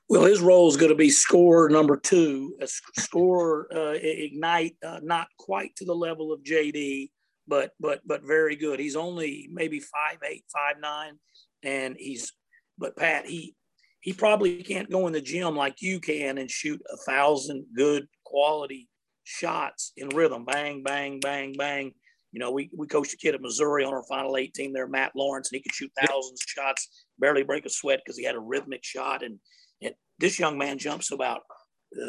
Well, 0.09 0.23
his 0.23 0.41
role 0.41 0.67
is 0.67 0.75
going 0.75 0.91
to 0.91 0.97
be 0.97 1.09
score 1.09 1.69
number 1.69 1.95
two, 1.95 2.55
a 2.59 2.67
score 2.99 3.67
uh, 3.73 3.93
ignite, 3.93 4.75
uh, 4.85 4.99
not 5.01 5.27
quite 5.37 5.75
to 5.77 5.85
the 5.85 5.95
level 5.95 6.33
of 6.33 6.43
JD, 6.43 7.11
but 7.47 7.71
but 7.79 8.01
but 8.05 8.23
very 8.23 8.55
good. 8.55 8.79
He's 8.79 8.95
only 8.95 9.49
maybe 9.53 9.79
five 9.79 10.17
eight, 10.27 10.45
five 10.51 10.79
nine, 10.81 11.19
and 11.61 11.95
he's 11.97 12.33
but 12.79 12.97
Pat 12.97 13.27
he 13.27 13.55
he 13.99 14.13
probably 14.13 14.63
can't 14.63 14.89
go 14.89 15.05
in 15.05 15.13
the 15.13 15.21
gym 15.21 15.55
like 15.55 15.81
you 15.81 15.99
can 15.99 16.39
and 16.39 16.49
shoot 16.49 16.81
a 16.91 16.97
thousand 16.97 17.65
good 17.75 18.07
quality 18.33 18.89
shots 19.23 19.93
in 19.95 20.09
rhythm. 20.09 20.43
Bang, 20.43 20.81
bang, 20.83 21.19
bang, 21.19 21.53
bang. 21.57 21.93
You 22.31 22.39
know, 22.39 22.51
we, 22.51 22.71
we 22.75 22.87
coached 22.87 23.13
a 23.13 23.17
kid 23.17 23.35
at 23.35 23.41
Missouri 23.41 23.85
on 23.85 23.93
our 23.93 24.03
final 24.09 24.37
eight 24.37 24.55
team 24.55 24.73
there, 24.73 24.87
Matt 24.87 25.11
Lawrence, 25.15 25.51
and 25.51 25.57
he 25.57 25.61
could 25.61 25.75
shoot 25.75 25.91
thousands 26.07 26.41
of 26.41 26.49
shots, 26.49 27.05
barely 27.19 27.43
break 27.43 27.65
a 27.67 27.69
sweat 27.69 28.01
because 28.03 28.17
he 28.17 28.23
had 28.23 28.33
a 28.33 28.39
rhythmic 28.39 28.83
shot. 28.83 29.21
And, 29.21 29.37
and 29.83 29.93
this 30.17 30.39
young 30.39 30.57
man 30.57 30.79
jumps 30.79 31.11
about 31.11 31.41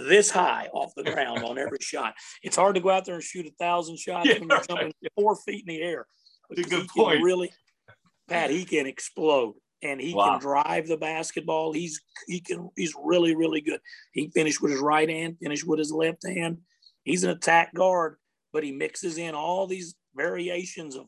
this 0.08 0.30
high 0.30 0.68
off 0.72 0.92
the 0.96 1.04
ground 1.04 1.44
on 1.44 1.58
every 1.58 1.78
shot. 1.82 2.14
It's 2.42 2.56
hard 2.56 2.74
to 2.76 2.80
go 2.80 2.88
out 2.88 3.04
there 3.04 3.16
and 3.16 3.22
shoot 3.22 3.44
a 3.44 3.52
thousand 3.60 3.98
shots 3.98 4.26
yeah, 4.26 4.38
when 4.38 4.48
you're 4.48 4.62
jumping 4.62 4.92
four 5.14 5.36
feet 5.36 5.64
in 5.68 5.74
the 5.74 5.82
air. 5.82 6.06
Good 6.54 6.88
point. 6.88 7.22
Really, 7.22 7.52
Pat, 8.28 8.48
he 8.48 8.64
can 8.64 8.86
explode 8.86 9.54
and 9.84 10.00
he 10.00 10.14
wow. 10.14 10.32
can 10.32 10.40
drive 10.40 10.88
the 10.88 10.96
basketball. 10.96 11.72
He's 11.72 12.00
he 12.26 12.40
can 12.40 12.70
he's 12.76 12.94
really 13.00 13.36
really 13.36 13.60
good. 13.60 13.80
He 14.12 14.30
finished 14.30 14.60
with 14.60 14.72
his 14.72 14.80
right 14.80 15.08
hand, 15.08 15.36
finished 15.40 15.66
with 15.66 15.78
his 15.78 15.92
left 15.92 16.26
hand. 16.26 16.58
He's 17.04 17.22
an 17.22 17.30
attack 17.30 17.74
guard, 17.74 18.16
but 18.52 18.64
he 18.64 18.72
mixes 18.72 19.18
in 19.18 19.34
all 19.34 19.66
these 19.66 19.94
variations 20.16 20.96
of 20.96 21.06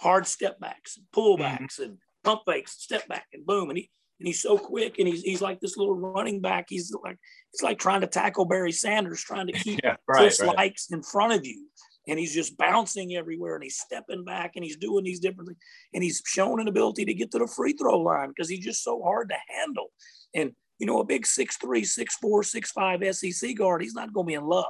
hard 0.00 0.26
step 0.26 0.60
backs, 0.60 0.96
and 0.96 1.06
pullbacks, 1.14 1.74
mm-hmm. 1.74 1.82
and 1.82 1.98
pump 2.22 2.42
fakes, 2.46 2.80
step 2.80 3.06
back, 3.08 3.26
and 3.32 3.44
boom. 3.44 3.68
And 3.68 3.78
he 3.78 3.90
and 4.20 4.26
he's 4.26 4.40
so 4.40 4.56
quick, 4.56 4.98
and 4.98 5.08
he's 5.08 5.22
he's 5.22 5.42
like 5.42 5.60
this 5.60 5.76
little 5.76 5.96
running 5.96 6.40
back. 6.40 6.66
He's 6.68 6.94
like 7.04 7.18
it's 7.52 7.62
like 7.62 7.78
trying 7.78 8.02
to 8.02 8.06
tackle 8.06 8.44
Barry 8.44 8.72
Sanders, 8.72 9.22
trying 9.22 9.48
to 9.48 9.52
keep 9.64 9.80
yeah, 9.82 9.96
right, 10.06 10.32
right. 10.40 10.56
Lykes 10.56 10.92
in 10.92 11.02
front 11.02 11.32
of 11.32 11.44
you 11.44 11.66
and 12.08 12.18
he's 12.18 12.34
just 12.34 12.56
bouncing 12.56 13.14
everywhere 13.14 13.54
and 13.54 13.62
he's 13.62 13.78
stepping 13.78 14.24
back 14.24 14.52
and 14.56 14.64
he's 14.64 14.76
doing 14.76 15.04
these 15.04 15.20
different 15.20 15.48
things 15.48 15.60
and 15.94 16.02
he's 16.02 16.22
shown 16.26 16.60
an 16.60 16.68
ability 16.68 17.04
to 17.04 17.14
get 17.14 17.30
to 17.30 17.38
the 17.38 17.46
free 17.46 17.74
throw 17.74 17.98
line 17.98 18.28
because 18.28 18.48
he's 18.48 18.64
just 18.64 18.82
so 18.82 19.02
hard 19.02 19.28
to 19.28 19.36
handle. 19.54 19.92
And 20.34 20.52
you 20.78 20.86
know 20.86 21.00
a 21.00 21.04
big 21.04 21.24
6'3 21.24 21.56
6'4 21.62 22.06
6'5 22.24 23.34
sec 23.34 23.56
guard 23.56 23.82
he's 23.82 23.94
not 23.94 24.12
going 24.12 24.26
to 24.26 24.28
be 24.28 24.34
in 24.34 24.46
love 24.46 24.66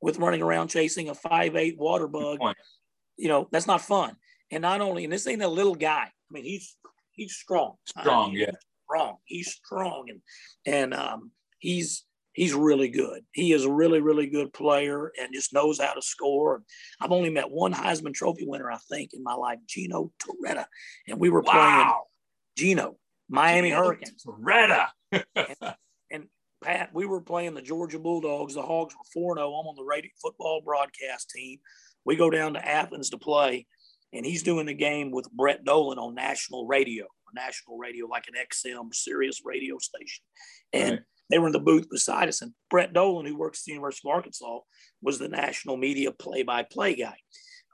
with 0.00 0.18
running 0.18 0.42
around 0.42 0.68
chasing 0.68 1.08
a 1.08 1.14
5'8 1.14 1.76
water 1.78 2.08
bug. 2.08 2.38
you 3.16 3.28
know 3.28 3.48
that's 3.52 3.66
not 3.66 3.80
fun. 3.80 4.16
And 4.50 4.62
not 4.62 4.80
only 4.80 5.04
and 5.04 5.12
this 5.12 5.26
ain't 5.26 5.42
a 5.42 5.48
little 5.48 5.74
guy. 5.74 6.06
I 6.06 6.30
mean 6.30 6.44
he's 6.44 6.76
he's 7.12 7.34
strong. 7.34 7.74
Strong 7.86 8.30
I 8.30 8.32
mean, 8.32 8.40
yeah. 8.40 8.50
strong. 8.86 9.16
He's 9.24 9.52
strong 9.52 10.06
and 10.08 10.20
and 10.66 10.94
um 10.94 11.30
he's 11.58 12.04
he's 12.34 12.52
really 12.52 12.88
good. 12.88 13.24
He 13.32 13.52
is 13.52 13.64
a 13.64 13.72
really, 13.72 14.00
really 14.00 14.26
good 14.26 14.52
player 14.52 15.10
and 15.18 15.32
just 15.32 15.54
knows 15.54 15.80
how 15.80 15.94
to 15.94 16.02
score. 16.02 16.62
I've 17.00 17.12
only 17.12 17.30
met 17.30 17.50
one 17.50 17.72
Heisman 17.72 18.12
Trophy 18.12 18.44
winner, 18.46 18.70
I 18.70 18.78
think, 18.90 19.14
in 19.14 19.22
my 19.22 19.34
life, 19.34 19.60
Gino 19.66 20.12
Torretta. 20.20 20.66
And 21.08 21.18
we 21.18 21.30
were 21.30 21.42
wow. 21.42 21.52
playing 21.52 22.74
Gino, 22.76 22.96
Miami 23.30 23.70
Gino 23.70 23.82
Hurricanes. 23.82 24.24
Torretta. 24.24 24.88
and, 25.12 25.74
and, 26.10 26.24
Pat, 26.62 26.90
we 26.92 27.06
were 27.06 27.20
playing 27.20 27.54
the 27.54 27.62
Georgia 27.62 27.98
Bulldogs. 27.98 28.54
The 28.54 28.62
Hogs 28.62 28.94
were 28.94 29.04
4 29.12 29.36
0. 29.36 29.46
I'm 29.48 29.66
on 29.66 29.76
the 29.76 29.84
radio 29.84 30.10
football 30.20 30.62
broadcast 30.64 31.30
team. 31.30 31.58
We 32.06 32.16
go 32.16 32.30
down 32.30 32.54
to 32.54 32.66
Athens 32.66 33.10
to 33.10 33.18
play, 33.18 33.66
and 34.14 34.24
he's 34.24 34.42
doing 34.42 34.66
the 34.66 34.74
game 34.74 35.10
with 35.10 35.30
Brett 35.30 35.64
Dolan 35.64 35.98
on 35.98 36.14
national 36.14 36.66
radio, 36.66 37.04
national 37.34 37.76
radio, 37.76 38.06
like 38.06 38.28
an 38.28 38.34
XM 38.34 38.94
Sirius 38.94 39.42
radio 39.44 39.76
station. 39.78 40.24
And 40.72 40.92
right 40.92 41.00
they 41.30 41.38
were 41.38 41.46
in 41.46 41.52
the 41.52 41.58
booth 41.58 41.88
beside 41.90 42.28
us. 42.28 42.42
And 42.42 42.52
Brett 42.70 42.92
Dolan, 42.92 43.26
who 43.26 43.36
works 43.36 43.60
at 43.60 43.64
the 43.66 43.72
University 43.72 44.08
of 44.08 44.14
Arkansas, 44.14 44.58
was 45.02 45.18
the 45.18 45.28
national 45.28 45.76
media 45.76 46.12
play-by-play 46.12 46.96
guy. 46.96 47.16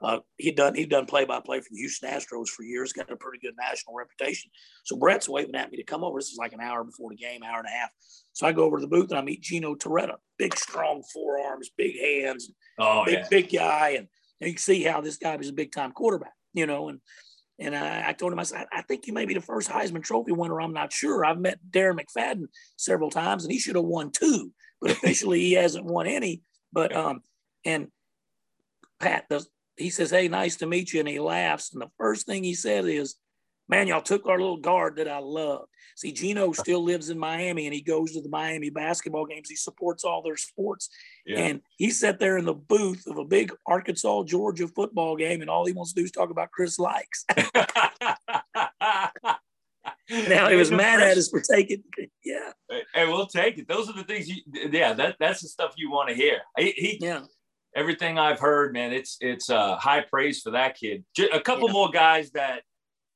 Uh, 0.03 0.19
he'd 0.37 0.55
done 0.55 0.73
he'd 0.73 0.89
done 0.89 1.05
play-by-play 1.05 1.59
for 1.59 1.67
the 1.71 1.77
Houston 1.77 2.09
Astros 2.09 2.49
for 2.49 2.63
years, 2.63 2.91
got 2.91 3.11
a 3.11 3.15
pretty 3.15 3.37
good 3.37 3.53
national 3.59 3.95
reputation. 3.95 4.49
So 4.83 4.97
Brett's 4.97 5.29
waving 5.29 5.53
at 5.53 5.69
me 5.69 5.77
to 5.77 5.83
come 5.83 6.03
over. 6.03 6.17
This 6.17 6.31
is 6.31 6.39
like 6.39 6.53
an 6.53 6.59
hour 6.59 6.83
before 6.83 7.11
the 7.11 7.17
game, 7.17 7.43
hour 7.43 7.59
and 7.59 7.67
a 7.67 7.71
half. 7.71 7.91
So 8.33 8.47
I 8.47 8.51
go 8.51 8.63
over 8.63 8.77
to 8.77 8.81
the 8.81 8.87
booth 8.87 9.11
and 9.11 9.19
I 9.19 9.21
meet 9.21 9.41
Gino 9.41 9.75
Torretta, 9.75 10.15
big, 10.39 10.57
strong 10.57 11.03
forearms, 11.13 11.69
big 11.77 11.99
hands, 11.99 12.51
oh, 12.79 13.05
big, 13.05 13.13
yeah. 13.13 13.27
big 13.29 13.51
guy, 13.51 13.89
and, 13.89 14.07
and 14.39 14.47
you 14.47 14.53
can 14.53 14.57
see 14.57 14.81
how 14.81 15.01
this 15.01 15.17
guy 15.17 15.35
was 15.35 15.49
a 15.49 15.53
big-time 15.53 15.91
quarterback, 15.91 16.33
you 16.53 16.65
know. 16.65 16.89
And 16.89 16.99
and 17.59 17.75
I, 17.75 18.09
I, 18.09 18.13
told 18.13 18.33
him, 18.33 18.39
I 18.39 18.43
said, 18.43 18.65
I 18.71 18.81
think 18.81 19.07
you 19.07 19.13
may 19.13 19.25
be 19.25 19.33
the 19.33 19.41
first 19.41 19.69
Heisman 19.69 20.03
Trophy 20.03 20.31
winner. 20.31 20.59
I'm 20.59 20.73
not 20.73 20.91
sure. 20.91 21.23
I've 21.23 21.39
met 21.39 21.59
Darren 21.69 21.99
McFadden 21.99 22.47
several 22.77 23.09
times, 23.09 23.43
and 23.43 23.51
he 23.51 23.59
should 23.59 23.75
have 23.75 23.85
won 23.85 24.11
two, 24.11 24.51
but 24.81 24.91
officially 24.91 25.39
he 25.41 25.53
hasn't 25.53 25.85
won 25.85 26.07
any. 26.07 26.41
But 26.73 26.95
um, 26.95 27.21
and 27.65 27.87
Pat 28.99 29.25
does. 29.29 29.49
He 29.77 29.89
says, 29.89 30.11
"Hey, 30.11 30.27
nice 30.27 30.57
to 30.57 30.67
meet 30.67 30.93
you," 30.93 30.99
and 30.99 31.09
he 31.09 31.19
laughs. 31.19 31.73
And 31.73 31.81
the 31.81 31.91
first 31.97 32.25
thing 32.25 32.43
he 32.43 32.55
said 32.55 32.85
is, 32.85 33.15
"Man, 33.69 33.87
y'all 33.87 34.01
took 34.01 34.27
our 34.27 34.39
little 34.39 34.57
guard 34.57 34.97
that 34.97 35.07
I 35.07 35.19
loved." 35.19 35.67
See, 35.95 36.11
Gino 36.11 36.51
still 36.51 36.83
lives 36.83 37.09
in 37.09 37.17
Miami, 37.19 37.67
and 37.67 37.73
he 37.73 37.81
goes 37.81 38.13
to 38.13 38.21
the 38.21 38.29
Miami 38.29 38.69
basketball 38.69 39.25
games. 39.25 39.49
He 39.49 39.55
supports 39.55 40.03
all 40.03 40.21
their 40.21 40.37
sports, 40.37 40.89
yeah. 41.25 41.39
and 41.39 41.61
he 41.77 41.89
sat 41.89 42.19
there 42.19 42.37
in 42.37 42.45
the 42.45 42.53
booth 42.53 43.05
of 43.07 43.17
a 43.17 43.25
big 43.25 43.53
Arkansas 43.65 44.23
Georgia 44.23 44.67
football 44.67 45.15
game, 45.15 45.41
and 45.41 45.49
all 45.49 45.65
he 45.65 45.73
wants 45.73 45.93
to 45.93 46.01
do 46.01 46.05
is 46.05 46.11
talk 46.11 46.29
about 46.29 46.51
Chris 46.51 46.77
Lykes. 46.77 47.25
now 50.27 50.49
he 50.49 50.55
was 50.55 50.71
mad 50.71 51.01
at 51.01 51.17
us 51.17 51.29
for 51.29 51.41
taking, 51.41 51.83
yeah. 52.23 52.51
And 52.95 53.09
we'll 53.09 53.27
take 53.27 53.57
it. 53.57 53.67
Those 53.67 53.89
are 53.89 53.93
the 53.93 54.03
things. 54.03 54.27
You, 54.29 54.41
yeah, 54.71 54.93
that 54.93 55.17
that's 55.19 55.41
the 55.41 55.47
stuff 55.47 55.73
you 55.77 55.91
want 55.91 56.09
to 56.09 56.15
hear. 56.15 56.39
He, 56.57 56.71
he 56.71 56.97
yeah 57.01 57.21
everything 57.75 58.17
I've 58.17 58.39
heard, 58.39 58.73
man, 58.73 58.93
it's 58.93 59.17
it's 59.21 59.49
uh, 59.49 59.75
high 59.77 60.01
praise 60.01 60.41
for 60.41 60.51
that 60.51 60.77
kid. 60.77 61.03
A 61.33 61.39
couple 61.39 61.67
yeah. 61.67 61.73
more 61.73 61.89
guys 61.89 62.31
that 62.31 62.63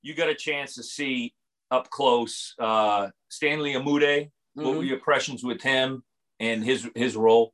you 0.05 0.13
got 0.13 0.29
a 0.29 0.35
chance 0.35 0.75
to 0.75 0.83
see 0.83 1.33
up 1.71 1.89
close. 1.89 2.53
Uh, 2.59 3.09
Stanley 3.29 3.73
Umude. 3.73 4.29
Mm-hmm. 4.29 4.63
What 4.63 4.77
were 4.77 4.83
your 4.83 4.97
impressions 4.97 5.43
with 5.43 5.61
him 5.61 6.03
and 6.39 6.63
his 6.63 6.87
his 6.95 7.17
role? 7.17 7.53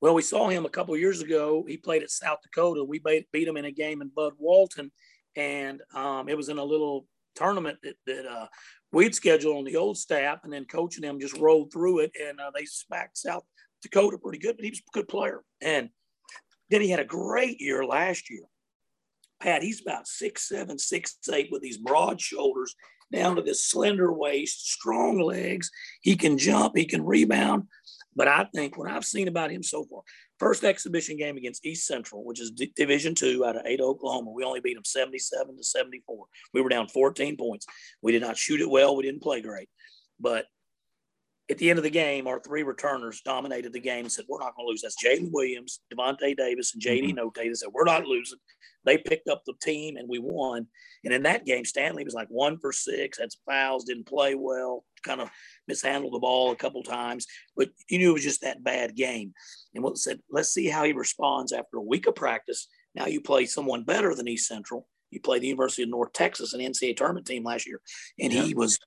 Well, 0.00 0.14
we 0.14 0.22
saw 0.22 0.48
him 0.48 0.64
a 0.64 0.70
couple 0.70 0.96
years 0.96 1.20
ago. 1.20 1.64
He 1.66 1.76
played 1.76 2.04
at 2.04 2.10
South 2.10 2.38
Dakota. 2.40 2.84
We 2.84 3.00
beat, 3.00 3.26
beat 3.32 3.48
him 3.48 3.56
in 3.56 3.64
a 3.64 3.72
game 3.72 4.00
in 4.00 4.12
Bud 4.14 4.34
Walton, 4.38 4.92
and 5.34 5.82
um, 5.92 6.28
it 6.28 6.36
was 6.36 6.48
in 6.48 6.58
a 6.58 6.64
little 6.64 7.06
tournament 7.34 7.78
that, 7.82 7.96
that 8.06 8.24
uh, 8.24 8.46
we'd 8.92 9.16
scheduled 9.16 9.56
on 9.56 9.64
the 9.64 9.76
old 9.76 9.98
staff, 9.98 10.44
and 10.44 10.52
then 10.52 10.66
coaching 10.66 11.02
him 11.02 11.18
just 11.18 11.36
rolled 11.36 11.72
through 11.72 11.98
it, 11.98 12.12
and 12.22 12.38
uh, 12.38 12.52
they 12.54 12.64
smacked 12.64 13.18
South 13.18 13.42
Dakota 13.82 14.18
pretty 14.18 14.38
good. 14.38 14.56
But 14.56 14.64
he 14.64 14.70
was 14.70 14.78
a 14.78 14.96
good 14.96 15.08
player, 15.08 15.42
and 15.60 15.90
then 16.70 16.80
he 16.80 16.90
had 16.90 17.00
a 17.00 17.04
great 17.04 17.60
year 17.60 17.84
last 17.84 18.30
year. 18.30 18.44
Pat, 19.40 19.62
he's 19.62 19.80
about 19.80 20.06
six 20.06 20.48
seven, 20.48 20.78
six 20.78 21.16
eight 21.32 21.48
with 21.50 21.62
these 21.62 21.78
broad 21.78 22.20
shoulders 22.20 22.74
down 23.12 23.36
to 23.36 23.42
this 23.42 23.64
slender 23.64 24.12
waist, 24.12 24.70
strong 24.70 25.20
legs. 25.20 25.70
He 26.00 26.16
can 26.16 26.38
jump, 26.38 26.76
he 26.76 26.84
can 26.84 27.04
rebound. 27.04 27.64
But 28.14 28.28
I 28.28 28.48
think 28.54 28.76
what 28.76 28.90
I've 28.90 29.04
seen 29.04 29.28
about 29.28 29.52
him 29.52 29.62
so 29.62 29.84
far, 29.84 30.02
first 30.38 30.64
exhibition 30.64 31.16
game 31.16 31.36
against 31.36 31.64
East 31.64 31.86
Central, 31.86 32.24
which 32.24 32.40
is 32.40 32.50
D- 32.50 32.72
Division 32.74 33.14
two 33.14 33.44
out 33.44 33.56
of 33.56 33.64
Ada, 33.64 33.84
Oklahoma, 33.84 34.32
we 34.32 34.44
only 34.44 34.60
beat 34.60 34.74
them 34.74 34.84
77 34.84 35.56
to 35.56 35.62
74. 35.62 36.26
We 36.52 36.60
were 36.60 36.68
down 36.68 36.88
14 36.88 37.36
points. 37.36 37.66
We 38.02 38.12
did 38.12 38.22
not 38.22 38.36
shoot 38.36 38.60
it 38.60 38.68
well. 38.68 38.96
We 38.96 39.04
didn't 39.04 39.22
play 39.22 39.40
great. 39.40 39.68
But 40.18 40.46
at 41.50 41.58
the 41.58 41.70
end 41.70 41.78
of 41.78 41.82
the 41.82 41.90
game, 41.90 42.26
our 42.26 42.40
three 42.40 42.62
returners 42.62 43.22
dominated 43.22 43.72
the 43.72 43.80
game 43.80 44.04
and 44.04 44.12
said, 44.12 44.26
We're 44.28 44.40
not 44.40 44.54
going 44.54 44.66
to 44.66 44.70
lose. 44.70 44.82
That's 44.82 45.02
Jaylin 45.02 45.30
Williams, 45.32 45.80
Davonte 45.92 46.36
Davis, 46.36 46.74
and 46.74 46.82
JD 46.82 47.14
mm-hmm. 47.14 47.18
Notae. 47.18 47.48
They 47.48 47.54
said, 47.54 47.70
We're 47.72 47.84
not 47.84 48.04
losing. 48.04 48.38
They 48.84 48.98
picked 48.98 49.28
up 49.28 49.42
the 49.44 49.54
team 49.60 49.96
and 49.96 50.08
we 50.08 50.18
won. 50.18 50.66
And 51.04 51.12
in 51.12 51.22
that 51.24 51.44
game, 51.44 51.64
Stanley 51.64 52.04
was 52.04 52.14
like 52.14 52.28
one 52.28 52.58
for 52.58 52.72
six, 52.72 53.18
had 53.18 53.32
some 53.32 53.40
fouls, 53.46 53.84
didn't 53.84 54.06
play 54.06 54.34
well, 54.34 54.84
kind 55.02 55.20
of 55.20 55.30
mishandled 55.66 56.14
the 56.14 56.18
ball 56.18 56.52
a 56.52 56.56
couple 56.56 56.82
times, 56.82 57.26
but 57.56 57.68
you 57.88 57.98
knew 57.98 58.10
it 58.10 58.14
was 58.14 58.24
just 58.24 58.42
that 58.42 58.64
bad 58.64 58.94
game. 58.94 59.32
And 59.74 59.84
what 59.84 59.98
said, 59.98 60.20
let's 60.30 60.52
see 60.52 60.68
how 60.68 60.84
he 60.84 60.92
responds 60.92 61.52
after 61.52 61.76
a 61.76 61.82
week 61.82 62.06
of 62.06 62.14
practice. 62.14 62.68
Now 62.94 63.06
you 63.06 63.20
play 63.20 63.46
someone 63.46 63.84
better 63.84 64.14
than 64.14 64.28
East 64.28 64.48
Central. 64.48 64.88
You 65.10 65.20
played 65.20 65.42
the 65.42 65.48
University 65.48 65.82
of 65.82 65.88
North 65.88 66.12
Texas, 66.12 66.52
an 66.52 66.60
NCAA 66.60 66.96
tournament 66.96 67.26
team 67.26 67.44
last 67.44 67.66
year, 67.66 67.80
and 68.18 68.32
yeah. 68.32 68.42
he 68.42 68.54
was 68.54 68.78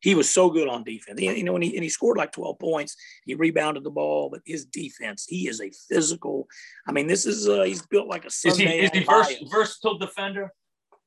he 0.00 0.14
was 0.14 0.28
so 0.28 0.50
good 0.50 0.68
on 0.68 0.84
defense. 0.84 1.20
You 1.20 1.44
know, 1.44 1.54
and 1.54 1.64
he, 1.64 1.74
and 1.76 1.82
he 1.82 1.88
scored 1.88 2.16
like 2.16 2.32
12 2.32 2.58
points. 2.58 2.96
He 3.24 3.34
rebounded 3.34 3.84
the 3.84 3.90
ball, 3.90 4.30
but 4.30 4.40
his 4.44 4.64
defense, 4.64 5.26
he 5.28 5.48
is 5.48 5.60
a 5.60 5.70
physical. 5.88 6.46
I 6.86 6.92
mean, 6.92 7.06
this 7.06 7.26
is 7.26 7.48
uh, 7.48 7.62
he's 7.62 7.82
built 7.86 8.08
like 8.08 8.24
a 8.24 8.30
Sunday. 8.30 8.80
Is 8.80 8.90
he, 8.90 8.98
is 8.98 9.04
he 9.04 9.04
vers- 9.04 9.50
versatile 9.50 9.98
defender? 9.98 10.52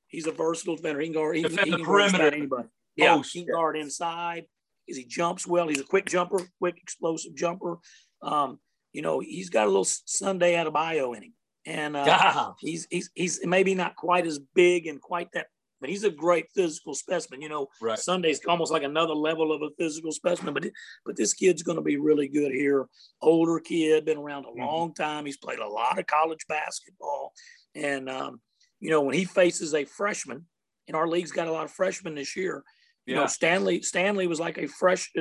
He's 0.07 0.27
a 0.27 0.31
versatile 0.31 0.75
defender. 0.75 0.99
He 0.99 1.07
can 1.07 1.13
guard. 1.13 1.35
He, 1.35 1.41
Defend 1.41 1.65
he, 1.65 1.71
the 1.71 1.83
perimeter. 1.83 2.27
Anybody. 2.27 2.67
Yeah, 2.95 3.15
oh, 3.15 3.21
he 3.21 3.43
can 3.43 3.53
guard 3.53 3.75
inside. 3.75 4.45
Is 4.87 4.95
He 4.95 5.05
jumps 5.05 5.47
well. 5.47 5.67
He's 5.67 5.79
a 5.79 5.85
quick 5.85 6.05
jumper, 6.05 6.39
quick 6.59 6.77
explosive 6.77 7.33
jumper. 7.35 7.79
Um, 8.21 8.59
you 8.91 9.01
know, 9.01 9.19
he's 9.21 9.49
got 9.49 9.63
a 9.63 9.67
little 9.67 9.85
Sunday 9.85 10.53
Adebayo 10.53 11.17
in 11.17 11.23
him, 11.23 11.33
and 11.65 11.97
uh, 11.97 12.53
he's 12.59 12.87
he's 12.91 13.09
he's 13.15 13.39
maybe 13.43 13.73
not 13.73 13.95
quite 13.95 14.27
as 14.27 14.37
big 14.53 14.85
and 14.85 15.01
quite 15.01 15.29
that 15.33 15.47
but 15.83 15.89
he's 15.89 16.05
a 16.05 16.09
great 16.09 16.45
physical 16.55 16.93
specimen. 16.93 17.41
You 17.41 17.49
know, 17.49 17.67
right. 17.81 17.99
Sunday's 17.99 18.39
almost 18.47 18.71
like 18.71 18.83
another 18.83 19.13
level 19.13 19.51
of 19.51 19.61
a 19.61 19.69
physical 19.77 20.13
specimen. 20.13 20.53
But 20.53 20.69
but 21.05 21.17
this 21.17 21.33
kid's 21.33 21.61
going 21.61 21.75
to 21.75 21.83
be 21.83 21.97
really 21.97 22.29
good 22.29 22.53
here. 22.53 22.87
Older 23.21 23.59
kid, 23.59 24.05
been 24.05 24.17
around 24.17 24.45
a 24.45 24.47
mm-hmm. 24.47 24.61
long 24.61 24.93
time. 24.93 25.25
He's 25.25 25.35
played 25.35 25.59
a 25.59 25.67
lot 25.67 25.99
of 25.99 26.07
college 26.07 26.47
basketball, 26.47 27.33
and 27.75 28.09
um, 28.09 28.39
you 28.79 28.91
know 28.91 29.01
when 29.01 29.13
he 29.13 29.25
faces 29.25 29.73
a 29.73 29.83
freshman, 29.83 30.45
and 30.87 30.95
our 30.95 31.05
league's 31.05 31.33
got 31.33 31.49
a 31.49 31.51
lot 31.51 31.65
of 31.65 31.71
freshmen 31.71 32.15
this 32.15 32.37
year. 32.37 32.63
You 33.05 33.15
yeah. 33.15 33.19
know, 33.19 33.27
Stanley 33.27 33.81
Stanley 33.81 34.25
was 34.25 34.39
like 34.39 34.57
a 34.57 34.69
fresh 34.69 35.11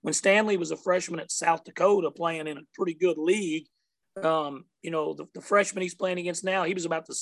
when 0.00 0.14
Stanley 0.14 0.56
was 0.56 0.72
a 0.72 0.76
freshman 0.76 1.20
at 1.20 1.30
South 1.30 1.62
Dakota 1.62 2.10
playing 2.10 2.48
in 2.48 2.58
a 2.58 2.62
pretty 2.74 2.94
good 2.94 3.18
league. 3.18 3.66
Um, 4.20 4.64
you 4.82 4.90
know, 4.90 5.14
the, 5.14 5.26
the 5.32 5.40
freshman 5.40 5.82
he's 5.82 5.94
playing 5.94 6.18
against 6.18 6.42
now, 6.42 6.64
he 6.64 6.74
was 6.74 6.86
about 6.86 7.06
the 7.06 7.16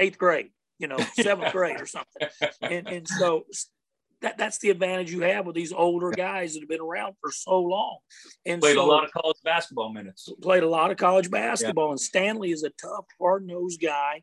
eighth 0.00 0.18
grade 0.18 0.50
you 0.78 0.88
know, 0.88 0.98
seventh 1.14 1.52
grade 1.52 1.80
or 1.80 1.86
something. 1.86 2.28
And, 2.62 2.88
and 2.88 3.08
so 3.08 3.44
that, 4.22 4.38
that's 4.38 4.58
the 4.58 4.70
advantage 4.70 5.12
you 5.12 5.20
have 5.20 5.46
with 5.46 5.54
these 5.54 5.72
older 5.72 6.10
guys 6.10 6.54
that 6.54 6.60
have 6.60 6.68
been 6.68 6.80
around 6.80 7.14
for 7.20 7.30
so 7.30 7.60
long. 7.60 7.98
And 8.46 8.60
played 8.60 8.74
so, 8.74 8.84
a 8.84 8.90
lot 8.90 9.04
of 9.04 9.12
college 9.12 9.36
basketball 9.44 9.92
minutes. 9.92 10.28
Played 10.42 10.62
a 10.62 10.68
lot 10.68 10.90
of 10.90 10.96
college 10.96 11.30
basketball. 11.30 11.86
Yeah. 11.86 11.92
And 11.92 12.00
Stanley 12.00 12.50
is 12.50 12.62
a 12.62 12.70
tough, 12.70 13.04
hard 13.20 13.46
nosed 13.46 13.80
guy. 13.80 14.22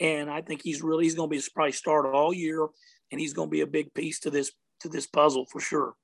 And 0.00 0.30
I 0.30 0.40
think 0.40 0.62
he's 0.64 0.82
really 0.82 1.04
he's 1.04 1.14
going 1.14 1.30
to 1.30 1.36
be 1.36 1.42
probably 1.54 1.72
start 1.72 2.06
all 2.06 2.32
year, 2.34 2.66
and 3.12 3.20
he's 3.20 3.34
going 3.34 3.48
to 3.48 3.52
be 3.52 3.60
a 3.60 3.66
big 3.66 3.94
piece 3.94 4.18
to 4.20 4.30
this 4.30 4.50
to 4.80 4.88
this 4.88 5.06
puzzle 5.06 5.46
for 5.46 5.60
sure. 5.60 5.94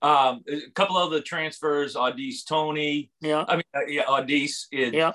Um, 0.00 0.42
a 0.48 0.70
couple 0.74 0.96
of 0.96 1.10
the 1.10 1.20
transfers, 1.20 1.96
Au'Diese 1.96 2.46
Toney. 2.48 3.10
Yeah. 3.20 3.44
I 3.46 3.56
mean, 3.56 3.64
uh, 3.74 3.80
yeah, 3.86 4.04
Au'Diese. 4.04 4.64
yeah 4.70 5.12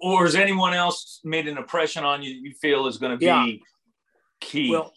or 0.00 0.24
has 0.24 0.34
anyone 0.34 0.74
else 0.74 1.20
made 1.24 1.48
an 1.48 1.56
impression 1.56 2.04
on 2.04 2.22
you 2.22 2.34
that 2.34 2.40
you 2.40 2.54
feel 2.60 2.86
is 2.86 2.98
going 2.98 3.12
to 3.12 3.18
be 3.18 3.26
yeah. 3.26 3.46
key? 4.40 4.70
Well, 4.70 4.92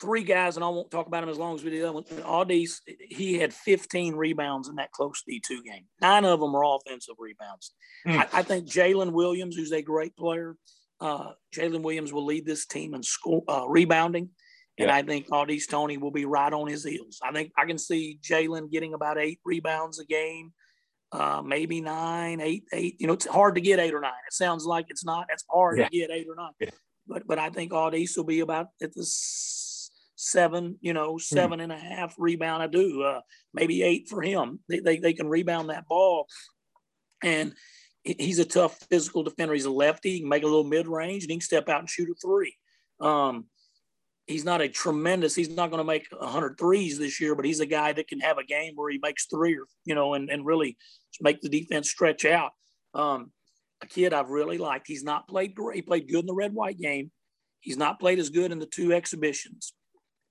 three 0.00 0.24
guys, 0.24 0.56
and 0.56 0.64
I 0.64 0.68
won't 0.68 0.90
talk 0.90 1.06
about 1.06 1.20
them 1.20 1.30
as 1.30 1.38
long 1.38 1.54
as 1.54 1.62
we 1.62 1.70
do. 1.70 1.84
Au'Diese, 1.84 2.80
he 3.08 3.38
had 3.38 3.54
15 3.54 4.14
rebounds 4.14 4.68
in 4.68 4.74
that 4.76 4.90
close 4.90 5.22
D2 5.28 5.62
game. 5.64 5.84
Nine 6.00 6.24
of 6.24 6.40
them 6.40 6.54
are 6.54 6.76
offensive 6.76 7.14
rebounds. 7.18 7.72
Mm. 8.06 8.16
I, 8.16 8.40
I, 8.40 8.42
think 8.42 8.66
Jaylin 8.66 9.12
Williams, 9.12 9.54
who's 9.54 9.72
a 9.72 9.80
great 9.80 10.16
player, 10.16 10.56
uh, 11.00 11.30
Jaylin 11.54 11.82
Williams 11.82 12.12
will 12.12 12.26
lead 12.26 12.44
this 12.44 12.66
team 12.66 12.94
in 12.94 13.02
school, 13.02 13.44
uh, 13.48 13.64
rebounding. 13.68 14.30
And 14.78 14.88
yeah. 14.88 14.96
I 14.96 15.02
think 15.02 15.28
Au'Diese 15.28 15.68
Toney 15.68 15.98
will 15.98 16.10
be 16.10 16.24
right 16.24 16.52
on 16.52 16.66
his 16.66 16.84
heels. 16.84 17.20
I 17.22 17.30
think 17.30 17.52
I 17.56 17.66
can 17.66 17.78
see 17.78 18.18
Jaylin 18.22 18.70
getting 18.70 18.94
about 18.94 19.18
eight 19.18 19.38
rebounds 19.44 20.00
a 20.00 20.04
game 20.04 20.52
uh, 21.12 21.42
maybe 21.44 21.80
nine, 21.80 22.40
eight, 22.40 22.64
eight. 22.72 22.96
You 22.98 23.06
know, 23.06 23.12
it's 23.12 23.26
hard 23.26 23.54
to 23.56 23.60
get 23.60 23.78
eight 23.78 23.94
or 23.94 24.00
nine. 24.00 24.12
It 24.26 24.32
sounds 24.32 24.64
like 24.64 24.86
it's 24.88 25.04
not. 25.04 25.26
It's 25.30 25.44
hard 25.50 25.78
yeah. 25.78 25.88
to 25.88 25.90
get 25.90 26.10
eight 26.10 26.26
or 26.28 26.34
nine. 26.34 26.52
Yeah. 26.58 26.70
But 27.06 27.26
but 27.26 27.38
I 27.38 27.50
think 27.50 27.72
Au'Diese 27.72 28.16
will 28.16 28.24
be 28.24 28.40
about 28.40 28.68
at 28.80 28.94
the 28.94 29.04
seven, 30.16 30.78
you 30.80 30.92
know, 30.92 31.12
hmm. 31.12 31.18
seven 31.18 31.58
mm. 31.58 31.64
and 31.64 31.72
a 31.72 31.76
half 31.76 32.14
rebound. 32.18 32.62
I 32.62 32.66
do 32.66 33.02
uh, 33.02 33.20
maybe 33.52 33.82
eight 33.82 34.08
for 34.08 34.22
him. 34.22 34.60
They, 34.68 34.80
they 34.80 34.98
they 34.98 35.12
can 35.12 35.28
rebound 35.28 35.70
that 35.70 35.86
ball, 35.86 36.26
and 37.22 37.54
he's 38.04 38.38
a 38.38 38.44
tough 38.44 38.78
physical 38.88 39.22
defender. 39.22 39.54
He's 39.54 39.64
a 39.64 39.70
lefty. 39.70 40.12
He 40.12 40.20
can 40.20 40.28
make 40.28 40.44
a 40.44 40.46
little 40.46 40.64
mid 40.64 40.88
range, 40.88 41.24
and 41.24 41.30
he 41.30 41.36
can 41.36 41.42
step 41.42 41.68
out 41.68 41.80
and 41.80 41.90
shoot 41.90 42.08
a 42.08 42.14
three. 42.14 42.56
Um, 43.00 43.46
he's 44.26 44.44
not 44.44 44.60
a 44.60 44.68
tremendous 44.68 45.34
he's 45.34 45.50
not 45.50 45.70
going 45.70 45.78
to 45.78 45.84
make 45.84 46.06
100 46.10 46.58
threes 46.58 46.98
this 46.98 47.20
year 47.20 47.34
but 47.34 47.44
he's 47.44 47.60
a 47.60 47.66
guy 47.66 47.92
that 47.92 48.08
can 48.08 48.20
have 48.20 48.38
a 48.38 48.44
game 48.44 48.72
where 48.74 48.90
he 48.90 48.98
makes 49.02 49.26
three 49.26 49.56
or 49.56 49.64
you 49.84 49.94
know 49.94 50.14
and, 50.14 50.30
and 50.30 50.46
really 50.46 50.76
make 51.20 51.40
the 51.40 51.48
defense 51.48 51.90
stretch 51.90 52.24
out. 52.24 52.52
Um, 52.94 53.32
a 53.82 53.86
kid 53.86 54.12
i've 54.12 54.30
really 54.30 54.58
liked 54.58 54.86
he's 54.86 55.02
not 55.02 55.26
played 55.26 55.54
great 55.54 55.76
he 55.76 55.82
played 55.82 56.08
good 56.08 56.20
in 56.20 56.26
the 56.26 56.34
red 56.34 56.54
white 56.54 56.78
game. 56.78 57.10
He's 57.60 57.76
not 57.76 58.00
played 58.00 58.18
as 58.18 58.30
good 58.30 58.52
in 58.52 58.58
the 58.58 58.66
two 58.66 58.92
exhibitions 58.92 59.72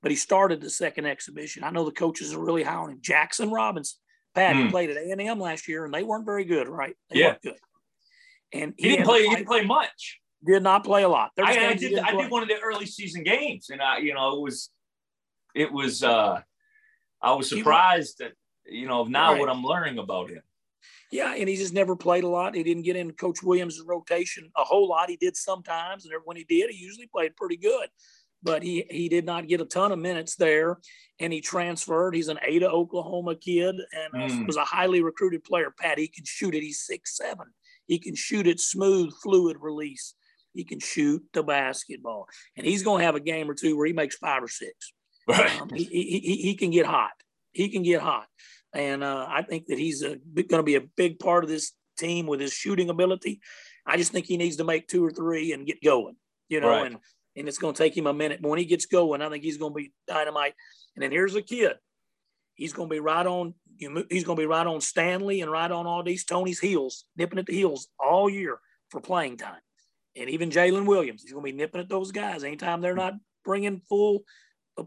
but 0.02 0.10
he 0.10 0.18
started 0.18 0.62
the 0.62 0.70
second 0.70 1.06
exhibition. 1.06 1.64
I 1.64 1.70
know 1.70 1.86
the 1.86 1.92
coaches 1.92 2.34
are 2.34 2.39
really 2.39 2.64
high 2.64 2.76
on 2.76 2.89
him. 2.92 3.00
Jaxson 3.02 3.52
robinson 3.52 4.00
pat 4.34 4.56
mm. 4.56 4.72
played 4.72 4.89
at 4.89 4.98
a&m 4.98 5.39
last 5.39 5.68
year 5.68 5.84
and 5.84 5.94
they 5.94 6.04
weren't 6.04 6.26
very 6.26 6.46
good 6.46 6.70
right? 6.70 6.96
They 7.10 7.20
yeah. 7.20 7.36
good. 7.44 7.58
And 8.54 8.74
he, 8.78 8.89
he 8.89 8.96
didn't 8.96 9.06
play 9.06 9.24
he 9.24 9.36
didn't 9.36 9.48
play 9.48 9.66
much 9.66 10.21
did 10.46 10.64
not 10.64 10.84
play 10.84 11.04
a 11.04 11.10
lot. 11.10 11.32
I, 11.38 11.70
I, 11.70 11.74
did. 11.76 12.00
I 12.00 12.12
did 12.16 12.32
one 12.32 12.44
of 12.44 12.50
the 12.50 12.60
early 12.60 12.86
season 12.86 13.24
games, 13.24 13.70
and 13.70 13.82
I, 13.82 14.00
you 14.00 14.14
know, 14.14 14.38
it 14.38 14.42
was, 14.42 14.70
it 15.56 15.72
was. 15.72 16.04
uh 16.04 16.42
I 17.22 17.34
was 17.34 17.50
surprised 17.50 18.18
that 18.20 18.34
you 18.66 18.88
know 18.88 19.04
now 19.04 19.32
right. 19.32 19.39
what 19.39 19.50
I'm 19.50 19.64
learning 19.64 20.00
about 20.00 20.30
him. 20.30 20.42
Yeah, 21.12 21.36
and 21.36 21.48
he 21.48 21.56
just 21.58 21.74
never 21.74 21.96
played 21.96 22.24
a 22.24 22.28
lot. 22.28 22.56
He 22.56 22.64
didn't 22.64 22.84
get 22.84 22.96
in 22.96 23.12
Coach 23.12 23.44
Williams' 23.44 23.82
rotation 23.86 24.50
a 24.58 24.64
whole 24.64 24.88
lot. 24.88 25.10
He 25.10 25.18
did 25.18 25.36
sometimes, 25.36 26.06
and 26.06 26.14
when 26.24 26.38
he 26.38 26.46
did, 26.46 26.72
he 26.72 26.78
usually 26.78 27.08
played 27.08 27.36
pretty 27.36 27.58
good. 27.58 27.89
But 28.44 28.64
he 28.64 28.86
he 28.89 29.08
did 29.08 29.26
not 29.26 29.48
get 29.48 29.62
a 29.62 29.66
ton 29.66 29.92
of 29.92 30.00
minutes 30.00 30.36
there, 30.36 30.80
and 31.20 31.32
he 31.32 31.42
transferred. 31.42 32.16
He's 32.16 32.30
an 32.30 32.39
Ada, 32.44 32.70
Oklahoma 32.70 33.36
kid, 33.36 33.76
and 33.92 34.32
mm. 34.32 34.48
was 34.48 34.58
a 34.58 34.66
highly 34.66 35.04
recruited 35.04 35.44
player. 35.44 35.72
Pat, 35.78 36.00
he 36.00 36.08
can 36.08 36.26
shoot 36.26 36.56
it. 36.56 36.64
He's 36.64 36.82
six 36.82 37.18
seven. 37.18 37.48
He 37.86 38.00
can 38.00 38.16
shoot 38.16 38.48
it 38.48 38.60
smooth, 38.60 39.14
fluid 39.22 39.58
release. 39.60 40.16
He 40.54 40.64
can 40.64 40.80
shoot 40.80 41.24
the 41.34 41.43
basketball, 41.43 42.28
and 42.58 42.66
he's 42.66 42.84
going 42.84 42.99
to 42.99 43.06
have 43.06 43.16
a 43.16 43.22
game 43.22 43.49
or 43.49 43.54
two 43.54 43.78
where 43.78 43.88
he 43.88 43.93
makes 43.93 44.18
five 44.18 44.43
or 44.43 44.47
six. 44.47 44.93
Right. 45.28 45.62
Um, 45.62 45.70
he, 45.74 45.84
he, 45.84 46.38
he 46.41 46.56
can 46.56 46.72
get 46.72 46.86
hot. 46.86 47.12
He 47.54 47.70
can 47.70 47.84
get 47.84 48.02
hot, 48.02 48.28
and 48.74 49.04
uh, 49.04 49.26
I 49.30 49.43
think 49.43 49.68
that 49.68 49.78
he's 49.78 50.02
going 50.04 50.47
to 50.49 50.64
be 50.64 50.76
a 50.76 50.82
big 50.82 51.20
part 51.20 51.43
of 51.43 51.49
this 51.49 51.74
team 51.97 52.28
with 52.28 52.39
his 52.39 52.54
shooting 52.54 52.89
ability. 52.89 53.39
I 53.86 53.97
just 53.97 54.12
think 54.12 54.26
he 54.26 54.38
needs 54.38 54.58
to 54.58 54.64
make 54.64 54.88
two 54.88 55.06
or 55.06 55.12
three 55.12 55.54
and 55.54 55.66
get 55.66 55.84
going. 55.84 56.16
You 56.49 56.62
know, 56.62 56.70
right. 56.70 56.88
and 56.88 56.97
and 57.36 57.47
it's 57.47 57.58
going 57.58 57.74
to 57.74 57.78
take 57.78 57.95
him 57.95 58.08
a 58.08 58.14
minute. 58.14 58.41
But 58.41 58.49
when 58.49 58.60
he 58.60 58.66
gets 58.66 58.86
going, 58.86 59.22
I 59.22 59.30
think 59.30 59.43
he's 59.43 59.58
going 59.58 59.72
to 59.72 59.78
be 59.78 59.93
dynamite. 60.08 60.54
And 60.95 61.04
then 61.04 61.12
here's 61.12 61.36
a 61.36 61.41
kid. 61.41 61.74
He's 62.56 62.74
going 62.74 62.89
to 62.89 62.93
be 62.93 62.99
right 62.99 63.26
on. 63.26 63.54
He's 63.78 64.24
going 64.26 64.36
to 64.38 64.41
be 64.41 64.45
right 64.45 64.68
on 64.68 64.82
Stanley 64.82 65.41
and 65.41 65.49
right 65.49 65.72
on 65.72 65.88
all 65.88 66.04
these 66.04 66.26
Toney's 66.26 66.60
heels, 66.60 67.06
nipping 67.18 67.39
at 67.39 67.45
the 67.45 67.54
heels 67.54 67.88
all 67.99 68.30
year 68.30 68.60
for 68.89 68.99
playing 68.99 69.38
time 69.38 69.62
and 70.16 70.30
even 70.30 70.49
Jaylin 70.49 70.86
Williams. 70.86 71.22
He's 71.22 71.32
going 71.32 71.45
to 71.45 71.51
be 71.51 71.57
nipping 71.57 71.82
at 71.82 71.89
those 71.89 72.12
guys. 72.12 72.43
Anytime 72.43 72.82
they're 72.82 72.95
not 72.95 73.14
bringing 73.43 73.82
full 73.88 74.24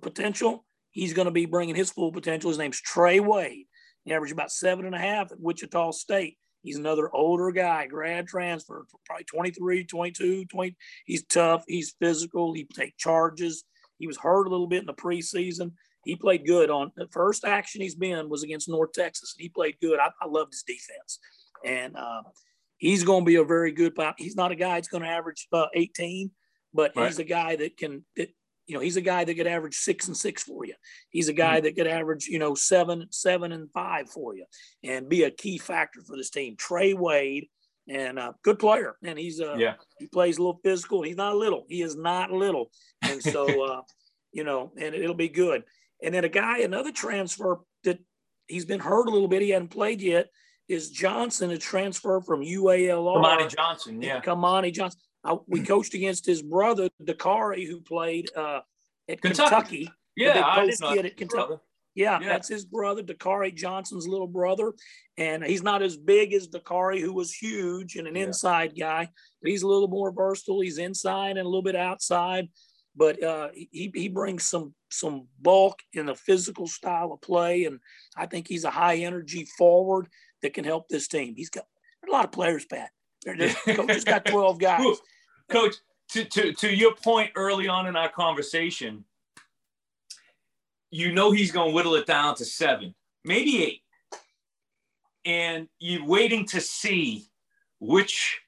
potential, 0.00 0.64
he's 0.90 1.14
going 1.14 1.26
to 1.26 1.32
be 1.32 1.46
bringing 1.46 1.74
his 1.74 1.90
full 1.90 2.12
potential. 2.12 2.50
His 2.50 2.58
name's 2.58 2.80
Trey 2.80 3.20
Wade. 3.20 3.66
He 4.04 4.12
averaged 4.12 4.32
about 4.32 4.52
seven 4.52 4.84
and 4.86 4.94
a 4.94 4.98
half 4.98 5.32
at 5.32 5.40
Wichita 5.40 5.92
State. 5.92 6.36
He's 6.62 6.76
another 6.76 7.14
older 7.14 7.52
guy, 7.52 7.86
grad 7.86 8.26
transfer, 8.26 8.86
probably 9.04 9.24
23, 9.24 9.84
22, 9.84 10.46
20. 10.46 10.76
He's 11.04 11.24
tough. 11.24 11.64
He's 11.68 11.94
physical. 12.00 12.54
He 12.54 12.64
take 12.64 12.96
charges. 12.96 13.64
He 13.98 14.06
was 14.06 14.16
hurt 14.16 14.46
a 14.46 14.50
little 14.50 14.66
bit 14.66 14.80
in 14.80 14.86
the 14.86 14.94
preseason. 14.94 15.72
He 16.04 16.16
played 16.16 16.46
good 16.46 16.70
on 16.70 16.90
the 16.96 17.06
first 17.12 17.44
action 17.44 17.80
he's 17.80 17.94
been 17.94 18.28
was 18.28 18.42
against 18.42 18.68
North 18.68 18.92
Texas. 18.92 19.34
And 19.36 19.42
he 19.42 19.48
played 19.48 19.76
good. 19.80 19.98
I, 19.98 20.08
I 20.20 20.26
loved 20.26 20.52
his 20.52 20.62
defense. 20.62 21.18
And 21.64 21.96
uh, 21.96 22.22
he's 22.78 23.04
going 23.04 23.22
to 23.22 23.26
be 23.26 23.36
a 23.36 23.44
very 23.44 23.72
good. 23.72 23.96
He's 24.18 24.36
not 24.36 24.52
a 24.52 24.56
guy 24.56 24.74
that's 24.74 24.88
going 24.88 25.02
to 25.02 25.08
average 25.08 25.46
uh, 25.52 25.66
18, 25.74 26.30
but 26.72 26.92
right. 26.96 27.06
he's 27.06 27.18
a 27.18 27.24
guy 27.24 27.56
that 27.56 27.76
can. 27.76 28.04
That, 28.16 28.28
you 28.66 28.74
know, 28.74 28.80
he's 28.80 28.96
a 28.96 29.02
guy 29.02 29.24
that 29.24 29.34
could 29.34 29.46
average 29.46 29.74
six 29.74 30.06
and 30.08 30.16
six 30.16 30.42
for 30.42 30.64
you. 30.64 30.72
He's 31.10 31.28
a 31.28 31.34
guy 31.34 31.56
mm-hmm. 31.56 31.64
that 31.64 31.76
could 31.76 31.86
average, 31.86 32.26
you 32.28 32.38
know, 32.38 32.54
seven, 32.54 33.06
seven 33.10 33.52
and 33.52 33.70
five 33.72 34.08
for 34.08 34.34
you, 34.34 34.46
and 34.82 35.08
be 35.08 35.24
a 35.24 35.30
key 35.30 35.58
factor 35.58 36.00
for 36.00 36.16
this 36.16 36.30
team. 36.30 36.56
Trey 36.56 36.94
Wade, 36.94 37.48
and 37.88 38.18
a 38.18 38.34
good 38.42 38.58
player, 38.58 38.96
and 39.02 39.18
he's 39.18 39.40
uh, 39.40 39.56
yeah, 39.58 39.74
he 39.98 40.06
plays 40.06 40.38
a 40.38 40.40
little 40.40 40.60
physical. 40.64 41.02
He's 41.02 41.16
not 41.16 41.36
little. 41.36 41.66
He 41.68 41.82
is 41.82 41.96
not 41.96 42.30
little, 42.30 42.70
and 43.02 43.22
so 43.22 43.64
uh, 43.72 43.82
you 44.32 44.44
know, 44.44 44.72
and 44.78 44.94
it'll 44.94 45.14
be 45.14 45.28
good. 45.28 45.64
And 46.02 46.14
then 46.14 46.24
a 46.24 46.28
guy, 46.28 46.58
another 46.58 46.92
transfer 46.92 47.60
that 47.84 47.98
he's 48.46 48.64
been 48.64 48.80
hurt 48.80 49.08
a 49.08 49.10
little 49.10 49.28
bit. 49.28 49.42
He 49.42 49.50
hadn't 49.50 49.68
played 49.68 50.00
yet. 50.00 50.28
Is 50.68 50.90
Johnson 50.90 51.50
a 51.50 51.58
transfer 51.58 52.20
from 52.20 52.40
UALR? 52.40 53.22
Kamani 53.22 53.54
Johnson, 53.54 54.00
yeah. 54.00 54.20
Kamani 54.20 54.72
Johnson. 54.72 55.00
I, 55.22 55.36
we 55.46 55.62
coached 55.62 55.94
against 55.94 56.26
his 56.26 56.42
brother, 56.42 56.88
Dakari, 57.02 57.66
who 57.66 57.80
played 57.80 58.30
uh, 58.36 58.60
at 59.08 59.20
Kentucky. 59.20 59.50
Kentucky. 59.50 59.90
Yeah, 60.16 60.42
I 60.44 60.66
didn't 60.66 60.80
know 60.80 60.98
at 60.98 61.16
Kentucky. 61.16 61.54
Yeah, 61.94 62.18
yeah, 62.20 62.28
that's 62.28 62.48
his 62.48 62.64
brother, 62.64 63.02
Dakari 63.02 63.54
Johnson's 63.54 64.08
little 64.08 64.26
brother. 64.26 64.72
And 65.16 65.44
he's 65.44 65.62
not 65.62 65.82
as 65.82 65.96
big 65.96 66.34
as 66.34 66.48
Dakari, 66.48 67.00
who 67.00 67.12
was 67.12 67.32
huge 67.32 67.96
and 67.96 68.08
an 68.08 68.16
yeah. 68.16 68.24
inside 68.24 68.72
guy, 68.78 69.08
but 69.40 69.50
he's 69.50 69.62
a 69.62 69.68
little 69.68 69.88
more 69.88 70.10
versatile. 70.10 70.60
He's 70.60 70.78
inside 70.78 71.36
and 71.36 71.40
a 71.40 71.44
little 71.48 71.62
bit 71.62 71.76
outside, 71.76 72.48
but 72.96 73.22
uh, 73.22 73.50
he, 73.54 73.92
he 73.94 74.08
brings 74.08 74.44
some 74.44 74.74
some 74.90 75.28
bulk 75.40 75.78
in 75.92 76.06
the 76.06 76.14
physical 76.14 76.66
style 76.66 77.12
of 77.12 77.20
play. 77.20 77.64
And 77.64 77.78
I 78.16 78.26
think 78.26 78.48
he's 78.48 78.64
a 78.64 78.70
high 78.70 78.96
energy 78.96 79.46
forward 79.56 80.08
that 80.45 80.53
can 80.53 80.64
help 80.64 80.88
this 80.88 81.09
team. 81.09 81.34
He's 81.34 81.49
got 81.49 81.64
a 82.07 82.12
lot 82.12 82.26
of 82.26 82.30
players, 82.30 82.66
Pat. 82.66 82.90
Coach 83.26 83.90
has 83.90 84.05
got 84.05 84.26
12 84.26 84.59
guys. 84.61 84.84
Coach, 85.49 85.74
to, 86.11 86.24
to, 86.26 86.53
to 86.53 86.68
your 86.72 86.95
point 86.95 87.30
early 87.34 87.66
on 87.66 87.86
in 87.86 87.97
our 87.97 88.11
conversation, 88.11 89.05
you 90.90 91.12
know 91.12 91.30
he's 91.30 91.51
going 91.51 91.70
to 91.70 91.74
whittle 91.74 91.95
it 91.95 92.07
down 92.07 92.34
to 92.36 92.45
seven, 92.45 92.95
maybe 93.24 93.64
eight. 93.64 93.80
And 95.24 95.66
you're 95.78 96.05
waiting 96.05 96.45
to 96.49 96.61
see 96.61 97.24
which 97.80 98.42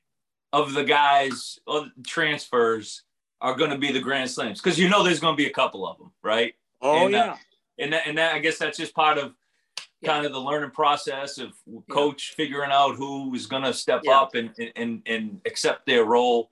of 0.52 0.74
the 0.74 0.84
guys 0.84 1.58
or 1.66 1.86
the 1.96 2.02
transfers 2.06 3.04
are 3.40 3.56
going 3.56 3.70
to 3.70 3.78
be 3.78 3.90
the 3.90 4.00
grand 4.00 4.30
slams 4.30 4.60
because 4.60 4.78
you 4.78 4.90
know 4.90 5.02
there's 5.02 5.20
going 5.20 5.32
to 5.32 5.42
be 5.42 5.48
a 5.48 5.52
couple 5.52 5.88
of 5.88 5.96
them, 5.96 6.12
right? 6.22 6.54
Oh 6.82 7.06
and, 7.06 7.14
yeah. 7.14 7.32
Uh, 7.32 7.36
and 7.78 7.92
that, 7.94 8.06
and 8.06 8.18
that 8.18 8.34
I 8.34 8.38
guess 8.38 8.58
that's 8.58 8.76
just 8.76 8.94
part 8.94 9.16
of 9.16 9.32
yeah. 10.00 10.12
kind 10.12 10.26
of 10.26 10.32
the 10.32 10.40
learning 10.40 10.70
process 10.70 11.38
of 11.38 11.52
coach 11.90 12.32
yeah. 12.32 12.44
figuring 12.44 12.70
out 12.70 12.96
who 12.96 13.34
is 13.34 13.46
going 13.46 13.62
to 13.62 13.72
step 13.72 14.02
yeah. 14.04 14.20
up 14.20 14.34
and, 14.34 14.50
and 14.76 15.02
and 15.06 15.40
accept 15.46 15.86
their 15.86 16.04
role. 16.04 16.50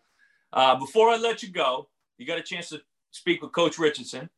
Uh, 0.53 0.76
before 0.76 1.11
I 1.11 1.16
let 1.16 1.42
you 1.42 1.51
go, 1.51 1.88
you 2.18 2.26
got 2.26 2.38
a 2.38 2.42
chance 2.42 2.68
to 2.68 2.80
speak 3.11 3.42
with 3.42 3.53
Coach 3.53 3.78
Richardson. 3.78 4.30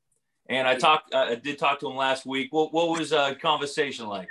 And 0.49 0.69
I 0.69 0.77
talked, 0.77 1.13
uh, 1.13 1.27
I 1.31 1.35
did 1.35 1.59
talk 1.59 1.81
to 1.81 1.91
him 1.91 1.97
last 1.97 2.25
week. 2.25 2.53
What, 2.53 2.73
what 2.73 2.97
was 2.97 3.13
a 3.13 3.19
uh, 3.19 3.35
conversation 3.35 4.07
like? 4.07 4.29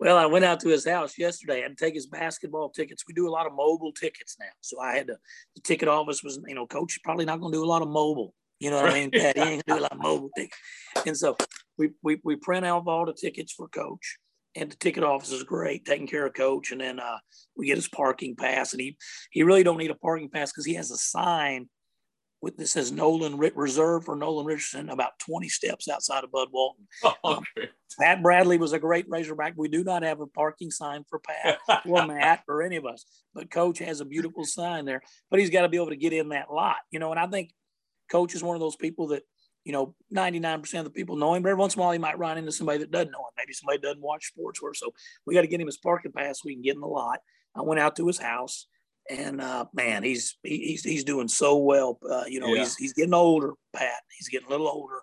Well, 0.00 0.16
I 0.16 0.26
went 0.26 0.44
out 0.44 0.60
to 0.60 0.68
his 0.68 0.86
house 0.86 1.16
yesterday. 1.16 1.60
I 1.60 1.62
had 1.62 1.78
to 1.78 1.84
take 1.84 1.94
his 1.94 2.06
basketball 2.06 2.70
tickets. 2.70 3.04
We 3.06 3.14
do 3.14 3.28
a 3.28 3.30
lot 3.30 3.46
of 3.46 3.52
mobile 3.52 3.92
tickets 3.92 4.36
now. 4.40 4.46
So 4.60 4.80
I 4.80 4.96
had 4.96 5.06
to, 5.06 5.16
the 5.54 5.60
ticket 5.60 5.88
office 5.88 6.22
was, 6.22 6.40
you 6.46 6.54
know, 6.54 6.66
coach, 6.66 6.98
probably 7.04 7.24
not 7.24 7.40
going 7.40 7.52
to 7.52 7.58
do 7.58 7.64
a 7.64 7.66
lot 7.66 7.82
of 7.82 7.88
mobile. 7.88 8.34
You 8.58 8.70
know 8.70 8.76
what 8.76 8.86
right. 8.86 8.94
I 8.94 9.00
mean? 9.00 9.10
Pat, 9.10 9.36
he 9.36 9.42
ain't 9.42 9.66
going 9.66 9.78
to 9.78 9.78
do 9.78 9.78
a 9.78 9.82
lot 9.82 9.92
of 9.92 9.98
mobile 9.98 10.30
tickets. 10.36 10.58
And 11.06 11.16
so 11.16 11.36
we, 11.78 11.90
we, 12.02 12.20
we 12.24 12.36
print 12.36 12.64
out 12.64 12.86
all 12.86 13.06
the 13.06 13.12
tickets 13.12 13.52
for 13.52 13.68
coach. 13.68 14.18
And 14.56 14.70
the 14.70 14.76
ticket 14.76 15.02
office 15.02 15.32
is 15.32 15.42
great, 15.42 15.84
taking 15.84 16.06
care 16.06 16.26
of 16.26 16.34
coach. 16.34 16.70
And 16.70 16.80
then 16.80 17.00
uh, 17.00 17.18
we 17.56 17.66
get 17.66 17.76
his 17.76 17.88
parking 17.88 18.36
pass. 18.36 18.72
And 18.72 18.80
he, 18.80 18.96
he 19.32 19.42
really 19.42 19.64
don't 19.64 19.78
need 19.78 19.90
a 19.90 19.96
parking 19.96 20.30
pass 20.30 20.52
because 20.52 20.64
he 20.64 20.74
has 20.74 20.92
a 20.92 20.96
sign 20.96 21.68
with 22.44 22.56
this 22.58 22.72
says 22.72 22.92
Nolan 22.92 23.38
Reserve 23.38 24.04
for 24.04 24.14
Nolan 24.14 24.44
Richardson, 24.44 24.90
about 24.90 25.18
20 25.26 25.48
steps 25.48 25.88
outside 25.88 26.22
of 26.22 26.30
Bud 26.30 26.48
Walton. 26.52 26.86
Oh, 27.24 27.36
um, 27.36 27.44
Pat 27.98 28.22
Bradley 28.22 28.58
was 28.58 28.72
a 28.72 28.78
great 28.78 29.06
Razorback. 29.08 29.54
We 29.56 29.68
do 29.68 29.82
not 29.82 30.02
have 30.02 30.20
a 30.20 30.26
parking 30.26 30.70
sign 30.70 31.04
for 31.08 31.20
Pat 31.20 31.58
or 31.86 32.06
Matt 32.06 32.42
or 32.48 32.62
any 32.62 32.76
of 32.76 32.84
us, 32.84 33.04
but 33.34 33.50
Coach 33.50 33.78
has 33.78 34.00
a 34.00 34.04
beautiful 34.04 34.44
sign 34.44 34.84
there. 34.84 35.00
But 35.30 35.40
he's 35.40 35.50
got 35.50 35.62
to 35.62 35.68
be 35.68 35.76
able 35.76 35.90
to 35.90 35.96
get 35.96 36.12
in 36.12 36.28
that 36.30 36.52
lot, 36.52 36.76
you 36.90 36.98
know. 36.98 37.10
And 37.12 37.20
I 37.20 37.26
think 37.26 37.50
Coach 38.10 38.34
is 38.34 38.42
one 38.42 38.56
of 38.56 38.60
those 38.60 38.76
people 38.76 39.08
that, 39.08 39.22
you 39.64 39.72
know, 39.72 39.94
99% 40.14 40.78
of 40.78 40.84
the 40.84 40.90
people 40.90 41.16
know 41.16 41.34
him, 41.34 41.42
but 41.42 41.48
every 41.50 41.60
once 41.60 41.74
in 41.74 41.80
a 41.80 41.82
while 41.82 41.92
he 41.92 41.98
might 41.98 42.18
run 42.18 42.38
into 42.38 42.52
somebody 42.52 42.78
that 42.78 42.90
doesn't 42.90 43.10
know 43.10 43.18
him. 43.18 43.34
Maybe 43.36 43.52
somebody 43.52 43.78
doesn't 43.78 44.02
watch 44.02 44.26
sports 44.26 44.60
or 44.62 44.74
so. 44.74 44.92
We 45.26 45.34
got 45.34 45.42
to 45.42 45.46
get 45.46 45.60
him 45.60 45.66
his 45.66 45.78
parking 45.78 46.12
pass 46.12 46.38
so 46.38 46.42
we 46.46 46.54
can 46.54 46.62
get 46.62 46.74
in 46.74 46.80
the 46.80 46.86
lot. 46.86 47.20
I 47.56 47.62
went 47.62 47.80
out 47.80 47.96
to 47.96 48.06
his 48.06 48.18
house 48.18 48.66
and 49.10 49.40
uh, 49.40 49.66
man, 49.74 50.02
he's 50.02 50.36
he's 50.42 50.82
he's 50.82 51.04
doing 51.04 51.28
so 51.28 51.58
well. 51.58 51.98
Uh, 52.08 52.24
you 52.26 52.40
know, 52.40 52.48
yeah. 52.48 52.60
he's 52.60 52.76
he's 52.76 52.92
getting 52.94 53.14
older, 53.14 53.52
Pat. 53.74 54.00
He's 54.16 54.28
getting 54.28 54.46
a 54.46 54.50
little 54.50 54.68
older, 54.68 55.02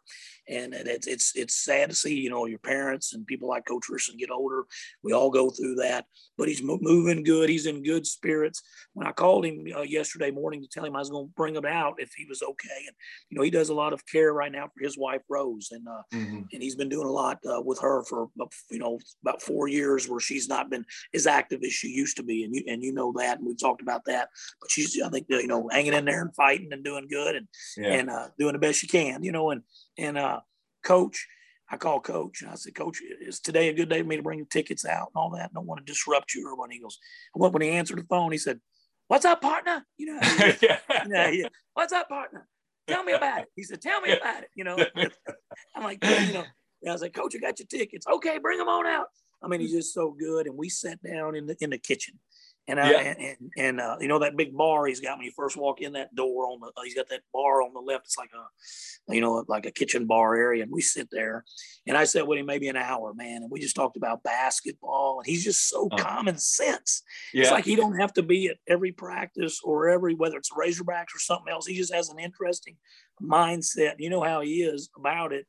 and 0.52 0.74
it's 0.74 1.08
it's 1.08 1.36
it's 1.36 1.56
sad 1.56 1.89
to 1.89 1.95
see. 1.95 2.14
You 2.14 2.30
know, 2.30 2.45
your 2.45 2.60
parents 2.60 3.14
and 3.14 3.26
people 3.26 3.47
like 3.47 3.66
Coach 3.66 3.89
Richardson 3.89 4.18
get 4.18 4.32
older. 4.32 4.66
We 5.04 5.14
all 5.14 5.32
go 5.32 5.49
through 5.49 5.76
that, 5.76 6.06
but 6.38 6.47
he's 6.47 6.62
moving 6.62 7.24
good. 7.24 7.49
He's 7.49 7.66
in 7.66 7.84
good 7.84 8.06
spirits. 8.06 8.62
When 8.93 9.08
I 9.08 9.12
called 9.12 9.45
him 9.45 9.66
uh, 9.76 9.82
yesterday 9.82 10.32
morning 10.32 10.62
to 10.62 10.68
tell 10.68 10.86
him 10.86 10.95
I 10.95 10.99
was 10.99 11.10
going 11.10 11.28
to 11.28 11.34
bring 11.36 11.56
him 11.56 11.66
out 11.66 11.95
if 11.99 12.12
he 12.16 12.26
was 12.28 12.41
okay, 12.41 12.86
and 12.88 12.95
you 13.30 13.38
know, 13.38 13.43
he 13.43 13.49
does 13.49 13.70
a 13.70 13.74
lot 13.74 13.93
of 13.93 14.06
care 14.06 14.34
right 14.34 14.52
now 14.52 14.66
for 14.66 14.84
his 14.84 14.97
wife 14.97 15.22
Rose, 15.30 15.70
and 15.72 15.88
uh, 15.88 16.02
mm-hmm. 16.14 16.41
and 16.52 16.62
he's 16.62 16.76
been 16.76 16.89
doing 16.89 17.08
a 17.08 17.12
lot 17.12 17.39
uh, 17.45 17.62
with 17.62 17.80
her 17.80 18.04
for 18.04 18.28
you 18.70 18.80
know 18.80 18.99
about 19.22 19.41
four 19.41 19.68
years 19.68 20.10
where 20.10 20.20
she's 20.20 20.49
not 20.49 20.70
been 20.70 20.86
as 21.14 21.28
active 21.28 21.62
as 21.66 21.74
she 21.74 21.88
used 21.88 22.18
to 22.18 22.24
be, 22.24 22.43
and 22.43 22.56
you 22.56 22.64
and 22.68 22.84
you 22.84 22.93
know 22.93 23.14
that, 23.18 23.38
and 23.38 23.47
we 23.47 23.56
talked 23.56 23.82
about 23.82 24.06
that. 24.06 24.30
But 24.60 24.70
she's 24.70 25.02
I 25.02 25.10
think 25.10 25.28
you 25.30 25.47
know 25.47 25.70
hanging 25.72 25.93
in 25.93 26.06
there 26.06 26.22
and 26.22 26.36
fighting 26.36 26.70
and 26.72 26.84
doing 26.84 27.08
good 27.10 27.36
and 27.36 27.47
yeah. 27.78 27.93
and 27.93 28.10
uh, 28.10 28.28
doing 28.38 28.54
the 28.54 28.60
best 28.60 28.80
she 28.80 28.88
can, 28.88 29.24
you 29.24 29.32
know, 29.32 29.52
and 29.52 29.62
and 29.97 30.18
uh, 30.18 30.40
coach. 30.84 31.27
I 31.69 31.77
called 31.77 32.03
coach 32.03 32.41
and 32.41 32.51
I 32.51 32.55
said, 32.55 32.75
Coach, 32.75 32.99
is 33.21 33.39
today 33.39 33.69
a 33.69 33.73
good 33.73 33.88
day 33.88 34.01
for 34.01 34.07
me 34.07 34.17
to 34.17 34.23
bring 34.23 34.39
the 34.39 34.45
tickets 34.45 34.86
out 34.86 35.07
and 35.07 35.15
all 35.15 35.29
that? 35.32 35.45
I 35.45 35.53
don't 35.53 35.65
want 35.65 35.79
to 35.79 35.89
disrupt 35.89 36.34
you 36.36 36.45
or 36.49 36.59
when 36.59 36.69
he 36.69 36.79
goes, 36.79 36.99
when 37.34 37.61
he 37.61 37.69
answered 37.69 37.97
the 37.97 38.03
phone, 38.03 38.34
he 38.34 38.38
said, 38.38 38.59
What's 39.07 39.25
up, 39.25 39.41
partner? 39.41 39.86
You 39.97 40.13
know, 40.13 40.19
yeah. 40.61 40.79
yeah, 41.07 41.29
yeah. 41.29 41.47
What's 41.73 41.93
up, 41.93 42.09
partner? 42.09 42.47
Tell 42.88 43.03
me 43.03 43.13
about 43.13 43.41
it. 43.41 43.47
He 43.55 43.63
said, 43.63 43.82
Tell 43.82 44.01
me 44.01 44.11
about 44.11 44.43
it. 44.43 44.49
You 44.55 44.65
know, 44.65 44.77
I'm 45.75 45.84
like, 45.84 46.03
you 46.03 46.34
know, 46.34 46.43
I 46.88 46.91
was 46.91 47.01
like, 47.01 47.13
Coach, 47.13 47.36
I 47.36 47.39
got 47.39 47.59
your 47.59 47.67
tickets. 47.67 48.05
Okay, 48.07 48.38
bring 48.38 48.57
them 48.57 48.67
on 48.67 48.86
out. 48.86 49.07
I 49.41 49.47
mean, 49.47 49.59
he's 49.59 49.71
mm. 49.71 49.77
just 49.77 49.93
so 49.93 50.15
good. 50.17 50.47
And 50.47 50.57
we 50.57 50.69
sat 50.69 51.01
down 51.01 51.36
in 51.36 51.47
the 51.47 51.55
in 51.61 51.69
the 51.71 51.77
kitchen 51.77 52.19
and, 52.68 52.80
uh, 52.80 52.84
yeah. 52.84 52.99
and, 52.99 53.20
and, 53.20 53.51
and 53.57 53.82
uh, 53.82 53.97
you 53.99 54.07
know 54.07 54.20
that 54.20 54.38
big 54.38 54.55
bar 54.55 54.86
he's 54.86 54.99
got 54.99 55.18
when 55.18 55.26
you 55.26 55.32
first 55.36 55.57
walk 55.57 55.82
in 55.82 55.93
that 55.93 56.14
door 56.16 56.45
on 56.45 56.59
the 56.59 56.68
uh, 56.68 56.84
he's 56.84 56.95
got 56.95 57.09
that 57.09 57.22
bar 57.34 57.62
on 57.62 57.74
the 57.74 57.80
left. 57.80 58.05
It's 58.05 58.18
like 58.18 58.30
a 58.34 59.14
you 59.14 59.22
know 59.22 59.43
like 59.47 59.66
a 59.66 59.72
kitchen 59.72 60.05
bar 60.05 60.36
area, 60.36 60.64
and 60.64 60.72
we 60.72 60.82
sit 60.82 61.09
there. 61.12 61.43
And 61.88 61.97
I 61.97 62.03
sat 62.03 62.28
with 62.28 62.38
him 62.38 62.45
maybe 62.45 62.68
an 62.68 62.76
hour, 62.76 63.14
man, 63.14 63.41
and 63.41 63.51
we 63.51 63.59
just 63.59 63.76
talked 63.76 63.97
about 63.97 64.24
basketball. 64.24 65.20
And 65.20 65.28
he's 65.28 65.43
just 65.43 65.70
so 65.70 65.89
oh. 65.91 65.95
common 65.97 66.38
sense. 66.38 67.01
Yeah. 67.34 67.43
It's 67.43 67.51
like 67.51 67.66
he 67.66 67.76
don't 67.76 67.99
have 67.99 68.14
to 68.14 68.24
be 68.24 68.49
at 68.49 68.57
every 68.68 68.91
practice 68.91 69.59
or 69.64 69.89
every 69.89 70.14
whether 70.14 70.38
it's 70.38 70.51
Razorbacks 70.51 71.16
or 71.16 71.20
something 71.20 71.51
else. 71.51 71.66
He 71.66 71.76
just 71.76 71.93
has 71.93 72.09
an 72.09 72.20
interesting 72.20 72.78
mindset. 73.22 73.95
You 73.97 74.12
know 74.12 74.22
how 74.22 74.41
he 74.41 74.62
is 74.62 74.89
about 74.95 75.34
it, 75.34 75.47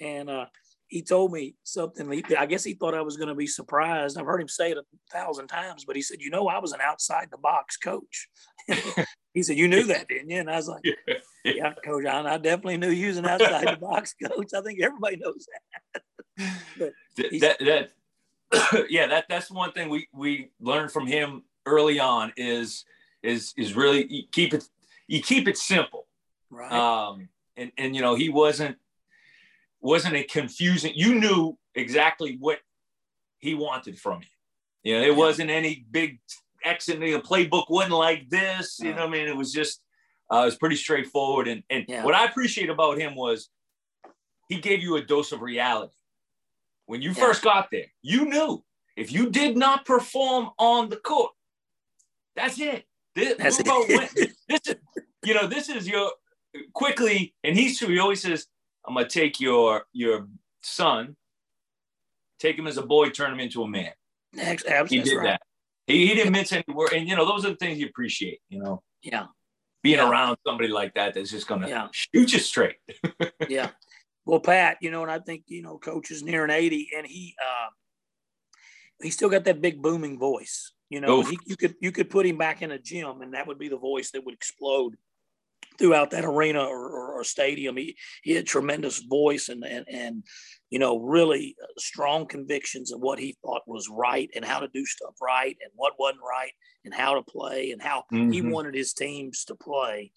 and 0.00 0.30
uh, 0.30 0.46
he 0.88 1.02
told 1.02 1.32
me 1.32 1.54
something. 1.62 2.22
I 2.38 2.46
guess 2.46 2.64
he 2.64 2.74
thought 2.74 2.94
I 2.94 3.00
was 3.00 3.16
going 3.16 3.28
to 3.28 3.34
be 3.34 3.46
surprised. 3.46 4.18
I've 4.18 4.26
heard 4.26 4.40
him 4.40 4.48
say 4.48 4.70
it 4.70 4.78
a 4.78 4.84
thousand 5.12 5.48
times, 5.48 5.84
but 5.84 5.96
he 5.96 6.02
said, 6.02 6.20
"You 6.20 6.30
know, 6.30 6.48
I 6.48 6.58
was 6.58 6.72
an 6.72 6.80
outside 6.80 7.28
the 7.30 7.38
box 7.38 7.76
coach." 7.76 8.28
he 9.34 9.42
said, 9.42 9.56
"You 9.56 9.68
knew 9.68 9.84
that, 9.84 10.08
didn't 10.08 10.30
you?" 10.30 10.40
And 10.40 10.50
I 10.50 10.56
was 10.56 10.68
like, 10.68 10.82
"Yeah, 10.84 11.14
yeah 11.44 11.74
coach, 11.84 12.06
I, 12.06 12.34
I, 12.34 12.38
definitely 12.38 12.76
knew 12.76 12.90
you 12.90 13.08
was 13.08 13.16
an 13.16 13.26
outside 13.26 13.66
the 13.66 13.76
box 13.76 14.14
coach. 14.22 14.50
I 14.54 14.60
think 14.62 14.80
everybody 14.80 15.16
knows 15.16 15.46
that." 15.52 16.02
but 16.78 16.92
that, 17.16 17.58
that 17.60 18.86
yeah, 18.90 19.06
that 19.06 19.26
that's 19.28 19.50
one 19.50 19.72
thing 19.72 19.88
we 19.88 20.08
we 20.12 20.50
learned 20.60 20.92
from 20.92 21.06
him 21.06 21.42
early 21.66 21.98
on 21.98 22.32
is 22.36 22.84
is 23.22 23.54
is 23.56 23.74
really 23.74 24.06
you 24.12 24.22
keep 24.30 24.54
it 24.54 24.64
you 25.08 25.20
keep 25.20 25.48
it 25.48 25.56
simple, 25.56 26.06
right? 26.50 26.72
Um, 26.72 27.28
and 27.56 27.72
and 27.78 27.96
you 27.96 28.02
know 28.02 28.14
he 28.14 28.28
wasn't 28.28 28.76
wasn't 29.84 30.16
it 30.16 30.30
confusing. 30.30 30.92
You 30.94 31.14
knew 31.14 31.58
exactly 31.74 32.36
what 32.40 32.58
he 33.38 33.54
wanted 33.54 33.98
from 33.98 34.22
you. 34.22 34.92
You 34.92 34.98
know, 34.98 35.04
it 35.04 35.10
yeah. 35.10 35.16
wasn't 35.16 35.50
any 35.50 35.86
big 35.90 36.20
exit. 36.64 36.98
The 36.98 37.20
playbook 37.20 37.66
wasn't 37.68 37.94
like 37.94 38.28
this. 38.30 38.80
You 38.80 38.94
know, 38.94 39.04
I 39.04 39.08
mean, 39.08 39.28
it 39.28 39.36
was 39.36 39.52
just 39.52 39.82
uh, 40.32 40.38
it 40.38 40.46
was 40.46 40.56
pretty 40.56 40.76
straightforward. 40.76 41.48
And 41.48 41.62
and 41.68 41.84
yeah. 41.86 42.02
what 42.02 42.14
I 42.14 42.24
appreciate 42.24 42.70
about 42.70 42.98
him 42.98 43.14
was 43.14 43.50
he 44.48 44.60
gave 44.60 44.82
you 44.82 44.96
a 44.96 45.02
dose 45.02 45.32
of 45.32 45.42
reality. 45.42 45.92
When 46.86 47.00
you 47.00 47.14
first 47.14 47.42
got 47.42 47.68
there, 47.70 47.86
you 48.02 48.26
knew 48.26 48.62
if 48.96 49.12
you 49.12 49.30
did 49.30 49.56
not 49.56 49.84
perform 49.84 50.50
on 50.58 50.88
the 50.88 50.96
court, 50.96 51.32
that's 52.36 52.58
it. 52.58 52.84
This, 53.14 53.36
that's 53.36 53.60
it. 53.60 54.32
this 54.48 54.60
is, 54.66 54.76
you 55.24 55.34
know, 55.34 55.46
this 55.46 55.68
is 55.68 55.88
your 55.88 56.10
quickly, 56.74 57.34
and 57.42 57.56
he's 57.56 57.78
true. 57.78 57.88
He 57.88 57.98
always 57.98 58.20
says, 58.20 58.46
I'm 58.86 58.94
gonna 58.94 59.08
take 59.08 59.40
your 59.40 59.84
your 59.92 60.26
son, 60.62 61.16
take 62.38 62.58
him 62.58 62.66
as 62.66 62.76
a 62.76 62.82
boy, 62.86 63.10
turn 63.10 63.32
him 63.32 63.40
into 63.40 63.62
a 63.62 63.68
man. 63.68 63.92
Absolutely, 64.38 64.98
he 64.98 65.02
did 65.02 65.16
right. 65.16 65.24
that. 65.24 65.42
He, 65.86 66.08
he 66.08 66.14
didn't 66.14 66.32
miss 66.32 66.52
any 66.52 66.64
word, 66.68 66.92
and 66.92 67.08
you 67.08 67.16
know 67.16 67.26
those 67.26 67.44
are 67.44 67.50
the 67.50 67.56
things 67.56 67.78
you 67.78 67.86
appreciate. 67.86 68.40
You 68.48 68.62
know. 68.62 68.82
Yeah. 69.02 69.26
Being 69.82 69.98
yeah. 69.98 70.08
around 70.08 70.38
somebody 70.46 70.70
like 70.70 70.94
that 70.94 71.12
that's 71.14 71.30
just 71.30 71.46
gonna 71.46 71.68
yeah. 71.68 71.88
shoot 71.92 72.32
you 72.32 72.38
straight. 72.38 72.76
yeah. 73.48 73.70
Well, 74.24 74.40
Pat, 74.40 74.78
you 74.80 74.90
know, 74.90 75.02
and 75.02 75.10
I 75.10 75.18
think 75.18 75.44
you 75.46 75.62
know, 75.62 75.76
coach 75.78 76.10
is 76.10 76.22
nearing 76.22 76.50
80, 76.50 76.90
and 76.96 77.06
he 77.06 77.34
uh, 77.40 77.68
he 79.02 79.10
still 79.10 79.28
got 79.28 79.44
that 79.44 79.60
big 79.60 79.82
booming 79.82 80.18
voice. 80.18 80.72
You 80.88 81.00
know, 81.00 81.22
he, 81.22 81.38
you 81.46 81.56
could 81.56 81.74
you 81.80 81.92
could 81.92 82.08
put 82.08 82.24
him 82.24 82.38
back 82.38 82.62
in 82.62 82.70
a 82.70 82.78
gym, 82.78 83.20
and 83.20 83.34
that 83.34 83.46
would 83.46 83.58
be 83.58 83.68
the 83.68 83.76
voice 83.76 84.10
that 84.12 84.24
would 84.24 84.34
explode 84.34 84.96
throughout 85.78 86.10
that 86.10 86.24
arena 86.24 86.60
or, 86.60 86.88
or, 86.88 87.20
or 87.20 87.24
stadium. 87.24 87.76
He, 87.76 87.96
he 88.22 88.32
had 88.32 88.46
tremendous 88.46 88.98
voice 89.00 89.48
and, 89.48 89.64
and, 89.64 89.84
and, 89.88 90.22
you 90.70 90.78
know, 90.78 90.98
really 90.98 91.56
uh, 91.62 91.66
strong 91.78 92.26
convictions 92.26 92.92
of 92.92 93.00
what 93.00 93.18
he 93.18 93.36
thought 93.42 93.62
was 93.66 93.88
right 93.90 94.30
and 94.34 94.44
how 94.44 94.60
to 94.60 94.68
do 94.68 94.84
stuff 94.84 95.14
right 95.20 95.56
and 95.60 95.70
what 95.74 95.94
wasn't 95.98 96.20
right 96.28 96.52
and 96.84 96.94
how 96.94 97.14
to 97.14 97.22
play 97.22 97.70
and 97.72 97.82
how 97.82 98.04
mm-hmm. 98.12 98.30
he 98.30 98.42
wanted 98.42 98.74
his 98.74 98.92
teams 98.92 99.44
to 99.44 99.54
play. 99.54 100.10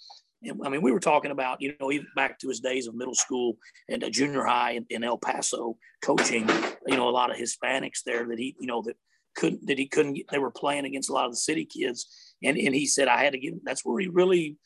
And 0.44 0.60
I 0.64 0.70
mean, 0.70 0.82
we 0.82 0.92
were 0.92 1.00
talking 1.00 1.32
about, 1.32 1.62
you 1.62 1.74
know, 1.80 1.92
even 1.92 2.08
back 2.16 2.38
to 2.40 2.48
his 2.48 2.60
days 2.60 2.88
of 2.88 2.96
middle 2.96 3.16
school 3.16 3.58
and 3.90 4.06
junior 4.12 4.44
high 4.44 4.72
in, 4.72 4.86
in 4.90 5.04
El 5.04 5.18
Paso 5.18 5.78
coaching, 6.04 6.48
you 6.86 6.96
know, 6.96 7.10
a 7.10 7.12
lot 7.12 7.32
of 7.32 7.38
Hispanics 7.38 8.04
there 8.06 8.28
that 8.28 8.38
he, 8.38 8.56
you 8.60 8.68
know, 8.68 8.84
that 8.84 8.98
couldn't, 9.36 9.66
that 9.68 9.80
he 9.80 9.88
couldn't 9.88 10.14
get, 10.14 10.26
they 10.32 10.38
were 10.38 10.52
playing 10.52 10.86
against 10.86 11.10
a 11.10 11.14
lot 11.14 11.26
of 11.26 11.32
the 11.32 11.38
city 11.38 11.66
kids. 11.66 12.08
And, 12.44 12.56
and 12.58 12.76
he 12.76 12.86
said, 12.86 13.08
I 13.08 13.24
had 13.24 13.34
to 13.34 13.40
get, 13.40 13.54
that's 13.64 13.84
where 13.84 14.00
he 14.00 14.08
really 14.08 14.58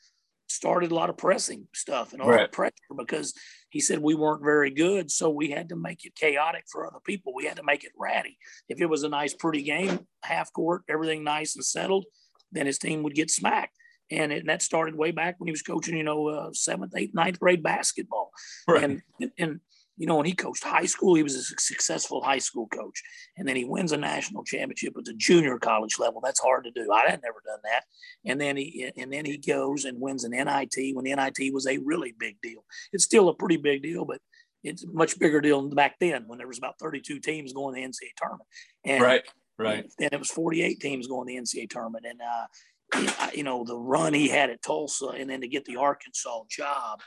started 0.51 0.91
a 0.91 0.95
lot 0.95 1.09
of 1.09 1.17
pressing 1.17 1.67
stuff 1.73 2.13
and 2.13 2.21
all 2.21 2.29
right. 2.29 2.41
That 2.41 2.51
pressure 2.51 2.73
because 2.97 3.33
he 3.69 3.79
said 3.79 3.99
we 3.99 4.15
weren't 4.15 4.43
very 4.43 4.69
good. 4.69 5.09
So 5.09 5.29
we 5.29 5.49
had 5.49 5.69
to 5.69 5.75
make 5.75 6.05
it 6.05 6.15
chaotic 6.15 6.65
for 6.71 6.85
other 6.85 6.99
people. 7.05 7.33
We 7.33 7.45
had 7.45 7.57
to 7.57 7.63
make 7.63 7.83
it 7.83 7.91
ratty. 7.97 8.37
If 8.69 8.81
it 8.81 8.87
was 8.87 9.03
a 9.03 9.09
nice, 9.09 9.33
pretty 9.33 9.63
game, 9.63 10.07
half 10.23 10.51
court, 10.53 10.83
everything 10.89 11.23
nice 11.23 11.55
and 11.55 11.63
settled, 11.63 12.05
then 12.51 12.65
his 12.65 12.77
team 12.77 13.03
would 13.03 13.15
get 13.15 13.31
smacked. 13.31 13.77
And, 14.11 14.33
it, 14.33 14.39
and 14.39 14.49
that 14.49 14.61
started 14.61 14.95
way 14.95 15.11
back 15.11 15.35
when 15.39 15.47
he 15.47 15.51
was 15.51 15.61
coaching, 15.61 15.95
you 15.95 16.03
know, 16.03 16.27
uh, 16.27 16.49
seventh, 16.51 16.93
eighth, 16.97 17.13
ninth 17.13 17.39
grade 17.39 17.63
basketball. 17.63 18.31
Right. 18.67 18.83
And, 18.83 19.01
and 19.37 19.59
you 20.01 20.07
know, 20.07 20.15
when 20.15 20.25
he 20.25 20.33
coached 20.33 20.63
high 20.63 20.87
school, 20.87 21.13
he 21.13 21.21
was 21.21 21.35
a 21.35 21.43
successful 21.43 22.23
high 22.23 22.39
school 22.39 22.65
coach. 22.69 23.03
And 23.37 23.47
then 23.47 23.55
he 23.55 23.65
wins 23.65 23.91
a 23.91 23.97
national 23.97 24.43
championship 24.43 24.95
at 24.97 25.05
the 25.05 25.13
junior 25.13 25.59
college 25.59 25.99
level. 25.99 26.19
That's 26.21 26.39
hard 26.39 26.63
to 26.63 26.71
do. 26.71 26.91
I 26.91 27.07
had 27.07 27.21
never 27.21 27.39
done 27.45 27.59
that. 27.65 27.83
And 28.25 28.41
then 28.41 28.57
he 28.57 28.91
and 28.97 29.13
then 29.13 29.25
he 29.25 29.37
goes 29.37 29.85
and 29.85 30.01
wins 30.01 30.23
an 30.23 30.31
NIT 30.31 30.95
when 30.95 31.05
the 31.05 31.13
NIT 31.13 31.53
was 31.53 31.67
a 31.67 31.77
really 31.77 32.15
big 32.17 32.41
deal. 32.41 32.65
It's 32.91 33.03
still 33.03 33.29
a 33.29 33.35
pretty 33.35 33.57
big 33.57 33.83
deal, 33.83 34.03
but 34.03 34.17
it's 34.63 34.83
a 34.83 34.91
much 34.91 35.19
bigger 35.19 35.39
deal 35.39 35.61
than 35.61 35.75
back 35.75 35.97
then 35.99 36.23
when 36.25 36.39
there 36.39 36.47
was 36.47 36.57
about 36.57 36.79
32 36.79 37.19
teams 37.19 37.53
going 37.53 37.75
to 37.75 37.81
the 37.81 37.87
NCAA 37.87 38.15
tournament. 38.17 38.49
And, 38.83 39.03
right, 39.03 39.23
right. 39.59 39.85
And 39.99 40.13
it 40.13 40.19
was 40.19 40.31
48 40.31 40.79
teams 40.79 41.05
going 41.05 41.27
to 41.27 41.33
the 41.33 41.39
NCAA 41.39 41.69
tournament. 41.69 42.05
And, 42.09 42.21
uh, 42.21 43.29
you 43.35 43.43
know, 43.43 43.63
the 43.63 43.77
run 43.77 44.15
he 44.15 44.29
had 44.29 44.49
at 44.49 44.63
Tulsa 44.63 45.09
and 45.09 45.29
then 45.29 45.41
to 45.41 45.47
get 45.47 45.65
the 45.65 45.77
Arkansas 45.77 46.41
job. 46.49 47.01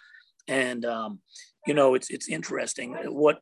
And, 0.47 0.85
um, 0.85 1.19
you 1.67 1.75
know, 1.75 1.95
it's 1.95 2.11
it's 2.11 2.29
interesting 2.29 2.95
what 3.07 3.41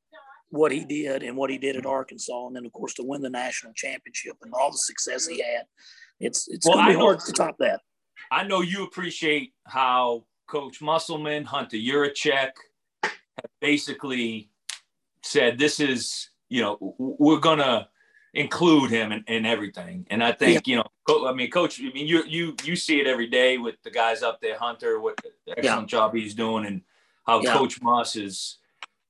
what 0.51 0.71
he 0.71 0.85
did 0.85 1.23
and 1.23 1.37
what 1.37 1.51
he 1.51 1.59
did 1.59 1.77
at 1.77 1.87
Arkansas, 1.87 2.47
and 2.47 2.57
then 2.57 2.67
of 2.67 2.73
course 2.73 2.95
to 2.95 3.03
win 3.03 3.23
the 3.23 3.31
national 3.31 3.73
championship 3.75 4.37
and 4.43 4.53
all 4.55 4.71
the 4.71 4.79
success 4.79 5.27
he 5.27 5.43
had. 5.43 5.65
It's 6.21 6.49
it's 6.49 6.67
well, 6.67 6.77
gonna 6.77 6.93
be 6.93 6.99
hard 6.99 7.21
to 7.21 7.33
top 7.33 7.57
that. 7.59 7.81
I 8.31 8.45
know 8.45 8.61
you 8.61 8.85
appreciate 8.85 9.53
how 9.67 10.25
Coach 10.47 10.81
Musselman, 10.81 11.45
Hunter 11.45 11.77
Yurachek 11.77 12.53
have 13.03 13.13
basically 13.61 14.51
said 15.23 15.59
this 15.59 15.81
is 15.81 16.29
you 16.49 16.61
know 16.61 16.95
we're 16.99 17.41
gonna 17.41 17.89
include 18.35 18.91
him 18.91 19.13
in, 19.13 19.25
in 19.27 19.47
everything. 19.47 20.07
And 20.11 20.23
I 20.25 20.33
think, 20.33 20.67
yeah. 20.67 20.73
you 20.73 20.77
know, 21.09 21.29
I 21.29 21.33
mean, 21.33 21.51
coach, 21.51 21.81
I 21.81 21.93
mean, 21.93 22.07
you, 22.07 22.25
you, 22.27 22.57
you 22.65 22.77
see 22.77 23.01
it 23.01 23.07
every 23.07 23.27
day 23.27 23.59
with 23.59 23.75
the 23.83 23.91
guys 23.91 24.23
up 24.23 24.41
there, 24.41 24.59
Hunter, 24.59 25.01
what 25.01 25.19
the 25.19 25.31
excellent 25.57 25.93
yeah. 25.93 25.99
job 25.99 26.15
he's 26.15 26.35
doing. 26.35 26.67
And 26.67 26.83
how 27.25 27.41
yeah. 27.41 27.57
Coach 27.57 27.81
Muss 27.83 28.17
is. 28.17 28.59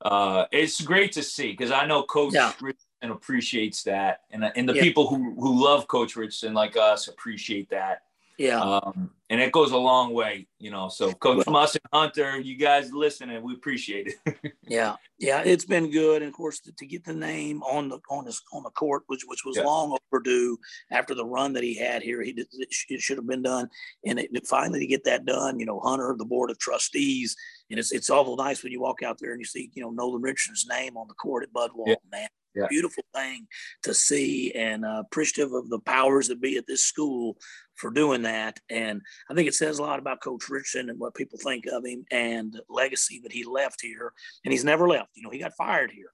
Uh, 0.04 0.46
it's 0.50 0.80
great 0.80 1.12
to 1.12 1.22
see 1.22 1.52
because 1.52 1.70
I 1.70 1.86
know 1.86 2.02
Coach 2.02 2.34
yeah. 2.34 2.52
Richardson 2.60 3.10
appreciates 3.10 3.84
that, 3.84 4.22
and 4.30 4.44
and 4.56 4.68
the 4.68 4.74
yeah. 4.74 4.82
people 4.82 5.06
who 5.06 5.34
who 5.38 5.62
love 5.62 5.86
Coach 5.86 6.16
Richardson 6.16 6.54
like 6.54 6.76
us 6.76 7.08
appreciate 7.08 7.70
that. 7.70 8.02
Yeah. 8.42 8.60
Um, 8.60 9.10
and 9.30 9.40
it 9.40 9.52
goes 9.52 9.70
a 9.70 9.78
long 9.78 10.12
way, 10.12 10.48
you 10.58 10.72
know. 10.72 10.88
So 10.88 11.12
Coach 11.12 11.46
well, 11.46 11.52
Muss 11.52 11.76
and 11.76 11.82
Hunter, 11.92 12.40
you 12.40 12.56
guys 12.56 12.92
listening, 12.92 13.40
we 13.40 13.54
appreciate 13.54 14.12
it. 14.26 14.54
yeah, 14.68 14.96
yeah, 15.16 15.42
it's 15.44 15.64
been 15.64 15.92
good, 15.92 16.22
and 16.22 16.28
of 16.28 16.34
course 16.34 16.58
to, 16.62 16.72
to, 16.72 16.84
get 16.84 17.04
the 17.04 17.14
name 17.14 17.62
on 17.62 17.88
the 17.88 18.00
on 18.10 18.26
his 18.26 18.42
on 18.52 18.64
the 18.64 18.70
court, 18.70 19.04
which 19.06 19.22
which 19.28 19.44
was 19.46 19.56
yeah. 19.56 19.62
long 19.62 19.96
overdue 20.12 20.58
after 20.90 21.14
the 21.14 21.24
run 21.24 21.52
that 21.52 21.62
he 21.62 21.78
had 21.78 22.02
here. 22.02 22.20
He 22.20 22.32
did, 22.32 22.48
it 22.52 23.00
should 23.00 23.16
have 23.16 23.28
been 23.28 23.42
done, 23.42 23.70
and 24.04 24.18
it, 24.18 24.44
finally 24.44 24.80
to 24.80 24.86
get 24.86 25.04
that 25.04 25.24
done, 25.24 25.60
you 25.60 25.66
know, 25.66 25.78
Hunter, 25.78 26.16
the 26.18 26.24
board 26.24 26.50
of 26.50 26.58
trustees, 26.58 27.36
and 27.70 27.78
it's 27.78 27.92
it's 27.92 28.10
awful 28.10 28.36
nice 28.36 28.64
when 28.64 28.72
you 28.72 28.80
walk 28.80 29.04
out 29.04 29.18
there 29.20 29.30
and 29.30 29.40
you 29.40 29.46
see 29.46 29.70
you 29.72 29.82
know 29.82 29.90
Nolan 29.90 30.20
Richardson's 30.20 30.66
name 30.68 30.96
on 30.96 31.06
the 31.06 31.14
court 31.14 31.44
at 31.44 31.52
Bud 31.52 31.70
Walton, 31.74 31.96
yeah. 32.12 32.18
man 32.18 32.28
yeah. 32.54 32.66
beautiful 32.68 33.04
thing 33.14 33.46
to 33.82 33.94
see 33.94 34.52
and 34.52 34.84
uh, 34.84 35.02
appreciative 35.04 35.52
of 35.52 35.68
the 35.68 35.78
powers 35.80 36.28
that 36.28 36.40
be 36.40 36.56
at 36.56 36.66
this 36.66 36.84
school 36.84 37.36
for 37.76 37.90
doing 37.90 38.22
that. 38.22 38.58
And 38.70 39.00
I 39.30 39.34
think 39.34 39.48
it 39.48 39.54
says 39.54 39.78
a 39.78 39.82
lot 39.82 39.98
about 39.98 40.22
Coach 40.22 40.48
Richardson 40.48 40.90
and 40.90 40.98
what 40.98 41.14
people 41.14 41.38
think 41.38 41.66
of 41.66 41.84
him 41.84 42.04
and 42.10 42.54
legacy 42.68 43.20
that 43.22 43.32
he 43.32 43.44
left 43.44 43.80
here. 43.80 44.12
And 44.44 44.52
he's 44.52 44.64
never 44.64 44.88
left. 44.88 45.10
You 45.14 45.22
know, 45.22 45.30
he 45.30 45.38
got 45.38 45.56
fired 45.56 45.90
here 45.90 46.10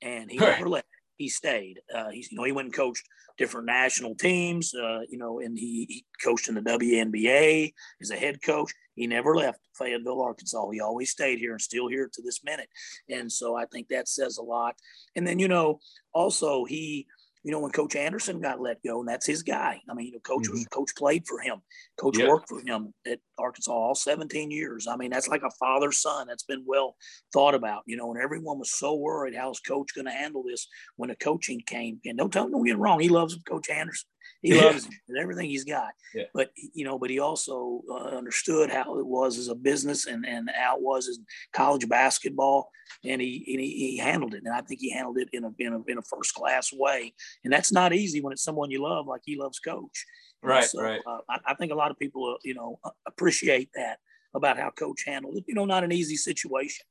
and 0.00 0.30
he 0.30 0.38
right. 0.38 0.58
never 0.58 0.68
left. 0.68 0.86
He 1.22 1.28
stayed. 1.28 1.78
Uh, 1.94 2.08
he's, 2.10 2.32
you 2.32 2.36
know, 2.36 2.42
he 2.42 2.50
went 2.50 2.66
and 2.66 2.74
coached 2.74 3.08
different 3.38 3.66
national 3.66 4.16
teams, 4.16 4.74
uh, 4.74 5.02
you 5.08 5.16
know, 5.16 5.38
and 5.38 5.56
he, 5.56 5.86
he 5.88 6.04
coached 6.20 6.48
in 6.48 6.56
the 6.56 6.60
WNBA 6.60 7.72
as 8.00 8.10
a 8.10 8.16
head 8.16 8.42
coach. 8.42 8.72
He 8.96 9.06
never 9.06 9.36
left 9.36 9.60
Fayetteville, 9.78 10.20
Arkansas. 10.20 10.68
He 10.70 10.80
always 10.80 11.12
stayed 11.12 11.38
here 11.38 11.52
and 11.52 11.60
still 11.60 11.86
here 11.86 12.10
to 12.12 12.22
this 12.22 12.42
minute. 12.42 12.68
And 13.08 13.30
so 13.30 13.54
I 13.54 13.66
think 13.66 13.86
that 13.88 14.08
says 14.08 14.38
a 14.38 14.42
lot. 14.42 14.74
And 15.14 15.24
then, 15.24 15.38
you 15.38 15.46
know, 15.46 15.78
also 16.12 16.64
he, 16.64 17.06
you 17.44 17.50
know, 17.50 17.60
when 17.60 17.72
Coach 17.72 17.96
Anderson 17.96 18.40
got 18.40 18.60
let 18.60 18.82
go, 18.84 19.00
and 19.00 19.08
that's 19.08 19.26
his 19.26 19.42
guy. 19.42 19.80
I 19.88 19.94
mean, 19.94 20.06
you 20.06 20.12
know, 20.12 20.18
Coach 20.20 20.44
mm-hmm. 20.44 20.52
was 20.52 20.66
Coach 20.66 20.94
played 20.96 21.26
for 21.26 21.40
him. 21.40 21.60
Coach 21.98 22.18
yeah. 22.18 22.28
worked 22.28 22.48
for 22.48 22.60
him 22.60 22.94
at 23.06 23.18
Arkansas 23.38 23.72
all 23.72 23.94
17 23.94 24.50
years. 24.50 24.86
I 24.86 24.96
mean, 24.96 25.10
that's 25.10 25.28
like 25.28 25.42
a 25.42 25.50
father 25.58 25.90
son. 25.90 26.26
That's 26.28 26.44
been 26.44 26.62
well 26.66 26.96
thought 27.32 27.54
about, 27.54 27.82
you 27.86 27.96
know. 27.96 28.12
And 28.12 28.22
everyone 28.22 28.58
was 28.58 28.72
so 28.72 28.94
worried 28.94 29.34
how's 29.34 29.60
Coach 29.60 29.94
going 29.94 30.06
to 30.06 30.12
handle 30.12 30.44
this 30.46 30.68
when 30.96 31.10
the 31.10 31.16
coaching 31.16 31.62
came. 31.66 32.00
And 32.04 32.18
don't 32.18 32.32
tell 32.32 32.48
me 32.48 32.70
get 32.70 32.78
wrong, 32.78 33.00
he 33.00 33.08
loves 33.08 33.36
Coach 33.46 33.70
Anderson. 33.70 34.08
He 34.42 34.56
yeah. 34.56 34.64
loves 34.64 34.88
and 35.08 35.18
everything 35.18 35.48
he's 35.48 35.64
got. 35.64 35.92
Yeah. 36.14 36.24
But 36.34 36.50
you 36.74 36.84
know, 36.84 36.98
but 36.98 37.10
he 37.10 37.20
also 37.20 37.82
uh, 37.88 38.16
understood 38.16 38.70
how 38.70 38.98
it 38.98 39.06
was 39.06 39.38
as 39.38 39.48
a 39.48 39.54
business 39.54 40.06
and 40.06 40.26
and 40.26 40.50
how 40.52 40.76
it 40.76 40.82
was 40.82 41.08
in 41.08 41.24
college 41.52 41.88
basketball, 41.88 42.70
and 43.04 43.20
he 43.20 43.44
and 43.48 43.60
he, 43.60 43.90
he 43.90 43.96
handled 43.98 44.34
it. 44.34 44.42
And 44.44 44.52
I 44.52 44.60
think 44.62 44.80
he 44.80 44.90
handled 44.90 45.18
it 45.18 45.28
in 45.32 45.44
a 45.44 45.50
in 45.58 45.72
a, 45.72 45.82
in 45.84 45.98
a 45.98 46.02
first 46.02 46.34
class 46.34 46.72
way. 46.72 47.14
And 47.44 47.52
that's 47.52 47.72
not 47.72 47.92
easy 47.92 48.20
when 48.20 48.32
it's 48.32 48.42
someone 48.42 48.70
you 48.70 48.82
love, 48.82 49.06
like 49.06 49.22
he 49.24 49.38
loves 49.38 49.60
Coach. 49.60 50.04
Right, 50.44 50.64
so, 50.64 50.82
right. 50.82 51.00
Uh, 51.06 51.18
I, 51.30 51.38
I, 51.46 51.54
think 51.54 51.70
a 51.70 51.76
lot 51.76 51.92
of 51.92 51.98
people, 52.00 52.28
uh, 52.28 52.38
you 52.42 52.54
know, 52.54 52.80
appreciate 53.06 53.70
that 53.76 53.98
about 54.34 54.58
how 54.58 54.70
Coach 54.70 55.04
handled 55.06 55.36
it. 55.36 55.44
You 55.46 55.54
know, 55.54 55.64
not 55.64 55.84
an 55.84 55.92
easy 55.92 56.16
situation. 56.16 56.84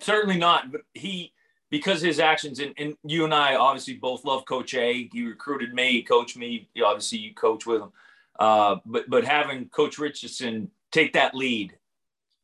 Certainly 0.00 0.38
not. 0.38 0.72
But 0.72 0.80
he 0.94 1.34
because 1.70 2.00
his 2.00 2.18
actions 2.18 2.60
and, 2.60 2.74
and 2.78 2.96
you 3.04 3.24
and 3.24 3.34
I 3.34 3.56
obviously 3.56 3.94
both 3.94 4.24
love 4.24 4.44
Coach 4.46 4.74
A. 4.74 5.08
He 5.12 5.26
recruited 5.26 5.74
me, 5.74 5.92
he 5.92 6.02
coached 6.02 6.36
me. 6.36 6.68
Obviously, 6.82 7.18
you 7.18 7.34
coach 7.34 7.66
with 7.66 7.82
him. 7.82 7.92
Uh, 8.38 8.76
but 8.86 9.08
but 9.08 9.24
having 9.24 9.68
Coach 9.68 9.98
Richardson 9.98 10.70
take 10.92 11.12
that 11.14 11.34
lead 11.34 11.76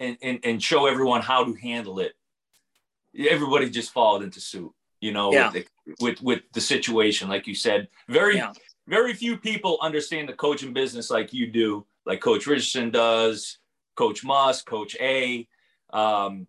and, 0.01 0.17
and 0.23 0.41
and 0.45 0.63
show 0.63 0.87
everyone 0.87 1.23
how 1.23 1.45
to 1.45 1.55
handle 1.55 2.01
it, 2.01 2.15
everybody 3.17 3.71
just 3.71 3.93
followed 3.93 4.23
into 4.23 4.41
suit. 4.41 4.73
You 5.01 5.13
know, 5.13 5.33
yeah. 5.33 5.53
with, 5.53 5.69
the, 5.87 5.95
with, 6.01 6.23
with 6.23 6.41
the 6.55 6.63
situation, 6.63 7.29
like 7.29 7.47
you 7.47 7.55
said, 7.55 7.89
very 8.09 8.37
yeah. 8.37 8.53
very 8.87 9.13
few 9.13 9.37
people 9.37 9.79
understand 9.83 10.29
the 10.29 10.33
coaching 10.33 10.73
business 10.73 11.11
like 11.11 11.33
you 11.33 11.47
do, 11.47 11.85
like 12.07 12.21
Coach 12.21 12.47
Richardson 12.47 12.91
does, 12.91 13.59
Coach 13.97 14.25
Muss, 14.25 14.63
Coach 14.63 14.97
A. 15.01 15.47
Um, 15.93 16.47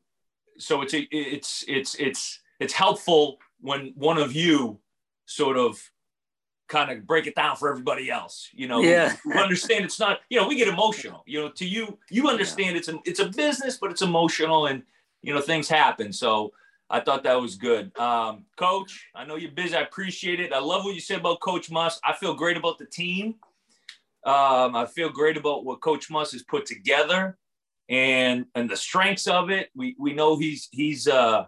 so 0.57 0.81
it's 0.81 0.93
a, 0.93 1.07
it's 1.11 1.65
it's 1.67 1.95
it's 1.95 2.39
it's 2.59 2.73
helpful 2.73 3.37
when 3.61 3.93
one 3.95 4.17
of 4.17 4.33
you 4.33 4.79
sort 5.25 5.57
of 5.57 5.79
kind 6.67 6.91
of 6.91 7.05
break 7.05 7.27
it 7.27 7.35
down 7.35 7.55
for 7.55 7.69
everybody 7.69 8.09
else 8.09 8.49
you 8.53 8.67
know? 8.67 8.81
Yeah. 8.81 9.15
You 9.25 9.33
understand 9.33 9.85
it's 9.85 9.99
not 9.99 10.21
you 10.29 10.39
know 10.39 10.47
we 10.47 10.55
get 10.55 10.67
emotional 10.67 11.23
you 11.27 11.41
know 11.41 11.49
to 11.51 11.65
you 11.65 11.97
you 12.09 12.27
understand 12.27 12.71
yeah. 12.71 12.77
it's 12.77 12.87
a 12.87 12.99
it's 13.05 13.19
a 13.19 13.29
business 13.29 13.77
but 13.77 13.91
it's 13.91 14.01
emotional 14.01 14.67
and 14.67 14.83
you 15.21 15.33
know 15.33 15.41
things 15.41 15.67
happen. 15.67 16.11
So 16.13 16.53
i 16.89 16.99
thought 16.99 17.23
that 17.23 17.39
was 17.39 17.55
good. 17.55 17.95
Um 17.97 18.45
coach 18.57 19.07
i 19.15 19.25
know 19.25 19.35
you're 19.35 19.51
busy. 19.51 19.75
I 19.75 19.81
appreciate 19.81 20.39
it. 20.39 20.53
I 20.53 20.59
love 20.59 20.85
what 20.85 20.95
you 20.95 21.01
said 21.01 21.19
about 21.19 21.39
coach 21.39 21.69
Muss. 21.69 21.99
i 22.03 22.13
feel 22.13 22.33
great 22.33 22.57
about 22.57 22.79
the 22.79 22.85
team. 22.85 23.35
Um 24.25 24.75
i 24.75 24.87
feel 24.87 25.09
great 25.09 25.37
about 25.37 25.65
what 25.65 25.81
coach 25.81 26.09
Muss 26.09 26.31
has 26.31 26.43
put 26.43 26.65
together 26.65 27.37
and 27.89 28.45
and 28.55 28.69
the 28.69 28.77
strengths 28.77 29.27
of 29.27 29.49
it. 29.49 29.69
We 29.75 29.95
we 29.99 30.13
know 30.13 30.37
he's 30.37 30.67
he's 30.71 31.07
uh 31.07 31.45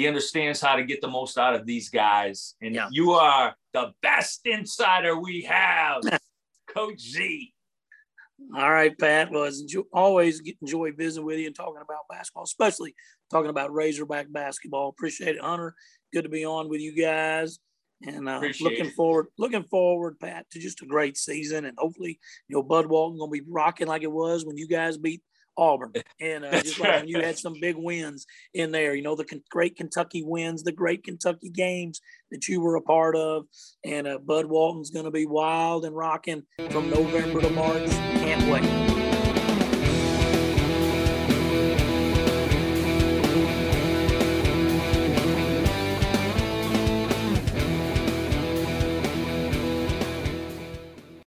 he 0.00 0.08
understands 0.08 0.62
how 0.62 0.76
to 0.76 0.84
get 0.84 1.02
the 1.02 1.08
most 1.08 1.36
out 1.36 1.54
of 1.54 1.66
these 1.66 1.90
guys. 1.90 2.54
And 2.62 2.74
yeah. 2.74 2.88
you 2.90 3.12
are 3.12 3.54
the 3.74 3.92
best 4.00 4.40
insider 4.46 5.18
we 5.20 5.42
have, 5.42 6.00
Coach 6.74 7.00
Z. 7.00 7.52
All 8.56 8.72
right, 8.72 8.96
Pat. 8.98 9.30
Well, 9.30 9.44
it's 9.44 9.60
enjoy, 9.60 9.82
always 9.92 10.40
enjoy 10.62 10.92
visiting 10.92 11.26
with 11.26 11.38
you 11.38 11.48
and 11.48 11.54
talking 11.54 11.82
about 11.82 12.08
basketball, 12.08 12.44
especially 12.44 12.94
talking 13.30 13.50
about 13.50 13.74
Razorback 13.74 14.32
basketball. 14.32 14.88
Appreciate 14.88 15.36
it, 15.36 15.42
Hunter. 15.42 15.74
Good 16.14 16.22
to 16.22 16.30
be 16.30 16.46
on 16.46 16.70
with 16.70 16.80
you 16.80 16.96
guys. 16.96 17.58
And 18.06 18.26
uh, 18.26 18.40
looking 18.60 18.86
it. 18.86 18.94
forward, 18.94 19.26
looking 19.36 19.64
forward, 19.64 20.18
Pat, 20.18 20.46
to 20.52 20.58
just 20.58 20.80
a 20.80 20.86
great 20.86 21.18
season. 21.18 21.66
And 21.66 21.76
hopefully, 21.78 22.18
you 22.48 22.56
know, 22.56 22.62
Bud 22.62 22.86
Walton 22.86 23.18
gonna 23.18 23.30
be 23.30 23.42
rocking 23.46 23.88
like 23.88 24.02
it 24.02 24.10
was 24.10 24.46
when 24.46 24.56
you 24.56 24.66
guys 24.66 24.96
beat 24.96 25.20
Auburn, 25.60 25.92
and 26.20 26.44
uh, 26.44 26.62
just 26.62 26.80
like 26.80 27.06
you 27.06 27.20
had 27.20 27.38
some 27.38 27.54
big 27.60 27.76
wins 27.76 28.26
in 28.54 28.72
there, 28.72 28.94
you 28.94 29.02
know 29.02 29.14
the 29.14 29.24
con- 29.24 29.42
great 29.50 29.76
Kentucky 29.76 30.24
wins, 30.24 30.62
the 30.62 30.72
great 30.72 31.04
Kentucky 31.04 31.50
games 31.50 32.00
that 32.32 32.48
you 32.48 32.60
were 32.60 32.76
a 32.76 32.82
part 32.82 33.14
of, 33.14 33.44
and 33.84 34.08
uh, 34.08 34.18
Bud 34.18 34.46
Walton's 34.46 34.90
going 34.90 35.04
to 35.04 35.10
be 35.10 35.26
wild 35.26 35.84
and 35.84 35.94
rocking 35.94 36.42
from 36.70 36.90
November 36.90 37.40
to 37.40 37.50
March. 37.50 37.88
Can't 37.90 38.50
wait. 38.50 38.89